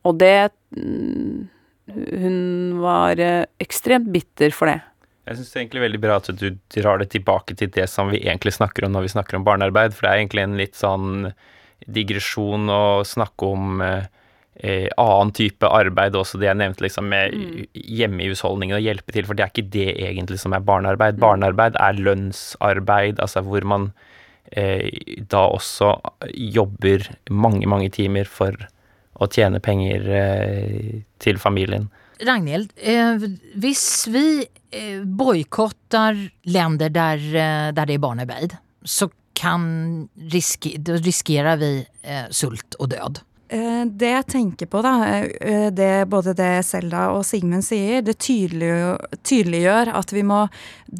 Og 0.08 0.16
det 0.20 0.48
mm, 0.72 1.44
hun 1.92 2.38
var 2.80 3.20
eh, 3.20 3.44
ekstremt 3.60 4.08
bitter 4.12 4.54
for 4.56 4.72
det. 4.72 4.80
Jeg 5.24 5.38
syns 5.38 5.52
det 5.52 5.60
egentlig 5.60 5.84
veldig 5.84 6.00
bra 6.00 6.16
at 6.20 6.28
du 6.36 6.48
drar 6.72 7.00
det 7.00 7.10
tilbake 7.14 7.56
til 7.56 7.70
det 7.72 7.86
som 7.88 8.10
vi 8.12 8.20
egentlig 8.24 8.52
snakker 8.56 8.84
om 8.84 8.92
når 8.92 9.06
vi 9.06 9.14
snakker 9.14 9.38
om 9.38 9.46
barnearbeid, 9.46 9.94
for 9.96 10.04
det 10.04 10.10
er 10.10 10.20
egentlig 10.20 10.44
en 10.44 10.58
litt 10.60 10.76
sånn 10.76 11.30
digresjon 11.84 12.68
å 12.72 12.84
snakke 13.04 13.48
om 13.48 13.80
eh, 13.84 14.10
eh 14.64 14.88
annen 15.00 15.32
type 15.36 15.68
arbeid 15.68 16.16
også, 16.16 16.40
det 16.40 16.48
jeg 16.50 16.60
nevnte 16.60 16.84
liksom 16.84 17.08
med 17.12 17.36
mm. 17.36 17.62
hjemme 17.74 18.24
i 18.24 18.28
husholdningen 18.32 18.78
og 18.78 18.84
hjelpe 18.84 19.16
til, 19.16 19.28
for 19.28 19.36
det 19.36 19.46
er 19.46 19.52
ikke 19.52 19.72
det 19.76 19.88
egentlig 20.08 20.40
som 20.40 20.56
er 20.56 20.64
barnearbeid. 20.64 21.20
Barnearbeid 21.20 21.80
er 21.80 22.00
lønnsarbeid, 22.00 23.20
altså 23.20 23.44
hvor 23.44 23.64
man 23.68 23.90
eh, 23.92 24.13
da 24.52 25.40
også 25.50 25.88
jobber 26.30 27.06
mange, 27.32 27.66
mange 27.66 27.88
timer 27.90 28.28
for 28.28 28.54
å 29.22 29.28
tjene 29.30 29.60
penger 29.62 30.08
eh, 30.10 31.02
til 31.22 31.38
familien. 31.42 31.88
Ragnhild, 32.24 32.72
eh, 32.76 33.26
hvis 33.60 33.84
vi 34.12 34.26
eh, 34.44 35.02
boikotter 35.02 36.18
länder 36.50 36.92
der, 36.94 37.18
eh, 37.18 37.68
der 37.74 37.90
det 37.90 37.98
er 37.98 38.02
barnearbeid, 38.02 38.56
så 38.84 39.10
kan 39.34 40.08
riske, 40.30 40.76
riskerer 41.04 41.58
vi 41.58 41.72
eh, 42.02 42.26
sult 42.30 42.78
og 42.78 42.92
død. 42.94 43.22
Eh, 43.54 43.84
det 43.86 44.08
jeg 44.10 44.26
tenker 44.32 44.66
på, 44.66 44.80
da, 44.82 45.14
eh, 45.14 45.70
det 45.70 46.08
både 46.10 46.34
det 46.34 46.64
Selda 46.66 47.12
og 47.14 47.22
Sigmund 47.26 47.62
sier, 47.62 48.02
det 48.02 48.18
tydeliggjør, 48.18 49.92
at 49.94 50.12
vi 50.14 50.22
må 50.26 50.48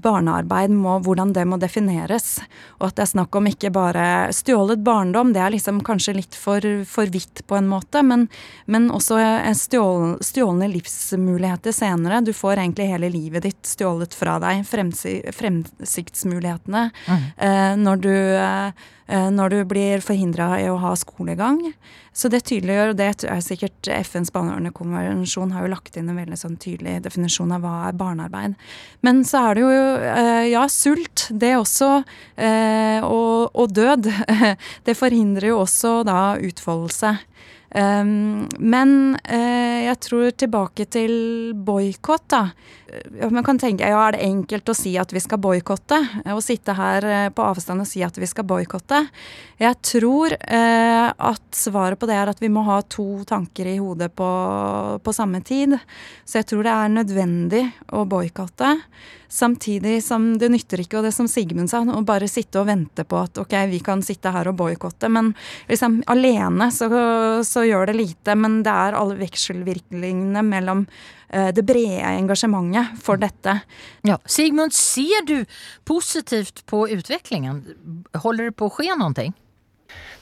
barnearbeid 0.04 0.70
må, 0.74 0.98
hvordan 1.02 1.32
det 1.34 1.44
må 1.50 1.56
defineres. 1.58 2.40
Og 2.78 2.86
at 2.88 2.96
det 2.98 3.02
er 3.06 3.14
snakk 3.14 3.34
om 3.34 3.46
ikke 3.50 3.70
bare 3.74 4.32
stjålet 4.34 4.80
barndom, 4.86 5.32
det 5.34 5.42
er 5.42 5.50
liksom 5.56 5.82
kanskje 5.86 6.14
litt 6.20 6.34
for, 6.38 6.60
for 6.86 7.06
vidt 7.10 7.42
på 7.48 7.54
en 7.58 7.68
måte, 7.70 8.02
men, 8.06 8.28
men 8.70 8.90
også 8.94 9.18
stjål, 9.58 10.18
stjålne 10.22 10.68
livsmuligheter 10.70 11.72
senere. 11.74 12.22
Du 12.22 12.32
får 12.36 12.58
egentlig 12.60 12.92
hele 12.92 13.08
livet 13.10 13.42
ditt 13.48 13.64
stjålet 13.66 14.14
fra 14.14 14.38
deg, 14.42 14.62
fremsiktsmulighetene, 14.68 16.90
mm. 17.08 17.24
eh, 17.34 17.74
når 17.82 17.96
du 18.04 18.14
eh, 18.14 18.64
Eh, 18.64 18.72
når 19.06 19.52
du 19.52 19.58
blir 19.68 20.00
forhindra 20.00 20.54
i 20.62 20.68
å 20.72 20.78
ha 20.80 20.94
skolegang. 20.96 21.58
Så 22.14 22.30
det 22.30 22.44
tydeliggjør, 22.46 22.92
og 22.92 22.98
det 23.00 23.08
er 23.26 23.40
sikkert 23.42 23.88
FNs 23.90 24.30
barnekonvensjon 24.34 25.50
har 25.54 25.64
jo 25.64 25.72
lagt 25.72 25.96
inn 25.98 26.12
en 26.12 26.20
veldig 26.20 26.38
sånn 26.38 26.54
tydelig 26.62 27.00
definisjon 27.04 27.52
av 27.56 27.64
hva 27.64 27.72
er 27.88 27.98
barnearbeid. 27.98 28.54
Men 29.02 29.24
så 29.26 29.48
er 29.48 29.58
det 29.58 29.64
jo, 29.64 29.72
eh, 30.12 30.44
ja, 30.52 30.62
sult, 30.70 31.26
det 31.34 31.56
også, 31.58 31.90
eh, 32.38 33.02
og, 33.02 33.50
og 33.52 33.74
død. 33.74 34.12
Det 34.86 34.94
forhindrer 34.96 35.50
jo 35.50 35.60
også 35.64 36.02
da 36.06 36.36
utfoldelse. 36.38 37.16
Um, 37.74 38.44
men 38.62 39.16
jeg 39.26 39.96
tror 40.04 40.28
tilbake 40.38 40.86
til 40.86 41.14
boikott, 41.66 42.28
da. 42.30 42.42
Man 43.30 43.44
kan 43.46 43.58
tenke 43.58 43.88
ja, 43.88 44.00
er 44.06 44.16
det 44.16 44.24
enkelt 44.26 44.68
å 44.70 44.76
si 44.76 44.94
at 45.00 45.12
vi 45.14 45.22
skal 45.22 45.40
boikotte? 45.42 45.98
Å 46.30 46.40
sitte 46.44 46.76
her 46.76 47.06
uh, 47.06 47.28
på 47.34 47.46
avstand 47.46 47.84
og 47.84 47.88
si 47.88 48.04
at 48.06 48.18
vi 48.20 48.28
skal 48.30 48.46
boikotte? 48.48 49.04
Jeg 49.60 49.78
tror 49.86 50.34
eh, 50.34 51.08
at 51.14 51.44
svaret 51.54 51.98
på 52.00 52.08
det 52.10 52.16
er 52.18 52.30
at 52.32 52.40
vi 52.42 52.50
må 52.50 52.64
ha 52.66 52.80
to 52.90 53.22
tanker 53.28 53.68
i 53.70 53.76
hodet 53.78 54.10
på, 54.18 54.28
på 54.98 55.14
samme 55.14 55.40
tid. 55.46 55.76
Så 56.26 56.40
jeg 56.40 56.48
tror 56.50 56.66
det 56.66 56.72
er 56.74 56.94
nødvendig 56.96 57.62
å 57.94 58.02
boikotte. 58.10 58.74
Samtidig 59.30 60.00
som 60.04 60.32
det 60.38 60.50
nytter 60.52 60.82
ikke, 60.82 60.98
og 60.98 61.06
det 61.06 61.14
som 61.14 61.26
Sigmund 61.30 61.70
sa, 61.70 61.80
å 61.82 62.02
bare 62.06 62.28
sitte 62.30 62.60
og 62.60 62.68
vente 62.68 63.06
på 63.06 63.18
at 63.18 63.38
ok, 63.42 63.56
vi 63.70 63.80
kan 63.82 64.02
sitte 64.04 64.30
her 64.34 64.50
og 64.50 64.58
boikotte. 64.58 65.10
Men 65.10 65.32
liksom 65.70 66.00
alene 66.10 66.68
så, 66.74 66.90
så, 67.46 67.64
gjør 67.66 67.90
det 67.90 67.98
lite. 67.98 68.36
Men 68.38 68.60
det 68.66 68.74
er 68.74 68.98
alle 68.98 69.18
vekselvirkningene 69.22 70.42
mellom 70.46 70.84
det 71.28 71.64
brede 71.66 72.02
engasjementet 72.14 72.98
for 73.02 73.20
dette. 73.20 73.56
Ja, 74.06 74.18
Sigmund, 74.26 74.74
ser 74.76 75.24
du 75.26 75.38
positivt 75.88 76.64
på 76.70 76.84
utviklingen? 76.88 77.62
Holder 78.22 78.50
det 78.50 78.58
på 78.58 78.68
å 78.68 78.74
skje 78.76 78.98
noe? 79.00 79.30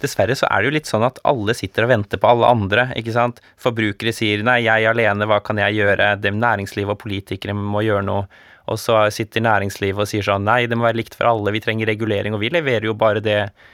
Dessverre 0.03 0.35
så 0.39 0.49
er 0.51 0.63
det 0.63 0.69
jo 0.69 0.75
litt 0.75 0.91
sånn 0.91 1.05
at 1.07 1.21
alle 1.29 1.55
sitter 1.55 1.87
og 1.87 1.93
venter 1.93 2.21
på 2.21 2.31
alle 2.33 2.49
andre, 2.51 2.89
ikke 2.99 3.15
sant. 3.15 3.39
Forbrukere 3.61 4.15
sier 4.15 4.43
nei, 4.47 4.63
jeg 4.67 4.89
alene, 4.91 5.29
hva 5.31 5.39
kan 5.45 5.61
jeg 5.63 5.79
gjøre? 5.79 6.15
Det 6.23 6.33
næringslivet 6.35 6.97
og 6.97 7.03
politikere 7.05 7.55
må 7.57 7.85
gjøre 7.87 8.07
noe. 8.09 8.27
Og 8.71 8.79
så 8.79 8.99
sitter 9.15 9.45
næringslivet 9.45 10.05
og 10.05 10.11
sier 10.11 10.27
sånn 10.27 10.47
nei, 10.47 10.65
det 10.71 10.79
må 10.79 10.87
være 10.87 11.01
likt 11.01 11.17
for 11.19 11.31
alle, 11.31 11.55
vi 11.55 11.63
trenger 11.63 11.91
regulering, 11.91 12.35
og 12.35 12.43
vi 12.43 12.51
leverer 12.55 12.87
jo 12.91 12.99
bare 12.99 13.23
det 13.23 13.39
eh, 13.45 13.71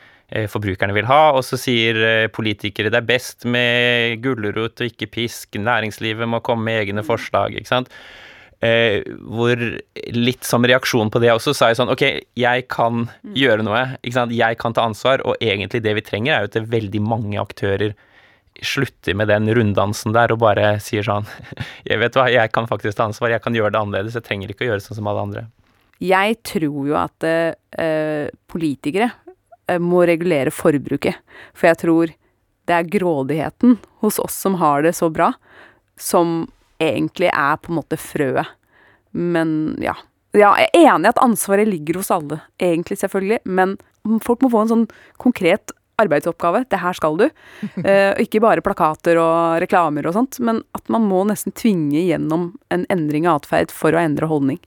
forbrukerne 0.51 0.95
vil 0.97 1.09
ha. 1.09 1.33
Og 1.37 1.45
så 1.47 1.59
sier 1.61 1.99
eh, 2.05 2.31
politikere 2.33 2.93
det 2.93 3.01
er 3.01 3.09
best 3.09 3.47
med 3.49 4.23
gulrot 4.25 4.83
og 4.83 4.91
ikke 4.91 5.11
pisk, 5.19 5.59
næringslivet 5.59 6.29
må 6.29 6.43
komme 6.45 6.69
med 6.69 6.83
egne 6.87 7.05
forslag, 7.07 7.57
ikke 7.57 7.73
sant. 7.73 7.93
Eh, 8.59 9.05
hvor 9.23 9.55
litt 10.17 10.43
som 10.43 10.65
reaksjon 10.67 11.13
på 11.15 11.21
det 11.23 11.31
også 11.31 11.53
sa 11.55 11.69
jeg 11.71 11.77
sånn 11.79 11.93
Ok, 11.93 12.03
jeg 12.35 12.65
kan 12.67 13.05
gjøre 13.39 13.63
noe. 13.63 13.85
ikke 14.03 14.17
sant? 14.17 14.35
Jeg 14.35 14.59
kan 14.59 14.75
ta 14.75 14.89
ansvar. 14.89 15.23
Og 15.25 15.39
egentlig 15.41 15.85
det 15.85 15.95
vi 15.95 16.05
trenger, 16.05 16.35
er 16.35 16.47
jo 16.47 16.53
at 16.53 16.73
veldig 16.75 17.03
mange 17.05 17.39
aktører 17.41 17.95
slutter 18.59 19.15
med 19.15 19.31
den 19.31 19.47
runddansen 19.55 20.11
der 20.17 20.33
og 20.35 20.41
bare 20.43 20.73
sier 20.83 21.07
sånn 21.07 21.29
Jeg 21.89 22.01
vet 22.03 22.19
hva, 22.19 22.27
jeg 22.33 22.51
kan 22.51 22.67
faktisk 22.67 22.99
ta 22.99 23.07
ansvar, 23.07 23.31
jeg 23.31 23.45
kan 23.45 23.55
gjøre 23.55 23.71
det 23.71 23.81
annerledes, 23.81 24.19
jeg 24.19 24.27
trenger 24.27 24.51
ikke 24.51 24.67
å 24.67 24.73
gjøre 24.73 24.83
sånn 24.83 24.99
som 24.99 25.11
alle 25.11 25.23
andre. 25.29 25.45
Jeg 26.03 26.39
tror 26.47 26.83
jo 26.87 26.99
at 26.99 27.27
eh, 27.27 28.29
politikere 28.51 29.11
eh, 29.13 29.28
må 29.77 30.07
regulere 30.09 30.53
forbruket. 30.55 31.21
For 31.53 31.69
jeg 31.69 31.81
tror 31.85 32.15
det 32.69 32.77
er 32.77 32.91
grådigheten 32.93 33.79
hos 34.03 34.19
oss 34.21 34.37
som 34.45 34.59
har 34.61 34.85
det 34.85 34.95
så 34.97 35.09
bra, 35.13 35.33
som 36.01 36.47
egentlig 36.81 37.31
er 37.33 37.57
på 37.61 37.73
en 37.73 37.81
måte 37.81 37.99
frøet. 38.01 38.55
Men 39.13 39.77
ja. 39.83 39.97
Ja, 40.37 40.53
jeg 40.61 40.69
er 40.69 40.89
enig 40.93 41.09
i 41.09 41.13
at 41.15 41.21
ansvaret 41.25 41.69
ligger 41.69 42.03
hos 42.03 42.13
alle, 42.13 42.43
egentlig, 42.61 42.99
selvfølgelig, 43.01 43.41
men 43.49 43.79
folk 44.25 44.45
må 44.45 44.51
få 44.53 44.65
en 44.65 44.73
sånn 44.73 44.89
konkret 45.21 45.73
arbeidsoppgave. 45.99 46.67
Det 46.71 46.81
her 46.83 46.97
skal 46.97 47.19
du. 47.19 47.29
Eh, 47.89 48.13
ikke 48.25 48.43
bare 48.43 48.63
plakater 48.65 49.17
og 49.23 49.63
reklamer 49.63 50.09
og 50.09 50.17
sånt, 50.17 50.41
men 50.45 50.61
at 50.77 50.91
man 50.93 51.07
må 51.09 51.23
nesten 51.29 51.55
tvinge 51.57 52.03
gjennom 52.03 52.51
en 52.75 52.85
endring 52.93 53.29
av 53.31 53.41
atferd 53.43 53.73
for 53.73 53.95
å 53.95 54.03
endre 54.03 54.29
holdning. 54.29 54.61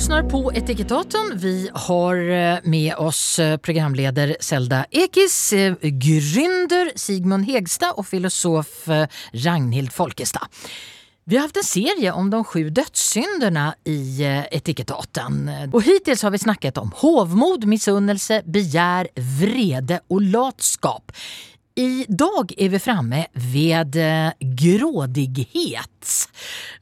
Lyssnar 0.00 0.22
på 0.22 0.52
Etikettaten. 0.54 1.32
Vi 1.34 1.70
har 1.74 2.16
eh, 2.16 2.58
med 2.64 2.94
oss 2.94 3.36
programledare 3.36 3.58
programleder 3.58 4.36
Selda 4.40 4.86
Ekis, 4.90 5.52
gründer 5.82 6.92
Sigmund 6.96 7.44
Hegstad 7.44 7.98
og 8.00 8.06
filosof 8.08 8.88
Ragnhild 9.44 9.92
Folkestad. 9.92 10.48
Vi 11.24 11.36
har 11.36 11.42
haft 11.42 11.60
en 11.60 11.68
serie 11.68 12.12
om 12.12 12.30
de 12.30 12.40
sju 12.44 12.70
dödssynderna 12.70 13.74
i 13.84 14.24
eh, 14.24 14.44
etikettaten. 14.50 15.50
Och 15.72 15.82
hittills 15.82 16.22
har 16.22 16.30
vi 16.30 16.38
snackat 16.38 16.78
om 16.78 16.92
hovmod, 16.96 17.64
missunnelse, 17.64 18.42
begär, 18.46 19.08
vrede 19.40 20.00
och 20.08 20.22
latskap. 20.22 21.12
I 21.76 22.06
dag 22.08 22.52
er 22.56 22.68
vi 22.68 22.78
framme 22.78 23.26
ved 23.32 23.96
eh, 23.96 24.32
grådighet. 26.00 26.28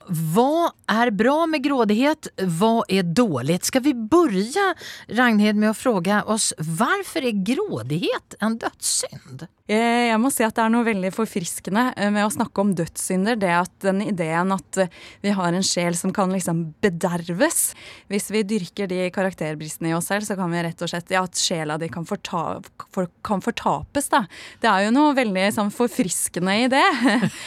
Hva 0.09 0.73
er 0.89 1.11
bra 1.13 1.47
med 1.47 1.63
grådighet? 1.63 2.31
Hva 2.39 2.85
er 2.89 3.03
dårlig? 3.03 3.65
Skal 3.65 3.83
vi 3.83 3.95
börja, 3.95 4.75
Ragnhild, 5.09 5.59
med 5.59 5.71
å 5.71 5.77
fråga 5.77 6.25
oss 6.25 6.55
hvorfor 6.57 7.25
er 7.25 7.45
grådighet 7.45 8.39
en 8.41 8.59
dødssynd? 8.59 9.49
Jeg 9.69 10.17
må 10.17 10.31
si 10.33 10.47
at 10.47 10.57
det 10.57 10.63
er 10.65 10.71
noe 10.73 10.87
veldig 10.87 11.11
forfriskende 11.13 11.91
eh, 11.93 12.09
med 12.09 12.25
å 12.25 12.33
snakke 12.33 12.63
om 12.63 12.71
dødssynder. 12.73 13.37
Det 13.37 13.51
at 13.53 13.75
den 13.85 14.01
ideen 14.01 14.55
at 14.55 14.79
eh, 14.81 14.89
vi 15.21 15.35
har 15.37 15.53
en 15.53 15.67
sjel 15.67 15.93
som 15.99 16.09
kan 16.17 16.33
liksom 16.33 16.71
bederves. 16.81 17.75
Hvis 18.09 18.31
vi 18.33 18.47
dyrker 18.49 18.89
de 18.89 19.11
karakterbristene 19.13 19.91
i 19.91 19.97
oss 19.99 20.09
selv, 20.09 20.25
så 20.25 20.39
kan 20.41 20.49
vi 20.55 20.63
rett 20.65 20.81
og 20.81 20.89
slett 20.89 21.13
Ja, 21.13 21.27
at 21.29 21.37
sjela 21.37 21.77
di 21.77 21.91
kan, 21.93 22.09
forta, 22.09 22.63
for, 22.97 23.11
kan 23.21 23.45
fortapes, 23.45 24.09
da. 24.09 24.23
Det 24.63 24.73
er 24.73 24.87
jo 24.87 24.95
noe 24.97 25.13
veldig 25.19 25.45
sånn 25.59 25.75
forfriskende 25.75 26.57
i 26.65 26.73
det. 26.73 26.87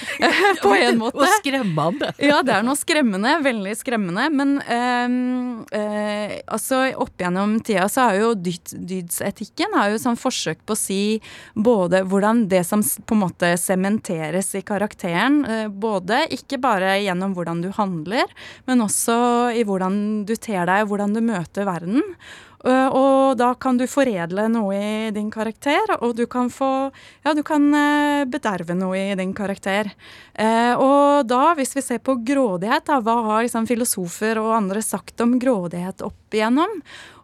På 0.62 0.76
en 0.78 1.02
måte. 1.02 1.18
Og 1.18 1.26
skremmende. 1.62 2.12
Ja, 2.32 2.41
det 2.45 2.53
er 2.55 2.66
noe 2.66 2.78
skremmende. 2.80 3.34
Veldig 3.43 3.74
skremmende. 3.78 4.28
Men 4.34 4.53
øh, 4.62 5.16
øh, 5.78 6.36
altså, 6.47 6.84
opp 7.01 7.16
gjennom 7.22 7.57
tida 7.66 7.88
så 7.91 8.09
er 8.09 8.20
jo 8.22 8.34
dyd, 8.36 8.74
dydsetikken 8.89 9.76
er 9.78 9.93
jo 9.93 10.01
sånn 10.01 10.20
forsøk 10.20 10.64
på 10.66 10.76
å 10.76 10.80
si 10.80 11.01
både 11.55 12.03
hvordan 12.07 12.45
det 12.51 12.64
som 12.68 12.84
på 12.84 13.18
en 13.18 13.24
måte 13.24 13.53
sementeres 13.59 14.53
i 14.57 14.64
karakteren, 14.66 15.41
eh, 15.45 15.66
både 15.68 16.26
ikke 16.38 16.62
bare 16.62 16.95
gjennom 17.01 17.36
hvordan 17.38 17.64
du 17.64 17.72
handler, 17.76 18.30
men 18.70 18.86
også 18.86 19.18
i 19.57 19.66
hvordan 19.68 20.24
du 20.28 20.36
ter 20.38 20.66
deg, 20.70 20.88
hvordan 20.89 21.16
du 21.16 21.22
møter 21.26 21.68
verden. 21.68 22.01
Eh, 22.62 22.88
og 22.93 23.38
da 23.39 23.51
kan 23.57 23.80
du 23.80 23.88
foredle 23.89 24.47
noe 24.53 24.78
i 24.78 25.12
din 25.16 25.32
karakter, 25.34 25.95
og 25.99 26.16
du 26.18 26.26
kan 26.30 26.51
få 26.53 26.91
Ja, 27.26 27.34
du 27.38 27.43
kan 27.45 27.70
eh, 27.74 28.26
bederve 28.26 28.76
noe 28.78 28.97
i 29.12 29.16
din 29.18 29.34
karakter. 29.34 29.91
Og 30.82 31.28
da, 31.28 31.53
hvis 31.57 31.76
vi 31.76 31.82
ser 31.84 31.99
på 32.01 32.16
grådighet, 32.26 32.86
da, 32.88 32.99
hva 33.03 33.18
har 33.28 33.43
liksom 33.45 33.68
filosofer 33.70 34.39
og 34.41 34.55
andre 34.55 34.82
sagt 34.82 35.22
om 35.22 35.36
grådighet 35.41 36.01
opp 36.05 36.34
igjennom? 36.34 36.80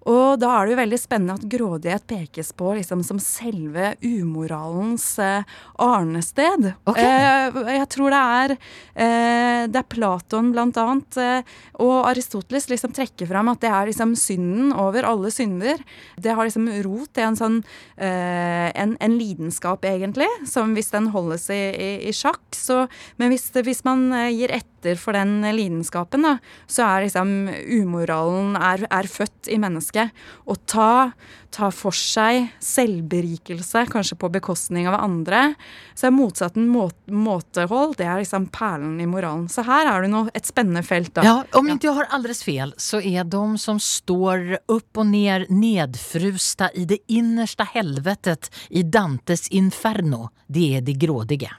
Og 0.07 0.39
da 0.39 0.53
er 0.55 0.67
det 0.67 0.73
jo 0.73 0.79
veldig 0.79 0.99
spennende 1.01 1.35
at 1.35 1.47
grådighet 1.51 2.05
pekes 2.07 2.53
på 2.55 2.71
liksom 2.77 3.01
som 3.03 3.19
selve 3.19 3.91
umoralens 4.05 5.05
eh, 5.19 5.43
arnested. 5.83 6.69
Okay. 6.87 7.03
Eh, 7.03 7.57
jeg 7.75 7.89
tror 7.91 8.13
det 8.13 8.21
er 8.21 8.53
eh, 8.55 9.63
Det 9.67 9.81
er 9.81 9.89
Platon 9.91 10.53
blant 10.53 10.79
annet 10.79 11.19
eh, 11.19 11.57
og 11.83 12.07
Aristoteles 12.07 12.69
liksom 12.71 12.93
trekker 12.95 13.27
fram 13.29 13.51
at 13.51 13.61
det 13.63 13.71
er 13.71 13.91
liksom 13.91 14.15
synden 14.19 14.71
over 14.79 15.07
alle 15.07 15.31
synder. 15.33 15.83
Det 16.15 16.35
har 16.37 16.47
liksom 16.47 16.69
rot 16.87 17.19
i 17.19 17.25
en 17.27 17.39
sånn 17.39 17.59
eh, 17.97 18.71
en, 18.71 18.95
en, 19.03 19.17
lidenskap, 19.17 19.83
egentlig, 19.87 20.29
som 20.47 20.75
hvis 20.77 20.91
den 20.93 21.11
holdes 21.13 21.49
i, 21.51 21.61
i, 21.73 21.91
i 22.07 22.15
sjakk, 22.15 22.45
så 22.55 22.85
Men 23.17 23.31
hvis, 23.33 23.49
hvis 23.51 23.83
man 23.85 24.07
eh, 24.13 24.31
gir 24.31 24.53
etter 24.53 24.95
for 24.99 25.17
den 25.17 25.41
lidenskapen, 25.41 26.23
da, 26.23 26.37
så 26.69 26.85
er 26.85 27.07
liksom 27.07 27.31
umoralen 27.81 28.55
er, 28.55 28.85
er 28.93 29.09
født 29.09 29.49
i 29.51 29.57
mennesket 29.61 29.96
menneske. 29.97 30.11
Å 30.47 30.55
ta, 30.65 31.11
ta, 31.51 31.69
for 31.71 31.91
seg 31.91 32.47
selvberikelse, 32.63 33.85
kanskje 33.91 34.17
på 34.19 34.29
bekostning 34.31 34.87
av 34.87 34.99
andre. 35.01 35.55
Så 35.95 36.07
er 36.07 36.15
motsatten 36.15 36.67
må, 36.71 36.89
måtehold, 37.07 37.97
det 37.97 38.07
er 38.07 38.21
liksom 38.21 38.47
perlen 38.53 38.99
i 39.01 39.07
moralen. 39.07 39.47
Så 39.49 39.65
her 39.67 39.89
er 39.91 40.05
det 40.05 40.11
noe, 40.13 40.31
et 40.33 40.47
spennende 40.47 40.83
felt. 40.83 41.13
Da. 41.15 41.25
Ja, 41.25 41.35
om 41.57 41.67
ikke 41.67 41.89
jeg 41.89 41.97
har 41.97 42.11
aldeles 42.15 42.43
fel, 42.45 42.73
så 42.77 43.01
er 43.01 43.27
de 43.27 43.43
som 43.59 43.79
står 43.79 44.61
opp 44.67 45.01
og 45.01 45.09
ned 45.11 45.49
nedfrusta 45.51 46.71
i 46.75 46.85
det 46.87 47.01
innerste 47.11 47.67
helvetet 47.73 48.51
i 48.69 48.83
Dantes 48.83 49.47
inferno, 49.51 50.29
det 50.47 50.77
er 50.77 50.85
de 50.85 50.95
grådige. 50.97 51.51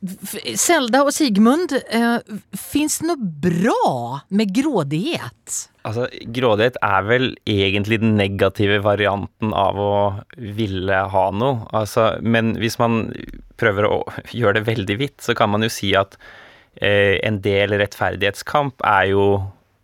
Selda 0.00 1.02
og 1.04 1.12
Sigmund, 1.12 1.74
eh, 1.76 2.36
fins 2.56 2.98
det 3.00 3.08
noe 3.10 3.20
bra 3.20 4.20
med 4.32 4.54
grådighet? 4.56 5.56
Altså, 5.84 6.06
grådighet 6.32 6.78
er 6.80 7.04
vel 7.04 7.26
egentlig 7.44 8.00
den 8.00 8.16
negative 8.16 8.78
varianten 8.84 9.52
av 9.52 9.76
å 9.76 9.92
ville 10.36 11.02
ha 11.12 11.26
noe. 11.36 11.68
Altså, 11.76 12.14
men 12.24 12.54
hvis 12.60 12.78
man 12.80 13.10
prøver 13.60 13.90
å 13.90 14.00
gjøre 14.32 14.60
det 14.60 14.68
veldig 14.70 14.96
hvitt, 15.02 15.18
så 15.20 15.36
kan 15.36 15.52
man 15.52 15.68
jo 15.68 15.72
si 15.72 15.92
at 15.98 16.16
eh, 16.80 17.20
en 17.20 17.42
del 17.44 17.76
rettferdighetskamp 17.76 18.80
er 18.80 19.12
jo 19.12 19.26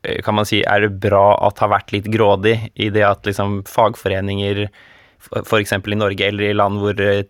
eh, 0.01 0.23
kan 0.25 0.41
man 0.41 0.49
si, 0.49 0.63
er 0.65 0.87
det 0.87 0.97
bra 1.05 1.35
at 1.45 1.61
har 1.61 1.75
vært 1.77 1.93
litt 1.93 2.09
grådig 2.09 2.57
i 2.73 2.89
det 2.89 3.05
at 3.05 3.29
liksom 3.29 3.67
fagforeninger 3.69 4.65
f.eks. 5.45 5.73
i 5.77 5.99
Norge 5.99 6.29
eller 6.29 6.49
i 6.49 6.57
land 6.57 6.81
hvor 6.81 7.05
eh, 7.05 7.25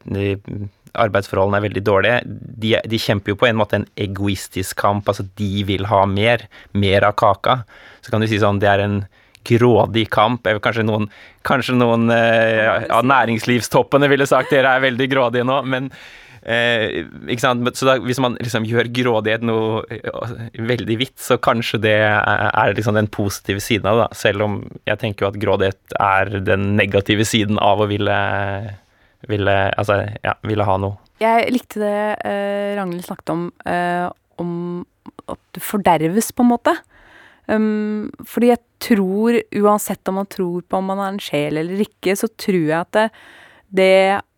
arbeidsforholdene 1.03 1.61
er 1.61 1.67
veldig 1.69 1.85
dårlige, 1.87 2.23
de, 2.63 2.73
de, 2.89 3.01
kjemper 3.01 3.35
jo 3.35 3.41
på 3.41 3.49
en 3.51 3.61
måte 3.61 3.81
en 3.81 3.87
egoistisk 4.01 4.79
kamp. 4.81 5.09
Altså, 5.09 5.27
de 5.39 5.67
vil 5.69 5.87
ha 5.91 6.03
mer. 6.11 6.47
Mer 6.77 7.07
av 7.09 7.17
kaka. 7.21 7.61
Så 8.05 8.13
kan 8.13 8.23
du 8.23 8.29
si 8.31 8.41
sånn, 8.43 8.61
det 8.63 8.71
er 8.73 8.85
en 8.85 9.01
grådig 9.47 10.09
kamp. 10.11 10.47
Kanskje 10.63 10.87
noen, 10.87 11.09
kanskje 11.47 11.77
noen 11.79 12.11
eh, 12.15 12.87
av 12.93 13.07
næringslivstoppene 13.07 14.11
ville 14.11 14.29
sagt 14.29 14.55
dere 14.55 14.77
er 14.77 14.87
veldig 14.87 15.09
grådige 15.13 15.47
nå, 15.47 15.61
men 15.71 15.91
eh, 16.43 17.05
ikke 17.31 17.45
sant? 17.45 17.71
Så 17.79 17.89
da, 17.89 17.97
hvis 18.03 18.21
man 18.23 18.39
liksom 18.41 18.67
gjør 18.69 18.91
grådighet 18.97 19.47
noe 19.47 19.85
eh, 19.93 20.33
veldig 20.71 20.99
hvitt, 21.03 21.17
så 21.23 21.39
kanskje 21.43 21.83
det 21.87 21.99
er 21.99 22.77
liksom 22.77 22.99
den 22.99 23.11
positive 23.13 23.63
siden 23.63 23.91
av 23.93 24.05
det. 24.05 24.11
Selv 24.19 24.47
om 24.47 24.59
jeg 24.89 25.03
tenker 25.03 25.27
jo 25.27 25.31
at 25.33 25.41
grådighet 25.43 26.01
er 26.01 26.37
den 26.47 26.75
negative 26.81 27.29
siden 27.29 27.61
av 27.63 27.85
å 27.85 27.91
ville 27.91 28.19
ville, 29.29 29.55
altså, 29.73 30.03
ja, 30.25 30.37
ville 30.47 30.67
ha 30.67 30.77
noe. 30.81 30.99
Jeg 31.23 31.49
likte 31.55 31.81
det 31.81 32.01
eh, 32.29 32.75
Ragnhild 32.77 33.07
snakket 33.07 33.33
om, 33.33 33.49
eh, 33.65 34.05
om 34.43 34.53
at 35.33 35.41
du 35.57 35.63
forderves, 35.65 36.33
på 36.37 36.45
en 36.45 36.53
måte. 36.53 36.77
Um, 37.47 38.11
fordi 38.27 38.51
jeg 38.51 38.63
tror, 38.83 39.37
uansett 39.55 40.11
om 40.11 40.19
man 40.19 40.29
tror 40.31 40.65
på 40.67 40.81
om 40.81 40.89
man 40.91 40.99
er 40.99 41.13
en 41.13 41.23
sjel 41.23 41.61
eller 41.61 41.85
ikke, 41.85 42.17
så 42.19 42.29
tror 42.35 42.59
jeg 42.59 42.81
at 42.81 42.97
det, 42.97 43.05
det 43.71 43.91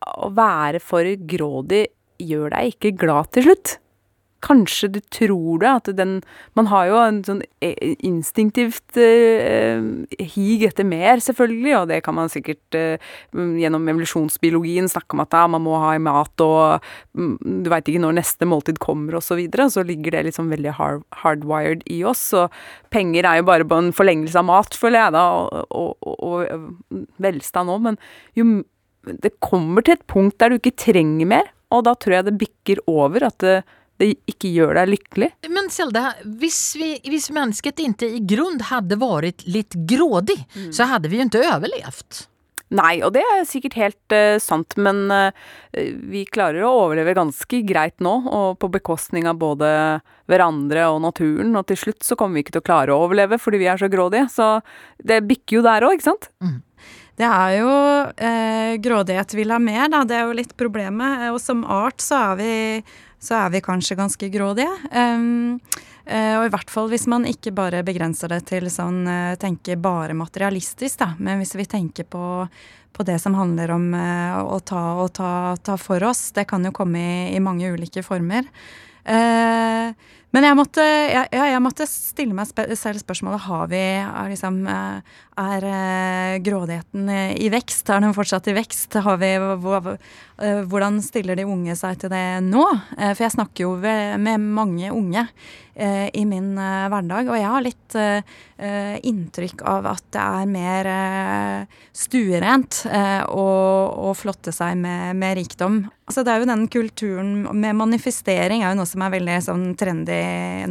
å 0.04 0.28
være 0.36 0.82
for 0.84 1.08
grådig 1.28 1.86
gjør 2.20 2.52
deg 2.52 2.74
ikke 2.74 2.98
glad 3.00 3.30
til 3.32 3.48
slutt 3.48 3.78
kanskje 4.44 4.90
du 4.94 4.98
tror 5.14 5.62
det, 5.62 5.70
at 5.70 5.90
den 5.98 6.18
Man 6.56 6.68
har 6.70 6.86
jo 6.88 6.98
en 7.00 7.18
sånn 7.26 7.40
eh, 7.64 7.94
instinktivt 8.04 8.98
eh, 9.00 9.82
hig 10.18 10.64
etter 10.66 10.86
mer, 10.86 11.20
selvfølgelig, 11.22 11.74
og 11.78 11.88
det 11.90 12.00
kan 12.06 12.16
man 12.16 12.30
sikkert 12.32 12.78
eh, 12.78 13.02
gjennom 13.32 13.88
evolusjonsbiologien 13.90 14.90
snakke 14.90 15.16
om 15.16 15.24
at 15.24 15.36
ja, 15.36 15.44
man 15.50 15.64
må 15.64 15.76
ha 15.82 15.94
i 15.96 16.02
mat, 16.02 16.44
og 16.44 16.84
mm, 17.18 17.36
du 17.64 17.70
veit 17.72 17.90
ikke 17.90 18.02
når 18.02 18.18
neste 18.20 18.48
måltid 18.48 18.80
kommer, 18.82 19.18
og 19.18 19.26
så 19.26 19.38
videre. 19.38 19.68
Så 19.72 19.86
ligger 19.86 20.16
det 20.16 20.26
liksom 20.30 20.50
veldig 20.52 20.74
hard, 20.78 21.04
hardwired 21.22 21.84
i 21.90 22.00
oss. 22.06 22.24
Og 22.36 22.54
penger 22.94 23.28
er 23.28 23.40
jo 23.40 23.48
bare 23.50 23.68
på 23.68 23.78
en 23.78 23.92
forlengelse 23.94 24.38
av 24.40 24.48
mat, 24.50 24.78
føler 24.78 25.04
jeg 25.04 25.16
da, 25.18 25.26
og, 25.38 25.68
og, 25.68 25.94
og, 26.02 26.18
og 26.24 27.22
velstand 27.22 27.72
òg, 27.74 27.86
men 27.90 28.02
jo 28.38 28.48
det 29.08 29.38
kommer 29.44 29.84
til 29.84 29.96
et 29.96 30.06
punkt 30.10 30.36
der 30.40 30.52
du 30.52 30.58
ikke 30.58 30.76
trenger 30.76 31.28
mer, 31.30 31.50
og 31.74 31.84
da 31.86 31.94
tror 31.96 32.18
jeg 32.18 32.28
det 32.28 32.38
bikker 32.40 32.80
over 32.90 33.28
at 33.28 33.38
det, 33.44 33.58
det 33.98 34.12
ikke 34.30 34.50
gjør 34.54 34.78
deg 34.78 34.90
lykkelig. 34.94 35.28
Men 35.50 35.70
Selda, 35.74 36.12
hvis, 36.40 36.62
vi, 36.78 36.94
hvis 37.10 37.30
mennesket 37.34 37.82
ikke 37.82 38.10
i 38.18 38.22
grunn 38.22 38.60
hadde 38.70 38.98
vært 39.00 39.46
litt 39.50 39.74
grådig, 39.90 40.38
mm. 40.54 40.72
så 40.74 40.88
hadde 40.90 41.10
vi 41.10 41.20
jo 41.20 41.28
ikke 41.28 41.46
overlevd. 41.50 42.26
Nei, 42.78 42.98
og 43.00 43.14
det 43.14 43.22
er 43.24 43.46
sikkert 43.48 43.78
helt 43.80 44.12
uh, 44.12 44.36
sant, 44.44 44.76
men 44.76 45.06
uh, 45.08 45.32
vi 45.72 46.26
klarer 46.28 46.66
å 46.68 46.74
overleve 46.82 47.16
ganske 47.16 47.62
greit 47.64 47.96
nå, 48.04 48.12
og 48.28 48.58
på 48.60 48.68
bekostning 48.74 49.24
av 49.30 49.38
både 49.40 49.70
hverandre 50.28 50.84
og 50.92 51.00
naturen, 51.06 51.56
og 51.56 51.64
til 51.70 51.80
slutt 51.80 52.04
så 52.04 52.18
kommer 52.20 52.36
vi 52.36 52.44
ikke 52.44 52.58
til 52.58 52.64
å 52.66 52.68
klare 52.68 52.92
å 52.92 53.06
overleve 53.06 53.40
fordi 53.40 53.62
vi 53.62 53.70
er 53.72 53.80
så 53.80 53.88
grådige, 53.88 54.28
så 54.34 54.50
det 55.00 55.22
bikker 55.24 55.58
jo 55.58 55.64
der 55.64 55.88
òg, 55.88 55.96
ikke 55.96 56.10
sant? 56.10 56.28
Mm. 56.44 56.58
Det 57.18 57.26
er 57.26 57.52
jo 57.58 57.70
eh, 58.14 58.76
grådighet 58.78 59.32
vil 59.34 59.50
ha 59.50 59.58
mer, 59.58 59.88
da. 59.90 60.04
Det 60.06 60.14
er 60.14 60.28
jo 60.28 60.36
litt 60.38 60.52
problemet. 60.60 61.24
Og 61.32 61.40
som 61.42 61.64
art 61.66 61.98
så 62.04 62.20
er 62.28 62.36
vi 62.38 62.52
så 63.20 63.38
er 63.42 63.54
vi 63.54 63.62
kanskje 63.64 63.98
ganske 63.98 64.30
grådige. 64.32 64.72
Um, 64.92 65.60
og 66.08 66.46
i 66.46 66.50
hvert 66.54 66.70
fall 66.72 66.86
hvis 66.88 67.04
man 67.10 67.26
ikke 67.28 67.52
bare 67.52 67.82
begrenser 67.84 68.30
det 68.32 68.46
til 68.48 68.70
sånn 68.72 69.02
uh, 69.04 69.36
tenke 69.36 69.74
bare 69.76 70.16
materialistisk, 70.16 71.02
da. 71.02 71.10
Men 71.20 71.42
hvis 71.42 71.52
vi 71.58 71.66
tenker 71.68 72.06
på, 72.08 72.22
på 72.96 73.04
det 73.04 73.18
som 73.20 73.36
handler 73.36 73.74
om 73.74 73.90
uh, 73.92 74.38
å 74.40 74.56
ta 74.64 74.84
og 75.02 75.12
ta, 75.18 75.32
ta, 75.60 75.76
for 75.76 76.06
oss, 76.08 76.30
det 76.32 76.46
kan 76.48 76.64
jo 76.64 76.72
komme 76.72 77.02
i, 77.02 77.18
i 77.36 77.42
mange 77.44 77.68
ulike 77.74 78.06
former. 78.06 78.48
Uh, 79.04 79.92
men 80.34 80.44
jeg 80.44 80.56
måtte, 80.58 80.84
ja, 80.84 81.22
jeg 81.32 81.60
måtte 81.64 81.86
stille 81.88 82.36
meg 82.36 82.50
selv 82.76 83.00
spørsmålet 83.00 83.46
har 83.46 83.70
vi, 83.70 83.80
er, 84.02 84.26
liksom, 84.28 84.58
eh, 84.68 85.14
er 85.40 85.66
eh, 85.68 86.34
grådigheten 86.44 87.08
i 87.32 87.48
vekst? 87.52 87.88
Er 87.88 88.04
den 88.04 88.16
fortsatt 88.16 88.50
i 88.52 88.56
vekst? 88.58 88.98
Vi, 89.22 89.30
eh, 89.32 90.60
hvordan 90.68 91.00
stiller 91.04 91.38
de 91.38 91.48
unge 91.48 91.76
seg 91.80 91.96
til 92.02 92.12
det 92.12 92.26
nå? 92.44 92.66
For 92.98 93.24
jeg 93.24 93.36
snakker 93.38 93.64
jo 93.64 93.72
med 93.80 94.44
mange 94.44 94.92
unge 94.92 95.24
i 95.78 96.24
min 96.26 96.56
hverdag, 96.58 97.28
og 97.30 97.36
jeg 97.38 97.50
har 97.52 97.62
litt 97.62 97.96
inntrykk 99.08 99.62
av 99.70 99.86
at 99.86 100.02
det 100.16 100.24
er 100.24 100.48
mer 100.50 100.88
stuerent 101.94 102.80
å 103.30 104.12
flotte 104.18 104.50
seg 104.54 104.74
med, 104.82 105.14
med 105.20 105.38
rikdom. 105.38 105.84
Altså 106.08 106.24
det 106.24 106.32
er 106.32 106.40
jo 106.40 106.48
den 106.48 106.64
kulturen 106.72 107.32
med 107.52 107.76
manifestering 107.76 108.62
er 108.62 108.72
jo 108.72 108.78
noe 108.80 108.88
som 108.88 109.02
er 109.04 109.12
veldig 109.12 109.38
sånn 109.44 109.64
trendy 109.76 110.18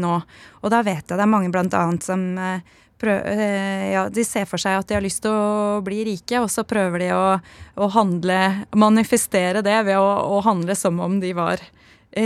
nå. 0.01 0.15
Og 0.63 0.73
da 0.73 0.81
vet 0.85 1.05
jeg 1.05 1.13
det 1.13 1.23
er 1.23 1.29
mange 1.29 1.51
blant 1.53 1.75
annet 1.77 2.05
som 2.05 2.23
eh, 2.41 2.63
prøv, 2.97 3.19
eh, 3.21 3.91
ja, 3.93 4.07
de 4.09 4.25
ser 4.25 4.47
for 4.49 4.61
seg 4.61 4.79
at 4.79 4.89
de 4.89 4.97
har 4.97 5.05
lyst 5.05 5.21
til 5.25 5.33
å 5.33 5.83
bli 5.85 6.01
rike, 6.07 6.41
og 6.41 6.49
så 6.49 6.65
prøver 6.67 7.05
de 7.05 7.11
å, 7.13 7.25
å 7.77 7.89
handle 7.93 8.39
Manifestere 8.73 9.61
det 9.65 9.77
ved 9.87 10.01
å, 10.01 10.09
å, 10.37 10.41
handle 10.45 10.77
som 10.77 10.97
om 11.03 11.19
de 11.21 11.35
var 11.37 11.61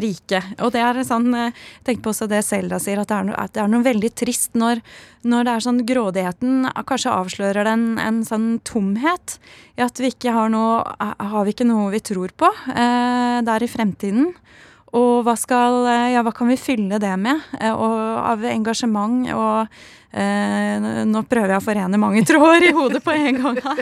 rike. 0.04 0.42
Og 0.64 0.72
det 0.76 0.82
er 0.84 1.02
sånn 1.08 1.34
eh, 1.36 1.58
Tenk 1.88 2.04
på 2.04 2.12
også 2.14 2.28
det 2.32 2.44
Selda 2.46 2.80
sier, 2.82 3.02
at 3.02 3.10
det 3.10 3.18
er, 3.18 3.28
noe, 3.28 3.48
det 3.54 3.62
er 3.64 3.72
noe 3.72 3.86
veldig 3.86 4.12
trist 4.18 4.56
når, 4.58 4.82
når, 5.28 5.48
det 5.48 5.54
er 5.54 5.66
sånn 5.66 5.84
grådigheten 5.88 6.70
kanskje 6.88 7.14
avslører 7.14 7.70
en, 7.72 7.86
en 8.02 8.22
sånn 8.28 8.50
tomhet 8.68 9.38
i 9.78 9.86
at 9.86 10.02
vi 10.02 10.12
ikke 10.12 10.34
har 10.36 10.52
noe 10.54 10.82
Har 11.00 11.46
vi 11.48 11.56
ikke 11.56 11.68
noe 11.68 11.92
vi 11.94 12.02
tror 12.06 12.34
på 12.38 12.50
eh, 12.72 13.40
der 13.46 13.66
i 13.66 13.72
fremtiden? 13.72 14.32
Og 14.98 15.24
hva, 15.24 15.38
skal, 15.40 15.86
eh, 15.88 16.12
ja, 16.16 16.22
hva 16.26 16.34
kan 16.36 16.50
vi 16.52 16.60
fylle 16.60 17.00
det 17.00 17.14
med 17.20 17.40
eh, 17.60 17.72
og, 17.72 17.96
av 18.28 18.44
engasjement? 18.50 19.24
Og 19.32 19.70
eh, 20.12 21.06
nå 21.08 21.22
prøver 21.32 21.54
jeg 21.54 21.62
å 21.62 21.64
forene 21.64 22.02
mange 22.02 22.26
tråder 22.30 22.68
i 22.68 22.74
hodet 22.76 23.04
på 23.06 23.16
en 23.16 23.40
gang 23.40 23.62
her. 23.64 23.82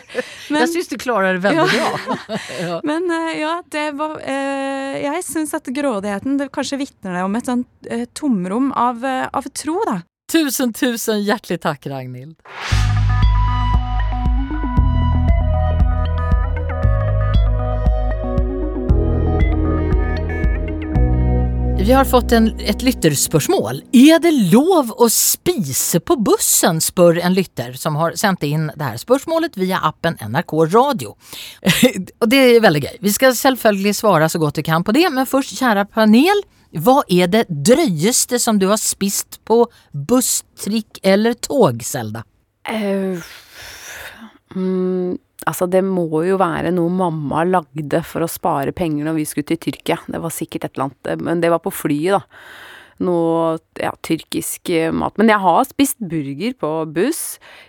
Men, 0.53 0.61
jeg 0.65 0.71
syns 0.75 0.93
du 0.93 0.97
klarer 1.01 1.39
det 1.39 1.43
veldig 1.47 1.79
ja. 1.79 1.89
bra. 1.95 2.19
ja. 2.67 2.77
Men 2.85 3.09
ja, 3.39 3.55
det 3.73 3.87
var 3.97 4.19
eh, 4.21 5.01
Jeg 5.07 5.25
syns 5.25 5.55
at 5.57 5.73
grådigheten 5.73 6.37
det 6.41 6.51
kanskje 6.53 6.83
vitner 6.83 7.23
om 7.23 7.39
et 7.39 7.49
sånt 7.49 7.89
eh, 7.89 8.05
tomrom 8.13 8.69
av, 8.77 9.01
av 9.33 9.49
tro, 9.49 9.81
da. 9.89 10.01
Tusen, 10.29 10.75
tusen 10.77 11.23
hjertelig 11.25 11.63
takk, 11.65 11.89
Ragnhild. 11.89 12.37
Vi 21.79 21.93
har 21.93 22.05
fått 22.05 22.33
en, 22.35 22.49
et 22.59 22.81
lytterspørsmål. 22.83 23.77
Er 23.95 24.19
det 24.19 24.33
lov 24.51 24.89
å 24.99 25.07
spise 25.09 26.01
på 26.03 26.17
bussen, 26.19 26.81
spør 26.83 27.21
en 27.23 27.33
lytter 27.33 27.77
som 27.79 27.95
har 27.95 28.17
sendt 28.19 28.43
inn 28.43 28.65
det 28.73 28.83
her 28.83 28.99
spørsmålet 28.99 29.55
via 29.57 29.79
appen 29.87 30.17
NRK 30.19 30.53
Radio. 30.73 31.15
og 32.19 32.27
Det 32.27 32.41
er 32.41 32.59
veldig 32.65 32.81
gøy. 32.83 32.97
Vi 33.07 33.13
skal 33.15 33.37
selvfølgelig 33.39 33.95
svare 33.95 34.27
så 34.27 34.41
godt 34.43 34.59
vi 34.59 34.65
kan 34.67 34.83
på 34.83 34.93
det, 34.97 35.05
men 35.15 35.29
først, 35.29 35.55
kjære 35.55 35.87
panel, 35.95 36.43
hva 36.83 36.99
er 37.07 37.31
det 37.31 37.45
drøyeste 37.47 38.41
som 38.43 38.59
du 38.59 38.67
har 38.73 38.81
spist 38.81 39.39
på 39.47 39.63
buss, 39.93 40.43
trikk 40.59 40.99
eller 41.01 41.39
tog, 41.39 41.79
Selda? 41.87 42.25
Uh, 42.67 43.23
mm, 44.51 45.15
Altså, 45.47 45.69
det 45.71 45.83
må 45.87 46.07
jo 46.27 46.39
være 46.39 46.73
noe 46.75 46.91
mamma 46.91 47.45
lagde 47.47 48.01
for 48.05 48.25
å 48.25 48.31
spare 48.31 48.73
penger 48.75 49.07
når 49.07 49.21
vi 49.21 49.27
skulle 49.29 49.47
til 49.47 49.61
Tyrkia. 49.69 50.01
Det 50.09 50.19
var 50.19 50.33
sikkert 50.35 50.67
et 50.67 50.73
eller 50.75 50.89
annet, 50.89 51.23
men 51.23 51.43
det 51.43 51.53
var 51.53 51.63
på 51.63 51.73
flyet, 51.73 52.19
da 52.19 52.67
noe 53.03 53.57
ja, 53.79 53.91
tyrkisk 54.05 54.69
eh, 54.73 54.91
mat. 54.95 55.15
Men 55.19 55.31
jeg 55.31 55.41
har 55.43 55.67
spist 55.69 55.99
burger 56.11 56.55
på 56.59 56.71
buss, 56.95 57.21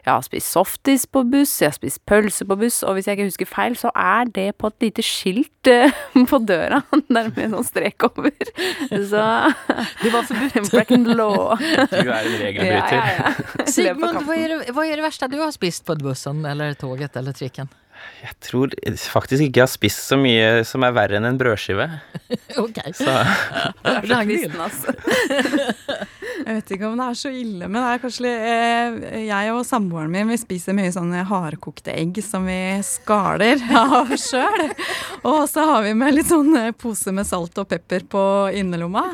jeg 0.04 0.10
har 0.12 0.24
spist 0.26 0.50
softis 0.50 1.06
på 1.06 1.22
buss, 1.30 1.56
jeg 1.62 1.70
har 1.70 1.76
spist 1.78 2.02
pølse 2.10 2.46
på 2.48 2.58
buss, 2.60 2.80
og 2.82 2.96
hvis 2.96 3.08
jeg 3.08 3.18
ikke 3.18 3.28
husker 3.30 3.50
feil, 3.50 3.76
så 3.78 3.92
er 3.94 4.30
det 4.34 4.48
på 4.60 4.70
et 4.70 4.88
lite 4.88 5.04
skilt 5.06 5.70
uh, 5.70 6.00
på 6.32 6.42
døra, 6.46 6.82
der 7.14 7.30
med 7.36 7.54
noen 7.54 7.66
strek 7.66 8.08
over. 8.10 8.32
Så 8.90 9.26
Det 10.02 10.12
var 10.12 10.26
forbudt. 10.26 10.58
Breaking 10.70 11.06
law. 11.08 11.56
Du 11.56 12.10
er 12.10 12.26
en 12.26 12.40
regelbryter. 12.40 12.96
Ja, 12.96 13.04
ja, 13.16 13.34
ja. 13.34 13.66
Sigmund, 13.70 14.24
hva 14.26 14.36
er, 14.36 14.56
det, 14.56 14.74
hva 14.74 14.86
er 14.86 14.98
det 15.00 15.06
verste 15.06 15.30
du 15.30 15.38
har 15.40 15.54
spist 15.54 15.86
på 15.88 15.96
bussen 16.00 16.44
eller 16.48 16.76
toget 16.78 17.16
eller 17.20 17.36
trikken? 17.36 17.70
Jeg 18.20 18.34
tror 18.44 18.74
faktisk 19.10 19.42
ikke 19.46 19.62
jeg 19.62 19.64
har 19.64 19.72
spist 19.72 20.02
så 20.10 20.18
mye 20.20 20.64
som 20.68 20.84
er 20.84 20.92
verre 20.96 21.16
enn 21.16 21.28
en 21.28 21.38
brødskive. 21.40 21.86
ok. 22.64 22.80
Så. 22.96 23.14
Ragnhild. 24.10 24.56
altså. 24.60 24.92
Jeg 26.40 26.56
vet 26.56 26.72
ikke 26.76 26.88
om 26.88 26.98
det 27.00 27.06
er 27.06 27.18
så 27.20 27.32
ille, 27.34 27.68
men 27.68 27.78
det 27.78 27.90
er 27.90 28.02
kanskje 28.02 28.30
eh, 28.30 29.16
Jeg 29.26 29.52
og 29.54 29.62
samboeren 29.66 30.12
min 30.12 30.30
vi 30.30 30.38
spiser 30.40 30.76
mye 30.76 30.92
sånne 30.94 31.24
hardkokte 31.28 31.92
egg 31.94 32.20
som 32.24 32.46
vi 32.48 32.58
skaler 32.86 33.60
av 33.80 34.12
sjøl. 34.20 34.66
Og 35.26 35.42
så 35.50 35.64
har 35.68 35.84
vi 35.86 35.94
med 35.98 36.16
litt 36.16 36.30
sånn 36.30 36.54
eh, 36.58 36.70
pose 36.76 37.12
med 37.14 37.28
salt 37.28 37.58
og 37.60 37.68
pepper 37.70 38.06
på 38.10 38.22
innerlomma. 38.56 39.04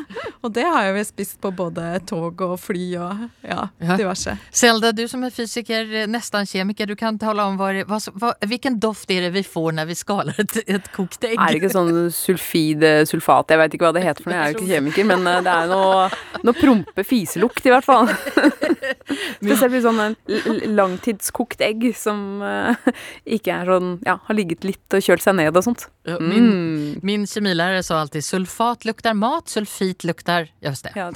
Og 0.45 0.53
det 0.55 0.65
har 0.67 0.91
vi 0.95 1.05
spist 1.07 1.39
på 1.43 1.51
både 1.55 1.97
tog 2.07 2.41
og 2.45 2.55
fly 2.61 2.85
og 3.01 3.25
ja, 3.45 3.67
diverse. 3.97 4.37
Selda, 4.51 4.93
du 4.95 5.05
som 5.09 5.25
er 5.27 5.33
fysiker, 5.33 6.07
nesten 6.11 6.47
kjemiker, 6.47 6.87
du 6.87 6.95
kan 6.99 7.19
tale 7.19 7.45
om 7.47 7.57
hva, 7.59 7.71
hva, 7.87 8.33
hvilken 8.47 8.79
doft 8.83 9.11
er 9.13 9.27
det 9.27 9.33
vi 9.35 9.43
får 9.47 9.75
når 9.79 9.91
vi 9.91 9.99
skaler 9.99 10.43
et, 10.43 10.59
et 10.65 10.91
kokt 10.95 11.27
egg? 11.27 11.37
Er 11.37 11.53
det 11.53 11.61
ikke 11.61 11.73
sånn 11.73 11.93
sulfid, 12.13 12.85
sulfat, 13.09 13.51
jeg 13.53 13.61
vet 13.61 13.77
ikke 13.77 13.89
hva 13.89 13.95
det 13.95 14.05
heter 14.05 14.23
for 14.23 14.31
noe, 14.31 14.39
jeg 14.39 14.47
er 14.47 14.53
jo 14.53 14.59
ikke 14.59 14.71
kjemiker, 14.71 15.07
men 15.09 15.27
eh, 15.29 15.41
det 15.45 15.53
er 15.53 15.71
noe, 15.71 16.07
noe 16.45 16.57
prompe 16.57 17.05
fiselukt, 17.17 17.65
i 17.65 17.73
hvert 17.73 17.85
fall. 17.85 18.09
Spesielt 19.41 19.73
hvis 19.73 19.85
sånn 19.85 20.01
en 20.03 20.15
langtidskokt 20.77 21.61
egg 21.65 21.89
som 21.97 22.43
uh, 22.43 22.75
ikke 23.37 23.61
er 23.61 23.71
sånn 23.71 23.93
Ja, 24.05 24.17
har 24.27 24.37
ligget 24.37 24.67
litt 24.67 24.95
og 24.95 25.03
kjølt 25.03 25.23
seg 25.25 25.37
ned 25.39 25.55
og 25.55 25.65
sånt. 25.65 25.87
Mm. 26.07 26.27
Min, 26.29 26.49
min 27.05 27.25
kjemilærer 27.27 27.83
sa 27.85 28.01
alltid 28.03 28.25
'sulfat 28.25 28.87
lukter 28.87 29.17
mat, 29.17 29.49
sulfit 29.51 30.05
lukter 30.07 30.49
Just 30.63 30.87
det. 30.87 30.93
Ja. 30.95 31.11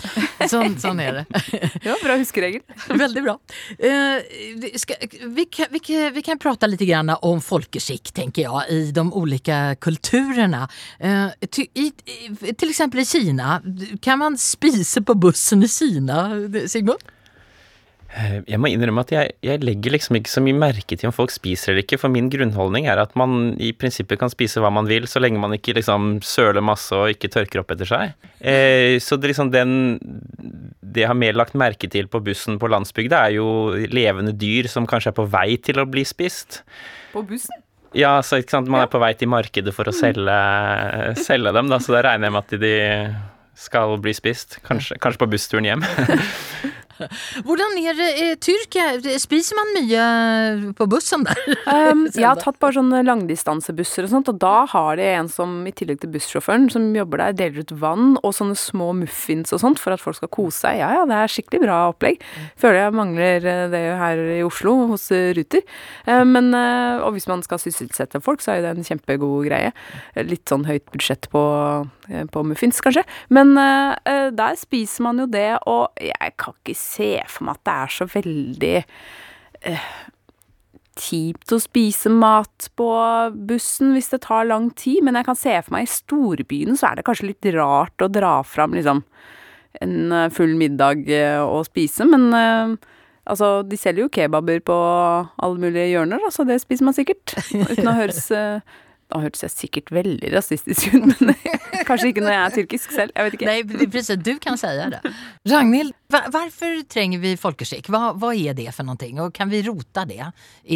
Sånn, 0.49 0.77
sånn, 0.81 0.99
er 1.03 1.21
det. 1.21 1.23
ja, 1.85 1.95
bra 2.01 2.17
huskeregel. 2.19 2.63
Veldig 3.03 3.23
bra. 3.25 3.37
Uh, 3.81 4.71
ska, 4.81 4.97
vi, 5.21 5.45
vi, 5.45 5.81
vi, 6.15 6.23
kan 6.25 6.41
prate 6.41 6.69
litt 6.69 6.83
om 7.21 7.41
folkeskikk, 7.43 8.13
tenker 8.17 8.47
jeg, 8.47 8.65
i 8.71 8.91
de 8.95 9.05
til, 11.49 11.67
i, 11.75 11.91
til 12.51 12.69
eksempel 12.69 13.03
i 13.03 13.07
Kina, 13.07 13.59
kan 14.01 14.21
man 14.21 14.37
spise 14.39 15.03
på 15.05 15.17
bussen 15.19 15.65
i 15.65 15.71
Kina, 15.71 16.23
Sigmund? 16.71 17.03
Eh, 18.11 18.41
jeg 18.49 18.59
må 18.59 18.67
innrømme 18.67 19.03
at 19.05 19.11
jeg, 19.13 19.31
jeg, 19.45 19.61
legger 19.63 19.93
liksom 19.93 20.17
ikke 20.19 20.31
så 20.33 20.43
mye 20.43 20.57
merke 20.57 20.97
til 20.99 21.07
om 21.07 21.15
folk 21.15 21.31
spiser 21.31 21.71
eller 21.71 21.85
ikke, 21.85 21.99
for 22.01 22.11
min 22.11 22.27
grunnholdning 22.31 22.89
er 22.91 22.99
at 22.99 23.13
man 23.19 23.53
i 23.55 23.71
prinsippet 23.71 24.19
kan 24.19 24.31
spise 24.33 24.59
hva 24.63 24.71
man 24.73 24.89
vil, 24.89 25.07
så 25.07 25.21
lenge 25.23 25.39
man 25.39 25.55
ikke 25.55 25.77
liksom 25.77 26.17
søler 26.25 26.63
masse 26.65 26.91
og 26.97 27.13
ikke 27.13 27.31
tørker 27.31 27.63
opp 27.63 27.71
etter 27.75 27.87
seg. 27.87 28.13
Eh, 28.43 28.97
så 29.03 29.15
det, 29.15 29.31
liksom 29.31 29.53
den 29.53 29.71
Det 30.81 31.05
jeg 31.05 31.07
har 31.07 31.15
mer 31.15 31.37
lagt 31.39 31.55
merke 31.55 31.87
til 31.87 32.09
på 32.11 32.19
bussen 32.19 32.59
på 32.59 32.67
landsbygda, 32.67 33.25
er 33.29 33.37
jo 33.37 33.47
levende 33.95 34.35
dyr 34.35 34.67
som 34.67 34.87
kanskje 34.89 35.13
er 35.13 35.19
på 35.21 35.29
vei 35.31 35.55
til 35.63 35.79
å 35.79 35.87
bli 35.87 36.03
spist. 36.03 36.65
På 37.13 37.23
bussen? 37.23 37.63
Ja, 37.95 38.17
så 38.23 38.39
ikke 38.39 38.57
sant, 38.57 38.71
man 38.71 38.83
er 38.83 38.91
på 38.91 38.99
vei 38.99 39.13
til 39.19 39.31
markedet 39.31 39.71
for 39.75 39.87
å 39.87 39.95
selge, 39.95 40.35
selge 41.19 41.51
dem, 41.55 41.71
da, 41.71 41.79
så 41.79 41.95
da 41.95 42.03
regner 42.07 42.27
jeg 42.27 42.35
med 42.35 42.43
at 42.43 42.59
de 42.61 42.75
skal 43.61 43.97
bli 44.01 44.13
spist. 44.15 44.59
Kanskje, 44.67 44.97
kanskje 44.99 45.23
på 45.23 45.31
bussturen 45.31 45.67
hjem. 45.67 45.83
Hvordan 47.47 47.77
er 47.81 47.97
det 47.97 48.09
i 48.21 48.27
Tyrkia? 48.41 49.17
Spiser 49.21 49.57
man 49.59 49.73
mye 49.77 50.05
på 50.77 50.87
bussen 50.91 51.25
der? 51.27 51.41
Um, 51.65 52.05
jeg 52.13 52.27
har 52.27 52.39
tatt 52.41 52.59
bare 52.61 52.77
sånne 52.77 53.03
langdistansebusser 53.07 54.07
og 54.07 54.13
sånt, 54.13 54.31
og 54.31 54.39
da 54.41 54.65
har 54.71 54.99
de 54.99 55.07
en 55.15 55.31
som 55.31 55.59
i 55.67 55.73
tillegg 55.75 56.01
til 56.03 56.13
bussjåføren 56.13 56.69
som 56.73 56.89
jobber 56.95 57.23
der, 57.25 57.37
deler 57.41 57.65
ut 57.65 57.75
vann 57.81 58.15
og 58.21 58.35
sånne 58.37 58.57
små 58.59 58.91
muffins 58.97 59.53
og 59.55 59.63
sånt 59.63 59.81
for 59.81 59.95
at 59.95 60.03
folk 60.03 60.19
skal 60.19 60.31
kose 60.31 60.65
seg. 60.65 60.81
Ja 60.81 60.91
ja, 60.95 61.05
det 61.09 61.17
er 61.17 61.31
skikkelig 61.31 61.63
bra 61.63 61.77
opplegg. 61.91 62.21
Føler 62.59 62.83
jeg 62.83 62.97
mangler 62.97 63.47
eh, 63.47 63.63
det 63.71 63.83
her 64.01 64.23
i 64.37 64.41
Oslo 64.45 64.75
hos 64.91 65.07
eh, 65.15 65.31
Ruter. 65.37 65.63
Uh, 66.07 66.23
men, 66.27 66.51
uh, 66.55 67.01
og 67.05 67.15
hvis 67.15 67.29
man 67.31 67.43
skal 67.45 67.61
sysselsette 67.61 68.21
folk, 68.23 68.43
så 68.43 68.55
er 68.55 68.65
det 68.65 68.75
en 68.75 68.87
kjempegod 68.87 69.47
greie. 69.47 69.71
Litt 70.27 70.51
sånn 70.51 70.67
høyt 70.69 70.87
budsjett 70.93 71.29
på, 71.31 71.41
på 72.31 72.43
muffins, 72.45 72.81
kanskje. 72.83 73.03
Men 73.33 73.53
uh, 73.57 74.29
der 74.35 74.57
spiser 74.59 75.07
man 75.07 75.21
jo 75.21 75.27
det, 75.31 75.49
og 75.69 75.91
jeg 76.01 76.33
kan 76.41 76.57
ikke 76.59 76.77
se 76.77 77.11
for 77.31 77.47
meg 77.47 77.59
at 77.59 77.67
det 77.67 77.75
er 77.75 77.93
så 77.97 78.09
veldig 78.15 78.73
uh, 79.71 79.91
kjipt 80.99 81.53
å 81.55 81.59
spise 81.61 82.11
mat 82.13 82.67
på 82.77 82.89
bussen 83.47 83.93
hvis 83.95 84.11
det 84.11 84.23
tar 84.25 84.49
lang 84.49 84.69
tid, 84.77 85.01
men 85.05 85.17
jeg 85.17 85.27
kan 85.27 85.39
se 85.39 85.55
for 85.63 85.75
meg 85.75 85.87
i 85.87 85.91
storbyen 85.91 86.77
så 86.77 86.89
er 86.89 86.99
det 86.99 87.05
kanskje 87.07 87.29
litt 87.31 87.51
rart 87.55 88.03
å 88.03 88.11
dra 88.11 88.39
fram 88.47 88.75
liksom 88.75 89.03
en 89.81 90.11
eh, 90.11 90.29
full 90.35 90.57
middag 90.59 91.07
å 91.47 91.61
spise, 91.63 92.03
men 92.03 92.27
uh, 92.35 92.73
altså, 93.23 93.61
de 93.63 93.79
selger 93.79 94.03
jo 94.05 94.11
kebaber 94.13 94.59
på 94.67 94.75
alle 94.75 95.61
mulige 95.61 95.93
hjørner, 95.93 96.23
altså 96.27 96.45
det 96.47 96.59
spiser 96.63 96.89
man 96.89 96.97
sikkert, 96.97 97.37
uten 97.55 97.87
å 97.87 97.95
høres 97.95 98.25
eh, 98.35 98.59
da 99.11 99.19
hørtes 99.19 99.43
jeg 99.45 99.53
sikkert 99.53 99.91
veldig 99.93 100.31
rasistisk 100.33 100.93
ut, 100.95 101.07
men 101.11 101.33
kanskje 101.87 102.11
ikke 102.11 102.23
når 102.23 102.33
jeg 102.33 102.41
er 102.41 102.55
tyrkisk 102.55 102.93
selv. 102.95 103.13
Jeg 103.15 103.27
vet 103.27 103.37
ikke. 103.37 103.49
Nei, 103.49 103.87
precis, 103.91 104.19
du 104.23 104.31
kan 104.41 104.59
si 104.59 104.71
det. 104.79 105.01
Ragnhild, 105.51 105.93
hvorfor 106.11 106.81
trenger 106.91 107.21
vi 107.23 107.35
folkeskikk? 107.39 107.91
Hva, 107.91 108.11
hva, 108.19 108.31
er 108.31 108.55
det 108.57 108.69
for 108.75 108.87
noe? 108.87 109.11
Og 109.25 109.33
kan 109.35 109.51
vi 109.51 109.63
rote 109.67 110.05
det 110.09 110.21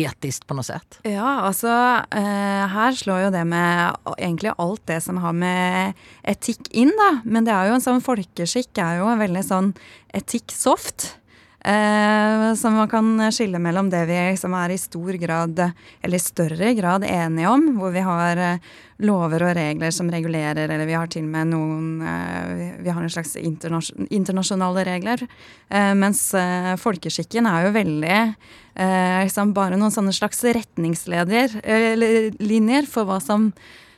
etisk 0.03 0.47
på 0.49 0.57
noe 0.57 0.67
sett? 0.67 0.99
Ja, 1.07 1.47
altså 1.47 1.71
eh, 2.11 2.63
her 2.75 2.97
slår 2.99 3.27
jo 3.27 3.33
det 3.35 3.45
med 3.49 4.15
egentlig 4.17 4.55
alt 4.61 4.83
det 4.91 5.01
som 5.05 5.21
har 5.23 5.35
med 5.35 6.07
etikk 6.27 6.67
inn, 6.75 6.93
da. 6.99 7.11
Men 7.23 7.47
det 7.47 7.55
er 7.55 7.69
jo 7.69 7.77
en 7.79 7.85
sånn 7.87 8.03
folkeskikk 8.03 8.83
er 8.83 8.99
jo 9.01 9.11
en 9.11 9.21
veldig 9.21 9.45
sånn 9.45 9.75
etikk-soft. 10.15 11.13
Eh, 11.65 12.53
så 12.53 12.69
man 12.69 12.85
kan 12.89 13.31
skille 13.33 13.59
mellom 13.59 13.89
det 13.89 14.05
vi 14.05 14.13
liksom 14.13 14.53
er 14.53 14.69
i 14.69 14.77
stor 14.77 15.13
grad, 15.17 15.71
eller 16.05 16.17
større 16.21 16.73
grad, 16.77 17.03
enige 17.09 17.49
om, 17.49 17.79
hvor 17.79 17.89
vi 17.95 18.03
har 18.05 18.37
eh, 18.37 18.59
lover 19.01 19.43
og 19.47 19.55
regler 19.57 19.91
som 19.91 20.11
regulerer, 20.13 20.69
eller 20.69 20.85
vi 20.85 20.93
har 20.93 21.07
til 21.09 21.23
og 21.25 21.31
med 21.33 21.47
noen 21.55 22.01
eh, 22.05 22.77
Vi 22.85 22.89
har 22.93 23.01
en 23.01 23.09
slags 23.09 23.35
internasj 23.41 23.91
internasjonale 24.13 24.85
regler. 24.85 25.25
Eh, 25.69 25.93
mens 25.97 26.35
folkeskikken 26.81 27.45
er 27.49 27.65
jo 27.65 27.71
veldig 27.79 28.19
liksom 28.75 29.53
bare 29.55 29.77
noen 29.79 29.91
sånne 29.93 30.11
slags 30.11 30.43
retningslinjer 30.43 32.85
for 32.91 33.03
hva 33.07 33.19
som 33.23 33.53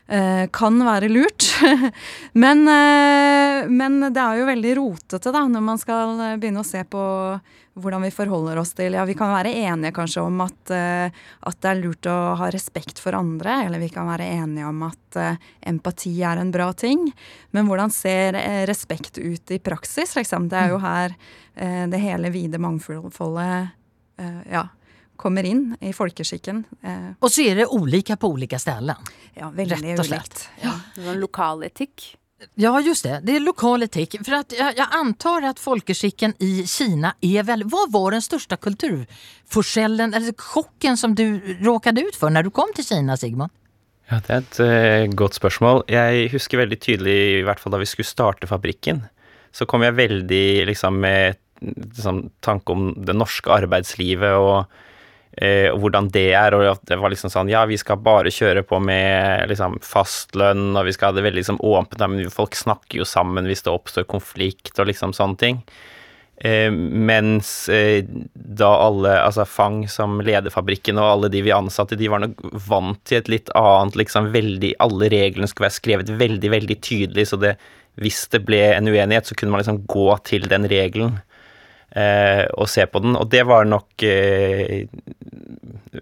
kan 0.07 0.79
være 0.87 1.09
lurt. 1.11 1.43
men, 2.43 2.67
eh, 2.67 3.67
men, 3.67 3.99
det 4.13 4.21
er 4.21 4.39
jo 4.39 4.47
veldig 4.47 4.73
rotete 4.79 5.33
da, 5.35 5.43
når 5.51 5.63
man 5.63 5.81
skal 5.81 6.21
begynne 6.39 6.63
å 6.63 6.67
se 6.67 6.83
på 6.87 7.01
hvordan 7.77 8.01
vi 8.07 8.09
forholder 8.13 8.57
oss 8.57 8.71
til 8.77 8.95
Ja, 8.97 9.03
vi 9.05 9.13
kan 9.17 9.29
være 9.35 9.51
enige 9.53 9.93
kanskje 9.93 10.23
om 10.25 10.39
at, 10.41 10.71
eh, 10.73 11.11
at 11.49 11.59
det 11.61 11.69
er 11.69 11.81
lurt 11.81 12.09
å 12.09 12.17
ha 12.39 12.49
respekt 12.53 13.01
for 13.03 13.17
andre, 13.17 13.59
eller 13.67 13.83
vi 13.83 13.91
kan 13.93 14.09
være 14.09 14.29
enige 14.39 14.69
om 14.69 14.87
at 14.87 15.19
empati 15.67 16.15
er 16.25 16.41
en 16.41 16.53
bra 16.55 16.71
ting. 16.73 17.03
Men 17.51 17.69
hvordan 17.69 17.93
ser 17.93 18.39
respekt 18.69 19.19
ut 19.19 19.53
i 19.53 19.59
praksis, 19.59 20.15
liksom? 20.17 20.49
Det 20.49 20.61
er 20.61 20.73
jo 20.73 20.81
her 20.81 21.17
det 21.57 21.97
hele 21.97 22.29
vide 22.29 22.59
mangfoldet 22.61 23.15
ja, 24.45 24.61
kommer 25.19 25.45
inn 25.47 25.71
i 25.81 25.93
folkeskikken. 25.95 26.63
Eh. 26.81 27.09
Og 27.19 27.33
så 27.33 27.47
er 27.49 27.63
det 27.63 27.67
ulike 27.73 28.17
på 28.19 28.31
ulike 28.35 28.59
steder. 28.61 28.95
Ja, 29.37 29.51
veldig 29.53 29.97
ulikt. 29.99 30.47
Ja. 30.63 30.77
Sånn 30.95 31.21
lokal 31.21 31.65
etikk. 31.67 32.13
Ja, 32.53 32.75
just 32.81 33.05
det. 33.05 33.21
Det 33.25 33.35
er 33.37 33.41
lokal 33.41 33.85
etikk. 33.87 34.19
For 34.21 34.35
jeg, 34.35 34.59
jeg, 34.61 34.87
antar 34.93 35.45
at 35.49 35.61
folkeskikken 35.61 36.35
i 36.43 36.67
Kina 36.69 37.15
er 37.25 37.45
vel 37.47 37.63
Hva 37.65 37.87
var 37.93 38.13
den 38.13 38.21
største 38.21 38.59
kulturforskjellen, 38.61 40.13
eller 40.13 40.35
sjokken, 40.37 40.99
som 41.01 41.15
du 41.17 41.25
råket 41.65 41.97
ut 41.97 42.17
for 42.17 42.33
når 42.33 42.47
du 42.47 42.53
kom 42.53 42.73
til 42.77 42.85
Kina, 42.85 43.17
Sigmund? 43.17 43.53
Ja, 44.07 44.21
Det 44.21 44.35
er 44.35 44.43
et 44.43 44.59
uh, 44.61 45.15
godt 45.17 45.39
spørsmål. 45.39 45.83
Jeg 45.91 46.29
husker 46.31 46.61
veldig 46.61 46.79
tydelig, 46.79 47.17
i 47.41 47.43
hvert 47.47 47.59
fall 47.59 47.73
da 47.73 47.81
vi 47.81 47.89
skulle 47.89 48.07
starte 48.07 48.47
fabrikken, 48.47 49.01
så 49.51 49.65
kom 49.65 49.81
jeg 49.83 49.97
veldig 49.97 50.67
liksom 50.69 51.01
med 51.01 51.41
liksom, 51.61 52.27
tanke 52.45 52.71
om 52.71 52.91
det 53.01 53.17
norske 53.17 53.49
arbeidslivet 53.49 54.37
og 54.37 54.59
eh, 54.59 54.85
og 55.37 55.75
hvordan 55.83 56.07
det 56.09 56.31
er. 56.33 56.55
Og 56.57 56.63
at 56.71 56.81
det 56.89 56.95
var 56.97 57.11
liksom 57.13 57.29
sånn 57.29 57.51
Ja, 57.51 57.61
vi 57.69 57.77
skal 57.77 57.99
bare 58.01 58.31
kjøre 58.33 58.63
på 58.65 58.79
med 58.81 59.45
liksom 59.51 59.77
fastlønn, 59.85 60.71
og 60.73 60.87
vi 60.87 60.95
skal 60.95 61.11
ha 61.11 61.17
det 61.17 61.27
veldig 61.27 61.43
liksom 61.43 61.61
åpent, 61.61 62.01
men 62.09 62.33
folk 62.33 62.57
snakker 62.57 63.03
jo 63.03 63.05
sammen 63.05 63.45
hvis 63.45 63.61
det 63.67 63.75
oppstår 63.75 64.07
konflikt 64.09 64.79
og 64.81 64.89
liksom 64.89 65.13
sånne 65.13 65.41
ting. 65.43 65.61
Eh, 66.39 66.71
mens 66.71 67.69
eh, 67.69 68.05
da 68.33 68.69
alle, 68.85 69.15
altså 69.25 69.41
Fang 69.49 69.87
som 69.89 70.19
leder 70.21 70.53
fabrikken 70.53 70.99
og 71.01 71.07
alle 71.09 71.29
de 71.33 71.41
vi 71.47 71.53
ansatte, 71.55 71.97
de 71.97 72.11
var 72.13 72.21
nok 72.21 72.43
vant 72.67 72.99
til 73.09 73.17
et 73.17 73.31
litt 73.33 73.49
annet, 73.57 73.97
liksom 73.97 74.29
veldig 74.35 74.75
Alle 74.85 75.09
reglene 75.09 75.49
skulle 75.49 75.65
være 75.65 75.79
skrevet 75.79 76.11
veldig, 76.19 76.51
veldig 76.53 76.77
tydelig, 76.85 77.25
så 77.31 77.41
det, 77.41 77.55
hvis 77.97 78.27
det 78.29 78.43
ble 78.45 78.61
en 78.75 78.85
uenighet, 78.85 79.25
så 79.25 79.33
kunne 79.33 79.55
man 79.55 79.63
liksom 79.63 79.81
gå 79.89 80.11
til 80.29 80.45
den 80.51 80.69
regelen 80.69 81.17
eh, 81.17 81.26
og 81.95 82.67
se 82.69 82.83
på 82.85 82.99
den. 83.01 83.15
Og 83.17 83.29
det 83.31 83.41
var 83.47 83.65
nok 83.65 84.03
eh, 84.05 84.83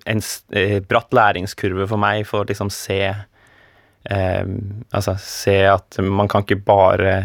en 0.06 0.22
eh, 0.52 0.80
bratt 0.84 1.14
læringskurve 1.16 1.88
for 1.90 2.02
meg 2.02 2.26
for 2.28 2.44
å 2.44 2.50
liksom 2.50 2.72
se 2.74 3.00
eh, 3.06 4.46
Altså 4.92 5.16
se 5.22 5.58
at 5.70 6.00
man 6.02 6.30
kan 6.32 6.46
ikke 6.46 6.62
bare 6.66 7.16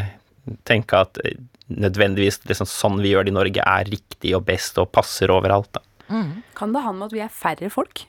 tenke 0.67 1.03
at 1.05 1.21
nødvendigvis 1.71 2.41
liksom 2.51 2.67
sånn 2.67 3.03
vi 3.03 3.13
gjør 3.13 3.27
det 3.27 3.33
i 3.33 3.37
Norge, 3.37 3.67
er 3.67 3.91
riktig 3.91 4.33
og 4.35 4.47
best 4.49 4.79
og 4.83 4.91
passer 4.91 5.31
overalt. 5.31 5.79
Mm. 6.11 6.41
Kan 6.59 6.73
det 6.75 6.83
ha 6.83 6.95
med 6.95 7.11
at 7.11 7.15
vi 7.15 7.23
er 7.23 7.31
færre 7.31 7.71
folk? 7.71 8.05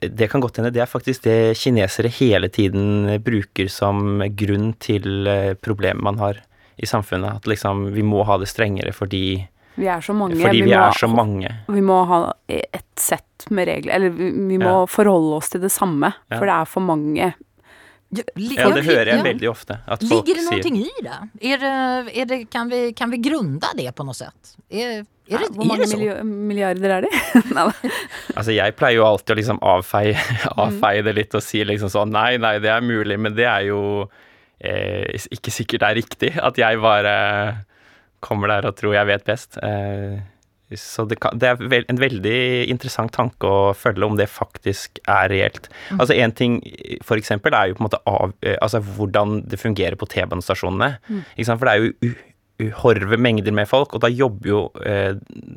Det 0.00 0.30
kan 0.32 0.40
godt 0.42 0.58
hende. 0.58 0.72
Det 0.74 0.82
er 0.82 0.90
faktisk 0.90 1.26
det 1.26 1.58
kinesere 1.60 2.10
hele 2.16 2.48
tiden 2.50 3.06
bruker 3.22 3.68
som 3.70 4.24
grunn 4.34 4.72
til 4.82 5.28
eh, 5.28 5.52
problemet 5.60 6.02
man 6.02 6.18
har 6.18 6.40
i 6.80 6.88
samfunnet. 6.88 7.42
At 7.42 7.50
liksom 7.50 7.90
vi 7.94 8.02
må 8.02 8.24
ha 8.26 8.40
det 8.40 8.48
strengere 8.50 8.94
fordi 8.96 9.44
vi 9.74 9.86
er 9.88 10.00
så 10.04 10.14
mange. 10.16 10.38
Fordi 10.40 10.62
vi, 10.62 10.68
vi 10.68 10.74
må, 10.74 10.80
er 10.82 10.98
så 10.98 11.10
mange. 11.10 11.52
Vi 11.70 11.84
må 11.84 12.00
ha 12.10 12.22
et 12.50 12.88
sett 13.00 13.46
med 13.50 13.68
regler, 13.70 13.94
eller 13.96 14.16
vi, 14.16 14.32
vi 14.50 14.58
må 14.60 14.72
ja. 14.82 14.88
forholde 14.90 15.38
oss 15.38 15.52
til 15.52 15.62
det 15.62 15.72
samme, 15.72 16.12
ja. 16.28 16.36
for 16.36 16.48
det 16.48 16.56
er 16.56 16.68
for 16.68 16.84
mange. 16.84 17.30
Ja, 18.10 18.24
det 18.74 18.82
hører 18.88 19.06
jeg 19.06 19.22
veldig 19.22 19.48
ofte. 19.52 19.76
At 19.86 20.02
folk 20.02 20.26
Ligger 20.26 20.40
det 20.40 20.72
noe 20.74 20.80
i 20.82 21.02
det? 21.06 21.18
Er 21.52 21.60
det, 21.62 21.74
er 22.10 22.26
det 22.26 22.38
kan, 22.50 22.66
vi, 22.72 22.80
kan 22.96 23.12
vi 23.12 23.20
grunne 23.22 23.70
det 23.78 23.86
på 23.94 24.06
noe 24.06 24.16
sett? 24.18 24.56
Er, 24.66 25.04
er 25.30 25.44
det, 25.44 25.50
Hvor 25.54 25.68
mange 25.70 26.16
milliarder 26.26 26.96
er 26.96 27.06
det? 27.06 27.12
altså, 28.36 28.50
jeg 28.50 28.74
pleier 28.74 28.98
jo 28.98 29.06
alltid 29.06 29.36
å 29.36 29.38
liksom 29.38 29.62
avfeie, 29.62 30.18
avfeie 30.56 31.06
det 31.06 31.14
litt 31.20 31.38
og 31.38 31.44
si 31.46 31.62
liksom 31.62 31.92
sånn 31.92 32.10
nei, 32.16 32.34
nei, 32.42 32.56
det 32.62 32.72
er 32.74 32.82
mulig, 32.82 33.14
men 33.14 33.38
det 33.38 33.46
er 33.46 33.68
jo 33.68 33.80
eh, 34.58 35.06
ikke 35.30 35.54
sikkert 35.54 35.84
det 35.84 35.92
er 35.92 36.00
riktig. 36.02 36.32
At 36.42 36.58
jeg 36.58 36.82
bare 36.82 37.14
kommer 38.24 38.52
der 38.52 38.68
og 38.68 38.76
tror 38.78 38.94
jeg 38.96 39.08
vet 39.08 39.26
best. 39.26 39.58
Eh, 39.64 40.20
så 40.78 41.02
det, 41.04 41.18
kan, 41.18 41.34
det 41.40 41.48
er 41.50 41.86
en 41.90 41.98
veldig 41.98 42.70
interessant 42.70 43.10
tanke 43.14 43.48
å 43.48 43.72
følge 43.74 44.06
om 44.06 44.18
det 44.18 44.28
faktisk 44.30 45.00
er 45.10 45.30
reelt. 45.32 45.66
Mm. 45.90 45.96
Altså 45.96 46.14
Én 46.14 46.34
ting 46.36 46.60
for 47.06 47.18
eksempel 47.18 47.56
er 47.58 47.70
jo 47.70 47.78
på 47.78 47.82
en 47.82 47.88
måte 47.88 48.02
av, 48.06 48.36
eh, 48.46 48.58
altså 48.62 48.82
hvordan 48.84 49.40
det 49.50 49.58
fungerer 49.58 49.98
på 49.98 50.06
T-banestasjonene. 50.12 50.92
Mm. 51.08 51.24
For 51.48 51.66
det 51.66 51.74
er 51.74 51.82
jo 51.82 52.14
uhorve 52.60 53.18
mengder 53.18 53.54
med 53.56 53.68
folk, 53.70 53.96
og 53.96 54.04
da 54.04 54.12
jobber 54.12 54.52
jo 54.52 54.62
eh, 54.86 55.16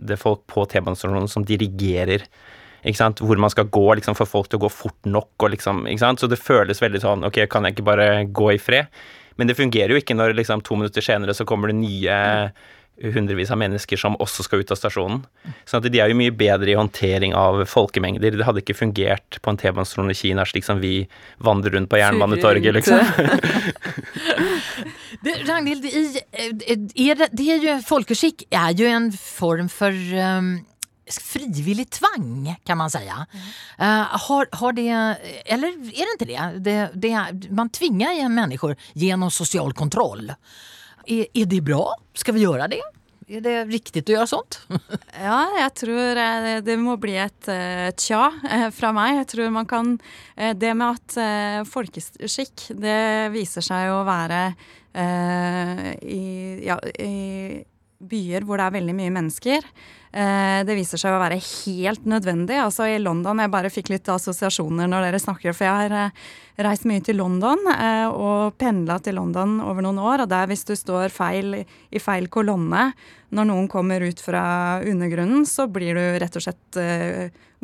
det 0.09 0.17
folk 0.21 0.47
på 0.49 0.65
T-banestasjonene 0.71 1.29
som 1.29 1.45
dirigerer. 1.45 2.25
Hvor 2.83 3.39
man 3.39 3.51
skal 3.53 3.69
gå 3.71 3.85
liksom, 3.95 4.15
for 4.17 4.27
folk 4.27 4.49
til 4.51 4.59
å 4.59 4.65
gå 4.65 4.69
fort 4.73 5.07
nok. 5.07 5.29
Og 5.39 5.53
liksom, 5.53 5.85
Så 6.19 6.27
det 6.27 6.35
føles 6.41 6.81
veldig 6.83 6.99
sånn 6.99 7.23
Ok, 7.23 7.37
kan 7.47 7.63
jeg 7.63 7.77
ikke 7.77 7.85
bare 7.87 8.25
gå 8.27 8.49
i 8.51 8.59
fred? 8.59 8.89
Men 9.35 9.49
det 9.49 9.57
fungerer 9.59 9.95
jo 9.95 9.99
ikke 10.01 10.17
når 10.17 10.37
liksom 10.37 10.63
to 10.65 10.77
minutter 10.79 11.05
senere 11.05 11.35
så 11.37 11.47
kommer 11.47 11.71
det 11.71 11.79
nye 11.81 12.17
hundrevis 13.01 13.51
av 13.51 13.57
mennesker 13.57 13.97
som 13.97 14.15
også 14.21 14.45
skal 14.45 14.61
ut 14.61 14.71
av 14.71 14.77
stasjonen. 14.77 15.23
Så 15.65 15.79
de 15.81 15.99
er 15.99 16.11
jo 16.11 16.17
mye 16.17 16.33
bedre 16.35 16.69
i 16.69 16.77
håndtering 16.77 17.33
av 17.35 17.63
folkemengder. 17.69 18.37
Det 18.37 18.45
hadde 18.45 18.61
ikke 18.61 18.77
fungert 18.77 19.39
på 19.41 19.51
en 19.51 19.57
T-banestasjon 19.59 20.13
i 20.13 20.17
Kina 20.17 20.45
slik 20.47 20.67
som 20.67 20.81
vi 20.83 21.07
vandrer 21.43 21.73
rundt 21.73 21.89
på 21.91 21.99
Jernbanetorget, 21.99 22.77
liksom. 22.77 23.01
det, 25.25 25.39
Ragnhild, 25.49 25.89
i, 25.89 26.05
er 27.09 27.17
det, 27.23 27.31
det 27.33 27.49
er 27.55 27.65
jo, 27.65 27.79
folkeskikk 27.87 28.45
er 28.53 28.77
jo 28.77 28.91
en 28.91 29.09
form 29.17 29.73
for 29.73 29.91
um 30.13 30.53
frivillig 31.11 31.89
tvang 31.89 32.55
kan 32.63 32.77
man 32.77 32.91
säga. 32.91 33.25
Mm. 33.31 33.99
Uh, 34.01 34.07
har, 34.07 34.47
har 34.51 34.73
det, 34.73 34.89
eller 35.45 35.67
är 35.67 36.05
det 36.05 36.11
inte 36.11 36.25
det? 36.25 36.59
det, 36.59 36.91
det 36.93 37.51
man 37.51 37.69
tvingar 37.69 38.11
igen 38.11 38.35
människor 38.35 38.75
genom 38.93 39.31
social 39.31 39.73
kontroll. 39.73 40.33
Er, 41.05 41.25
er 41.33 41.45
det 41.45 41.61
bra? 41.61 41.95
Skal 42.13 42.33
vi 42.33 42.45
gjøre 42.45 42.67
det? 42.67 42.81
Er 43.27 43.41
det 43.43 43.55
riktig 43.71 44.03
å 44.09 44.17
gjøre 44.17 44.29
sånt? 44.29 44.59
ja, 45.27 45.39
jeg 45.57 45.73
tror 45.79 46.19
eh, 46.19 46.59
det 46.63 46.75
må 46.79 46.97
bli 47.01 47.15
et 47.23 47.49
uh, 47.49 47.89
tja 47.95 48.27
fra 48.75 48.91
meg. 48.95 49.21
Jeg 49.21 49.29
tror 49.31 49.53
man 49.55 49.67
kan 49.69 49.95
Det 50.35 50.73
med 50.75 50.99
at 50.99 51.17
uh, 51.17 51.67
folkeskikk, 51.67 52.67
det 52.75 53.31
viser 53.33 53.63
seg 53.63 53.93
å 53.93 54.03
være 54.07 54.41
uh, 54.51 55.87
i, 56.03 56.23
ja, 56.67 56.77
i 56.99 57.63
byer 58.03 58.45
hvor 58.45 58.59
det 58.59 58.67
er 58.67 58.77
veldig 58.77 58.95
mye 58.97 59.13
mennesker. 59.15 59.67
Eh, 60.13 60.61
det 60.61 60.75
viser 60.77 61.01
seg 61.01 61.15
å 61.15 61.21
være 61.21 61.39
helt 61.41 62.03
nødvendig. 62.05 62.59
Altså 62.61 62.85
I 62.85 62.99
London 63.01 63.39
Jeg 63.41 63.49
bare 63.53 63.71
fikk 63.73 63.89
litt 63.89 64.09
assosiasjoner 64.13 64.89
når 64.89 65.07
dere 65.07 65.21
snakker, 65.21 65.55
for 65.57 65.65
jeg 65.65 65.87
har 65.87 65.95
eh, 65.97 66.27
reist 66.61 66.85
mye 66.85 67.01
til 67.01 67.17
London 67.17 67.65
eh, 67.73 68.05
og 68.13 68.53
pendla 68.61 68.99
til 69.01 69.17
London 69.17 69.57
over 69.65 69.81
noen 69.81 69.97
år. 69.97 70.25
Og 70.25 70.29
der 70.29 70.51
hvis 70.51 70.67
du 70.69 70.75
står 70.77 71.09
feil 71.13 71.63
i 71.63 72.01
feil 72.03 72.29
kolonne 72.29 72.91
når 73.33 73.49
noen 73.49 73.65
kommer 73.65 74.05
ut 74.05 74.21
fra 74.21 74.43
undergrunnen, 74.85 75.47
så 75.49 75.65
blir 75.65 75.97
du 75.97 76.19
rett 76.21 76.37
og 76.37 76.45
slett 76.45 76.77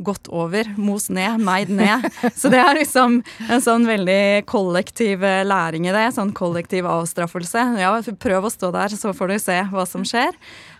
gått 0.01 0.29
over, 0.33 0.65
mos 0.79 1.09
ned, 1.13 1.43
meid 1.45 1.69
ned. 1.69 2.07
Så 2.39 2.49
det 2.49 2.57
er 2.63 2.79
liksom 2.79 3.19
en 3.45 3.61
sånn 3.61 3.85
veldig 3.85 4.47
kollektiv 4.49 5.21
læring 5.21 5.85
i 5.85 5.93
det. 5.93 6.07
Sånn 6.15 6.31
kollektiv 6.33 6.87
avstraffelse. 6.89 7.67
Ja, 7.83 7.91
prøv 8.17 8.47
å 8.47 8.53
stå 8.53 8.71
der, 8.73 8.97
så 8.97 9.13
får 9.13 9.29
du 9.29 9.37
se 9.43 9.59
hva 9.69 9.85
som 9.85 10.07
skjer. 10.07 10.33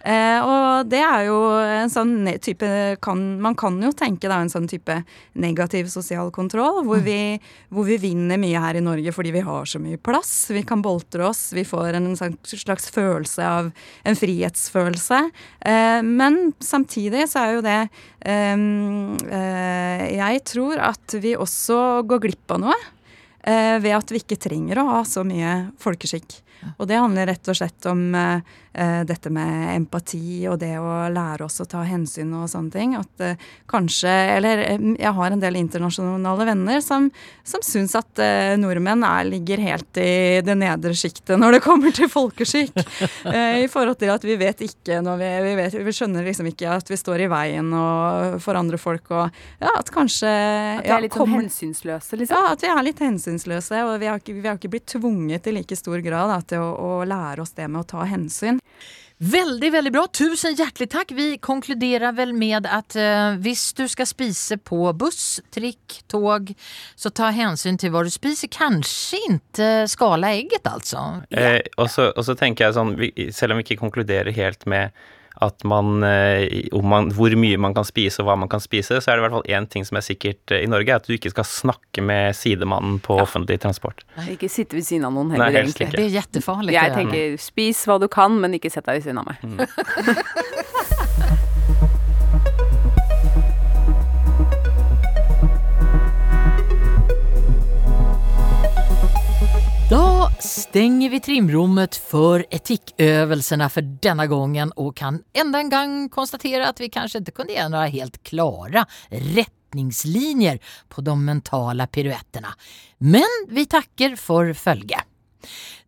Eh, 0.06 0.39
og 0.39 0.89
det 0.91 1.02
er 1.04 1.26
jo 1.28 1.38
en 1.60 1.91
sånn 1.91 2.14
type 2.39 2.68
kan, 3.04 3.24
Man 3.41 3.56
kan 3.60 3.76
jo 3.84 3.91
tenke 3.91 4.30
er 4.30 4.38
en 4.38 4.52
sånn 4.52 4.68
type 4.70 4.95
negativ 5.34 5.89
sosial 5.91 6.32
kontroll, 6.32 6.84
hvor 6.88 7.04
vi, 7.04 7.39
hvor 7.70 7.88
vi 7.88 8.00
vinner 8.00 8.39
mye 8.39 8.62
her 8.64 8.80
i 8.80 8.84
Norge 8.84 9.12
fordi 9.16 9.34
vi 9.36 9.43
har 9.45 9.68
så 9.68 9.82
mye 9.82 10.00
plass. 10.00 10.50
Vi 10.54 10.64
kan 10.68 10.84
boltre 10.86 11.28
oss, 11.30 11.50
vi 11.56 11.66
får 11.68 12.00
en 12.00 12.12
sånn 12.20 12.38
slags 12.43 12.89
følelse 12.95 13.43
av 13.43 13.72
en 14.04 14.20
frihetsfølelse. 14.20 15.24
Eh, 15.66 16.00
men 16.06 16.54
samtidig 16.64 17.28
så 17.32 17.43
er 17.45 17.58
jo 17.58 17.66
det 17.68 17.80
eh, 18.26 18.56
Eh, 19.30 20.06
jeg 20.16 20.43
tror 20.47 20.80
at 20.89 21.18
vi 21.22 21.36
også 21.38 22.04
går 22.10 22.24
glipp 22.28 22.56
av 22.56 22.64
noe. 22.68 22.80
eh, 23.43 23.80
ved 23.80 23.95
at 23.95 24.12
vi 24.12 24.20
ikke 24.20 24.36
trenger 24.38 24.82
å 24.82 24.88
ha 24.89 25.04
så 25.08 25.24
mye 25.24 25.72
folkeskikk. 25.80 26.41
Og 26.78 26.88
det 26.89 26.97
handler 26.99 27.30
rett 27.32 27.47
og 27.51 27.55
slett 27.57 27.86
om 27.89 28.01
eh, 28.16 28.41
eh, 28.74 29.01
dette 29.07 29.30
med 29.34 29.76
empati 29.76 30.45
og 30.51 30.57
det 30.62 30.74
å 30.80 31.07
lære 31.14 31.45
oss 31.45 31.62
å 31.64 31.68
ta 31.70 31.84
hensyn 31.88 32.34
og 32.38 32.49
sånne 32.51 32.74
ting. 32.74 32.95
At 32.99 33.24
eh, 33.26 33.38
kanskje 33.70 34.12
Eller 34.38 34.64
eh, 34.66 34.86
jeg 34.99 35.14
har 35.16 35.32
en 35.36 35.43
del 35.43 35.60
internasjonale 35.60 36.47
venner 36.49 36.82
som, 36.84 37.10
som 37.47 37.64
syns 37.66 37.95
at 37.99 38.20
eh, 38.24 38.55
nordmenn 38.60 39.03
er, 39.07 39.28
ligger 39.30 39.62
helt 39.64 39.99
i 40.01 40.39
det 40.45 40.55
nedre 40.60 40.93
sjiktet 40.97 41.39
når 41.39 41.57
det 41.57 41.64
kommer 41.66 41.95
til 41.95 42.10
folkeskikk. 42.12 42.76
Eh, 43.30 43.64
I 43.64 43.68
forhold 43.70 43.97
til 43.99 44.10
at 44.14 44.24
vi 44.26 44.36
vet 44.39 44.62
ikke 44.64 44.99
når 45.03 45.18
vi, 45.20 45.28
vi, 45.43 45.51
vet, 45.57 45.76
vi 45.86 45.91
skjønner 45.93 46.26
liksom 46.26 46.47
ikke 46.49 46.70
at 46.80 46.88
vi 46.89 46.97
står 46.97 47.24
i 47.26 47.28
veien 47.32 47.68
og 47.76 48.38
for 48.41 48.57
andre 48.57 48.80
folk 48.80 49.10
og 49.12 49.28
ja, 49.62 49.72
at 49.76 49.91
kanskje 49.93 50.30
At 50.30 50.86
vi 50.88 50.93
er 50.95 51.03
litt 51.03 51.14
ja, 51.14 51.20
kommer- 51.20 51.43
hensynsløse, 51.43 52.18
liksom. 52.20 52.38
ja, 52.39 52.53
at 52.55 52.64
vi 52.64 52.72
er 52.72 52.82
litt 52.86 53.01
hensynsløse, 53.03 53.82
og 53.86 53.95
vi 54.01 54.10
har 54.10 54.22
ikke, 54.22 54.36
vi 54.39 54.47
har 54.47 54.57
ikke 54.57 54.72
blitt 54.74 54.88
tvunget 54.95 55.49
i 55.51 55.55
like 55.60 55.78
stor 55.78 55.99
grad 56.05 56.32
da, 56.34 56.39
til 56.50 56.64
å, 56.64 56.72
å 56.74 57.06
lære 57.08 57.45
oss 57.45 57.56
det 57.58 57.70
med 57.70 57.84
å 57.84 57.89
ta 57.97 58.08
hensyn. 58.10 58.60
Veldig, 59.20 59.72
veldig 59.72 59.91
bra. 59.91 60.06
Tusen 60.16 60.56
hjertelig 60.56 60.88
takk. 60.93 61.10
Vi 61.12 61.34
konkluderer 61.43 62.14
vel 62.16 62.32
med 62.32 62.64
at 62.72 62.95
eh, 62.95 63.36
hvis 63.43 63.66
du 63.76 63.84
skal 63.91 64.08
spise 64.08 64.56
på 64.64 64.93
buss, 64.95 65.41
trikk, 65.52 65.97
tog, 66.08 66.54
så 66.95 67.12
ta 67.12 67.28
hensyn 67.36 67.76
til 67.80 67.91
hva 67.91 68.06
du 68.08 68.12
spiser. 68.14 68.47
Kanskje 68.54 69.20
ikke 69.28 69.70
skala 69.91 70.32
egget, 70.38 70.64
altså. 70.72 71.04
Eh, 71.36 71.60
og, 71.76 71.89
så, 71.91 72.14
og 72.16 72.24
så 72.30 72.38
tenker 72.39 72.70
jeg 72.70 72.78
sånn, 72.80 72.95
vi, 73.02 73.12
selv 73.36 73.54
om 73.58 73.60
vi 73.60 73.68
ikke 73.68 73.82
konkluderer 73.84 74.32
helt 74.39 74.64
med 74.72 74.95
at 75.42 75.64
man, 75.64 76.04
eh, 76.04 76.68
om 76.76 76.88
man, 76.92 77.10
hvor 77.16 77.32
mye 77.40 77.58
man 77.62 77.76
kan 77.78 77.86
spise 77.88 78.20
og 78.20 78.28
hva 78.28 78.36
man 78.42 78.50
kan 78.52 78.60
spise, 78.64 79.00
så 79.00 79.12
er 79.12 79.18
det 79.18 79.24
i 79.24 79.26
hvert 79.28 79.36
fall 79.38 79.52
én 79.56 79.68
ting 79.72 79.86
som 79.88 80.00
er 80.00 80.04
sikkert 80.04 80.52
eh, 80.56 80.66
i 80.66 80.70
Norge, 80.72 80.92
er 80.92 81.00
at 81.00 81.08
du 81.08 81.16
ikke 81.16 81.32
skal 81.32 81.48
snakke 81.48 82.04
med 82.04 82.36
sidemannen 82.36 83.00
på 83.06 83.16
offentlig 83.24 83.60
transport. 83.64 84.04
Ikke 84.28 84.52
sitte 84.52 84.76
ved 84.76 84.88
siden 84.88 85.08
av 85.08 85.16
noen 85.16 85.32
heller, 85.32 85.48
Nei, 85.52 85.64
egentlig. 85.64 85.88
ikke. 85.88 85.96
Det 85.96 86.08
er 86.10 86.16
kjempefarlig. 86.18 86.76
Jeg 86.76 86.96
tenker 86.98 87.38
spis 87.40 87.86
hva 87.88 88.00
du 88.04 88.10
kan, 88.12 88.36
men 88.42 88.60
ikke 88.60 88.72
sett 88.74 88.90
deg 88.90 89.00
ved 89.00 89.08
siden 89.08 89.24
av 89.24 89.32
meg. 89.32 89.40
Da 89.64 91.08
stänger 100.40 101.10
vi 101.10 101.20
trimrummet 101.20 101.96
för 101.96 102.46
etikövelsarna 102.50 103.70
för 103.70 103.82
denna 103.82 104.28
gången 104.28 104.72
och 104.72 104.96
kan 104.96 105.24
ända 105.34 105.60
en 105.60 105.70
gång 105.70 106.10
konstatera 106.10 106.68
att 106.68 106.80
vi 106.80 106.90
kanske 106.90 107.18
inte 107.18 107.32
kunde 107.32 107.54
ge 107.54 107.70
några 107.70 107.86
helt 107.86 108.24
klara 108.24 108.86
rättningslinjer 109.10 110.60
på 110.90 111.02
de 111.02 111.26
mentala 111.26 111.88
piruetterna. 111.88 112.56
Men 112.98 113.48
vi 113.50 113.66
tackar 113.66 114.16
för 114.16 114.54
följe. 114.54 115.00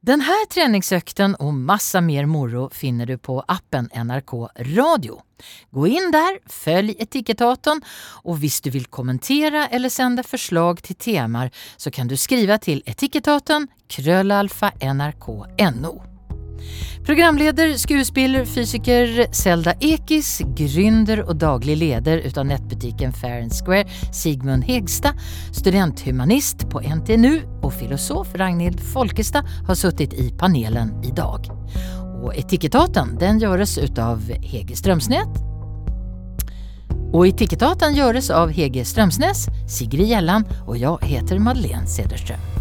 Den 0.03 0.21
här 0.21 0.45
träningsökten 0.45 1.35
och 1.35 1.53
massa 1.53 2.01
mer 2.01 2.25
moro 2.25 2.69
finner 2.69 3.05
du 3.05 3.17
på 3.17 3.43
appen 3.47 3.89
NRK 4.05 4.33
Radio. 4.57 5.21
Gå 5.69 5.87
in 5.87 6.11
där, 6.11 6.49
följ 6.49 6.95
Etikettatorn 6.99 7.81
och 8.23 8.43
hvis 8.43 8.61
du 8.61 8.69
vill 8.69 8.85
kommentera 8.85 9.67
eller 9.67 9.89
sända 9.89 10.23
förslag 10.23 10.83
till 10.83 10.95
teman 10.95 11.49
så 11.77 11.91
kan 11.91 12.07
du 12.07 12.17
skriva 12.17 12.57
till 12.57 12.83
Etikettatorn 12.85 13.67
krøllalfa 13.87 14.71
nrk.no. 14.93 16.10
Programleder, 17.05 17.73
skuespiller, 17.77 18.45
fysiker 18.45 19.25
Zelda 19.33 19.73
Ekis, 19.81 20.41
gründer 20.57 21.23
og 21.25 21.39
daglig 21.41 21.79
leder 21.81 22.21
av 22.37 22.45
nettbutikken 22.45 23.13
Fair 23.13 23.41
and 23.41 23.55
Square, 23.55 23.89
Sigmund 24.13 24.67
Hegstad, 24.69 25.17
studenthumanist 25.51 26.67
på 26.69 26.83
NTNU 26.85 27.33
og 27.63 27.73
filosof 27.73 28.35
Ragnhild 28.37 28.79
Folkestad 28.93 29.49
har 29.67 29.79
sittet 29.79 30.13
i 30.13 30.29
panelen 30.37 30.93
i 31.03 31.13
dag. 31.17 31.49
Og 32.21 32.35
Etikettaten 32.37 33.15
den 33.21 33.41
gjøres 33.41 33.79
av 33.97 34.21
Hege 34.45 34.77
Strømsnes. 34.77 35.41
Og 37.11 37.27
Etikettaten 37.27 37.97
gjøres 37.97 38.29
av 38.31 38.53
Hege 38.55 38.85
Strømsnes, 38.87 39.47
Sigrid 39.67 40.13
Gjellan 40.13 40.45
og 40.67 40.77
jeg 40.79 41.15
heter 41.15 41.41
Madeleine 41.43 41.89
Cederström. 41.89 42.60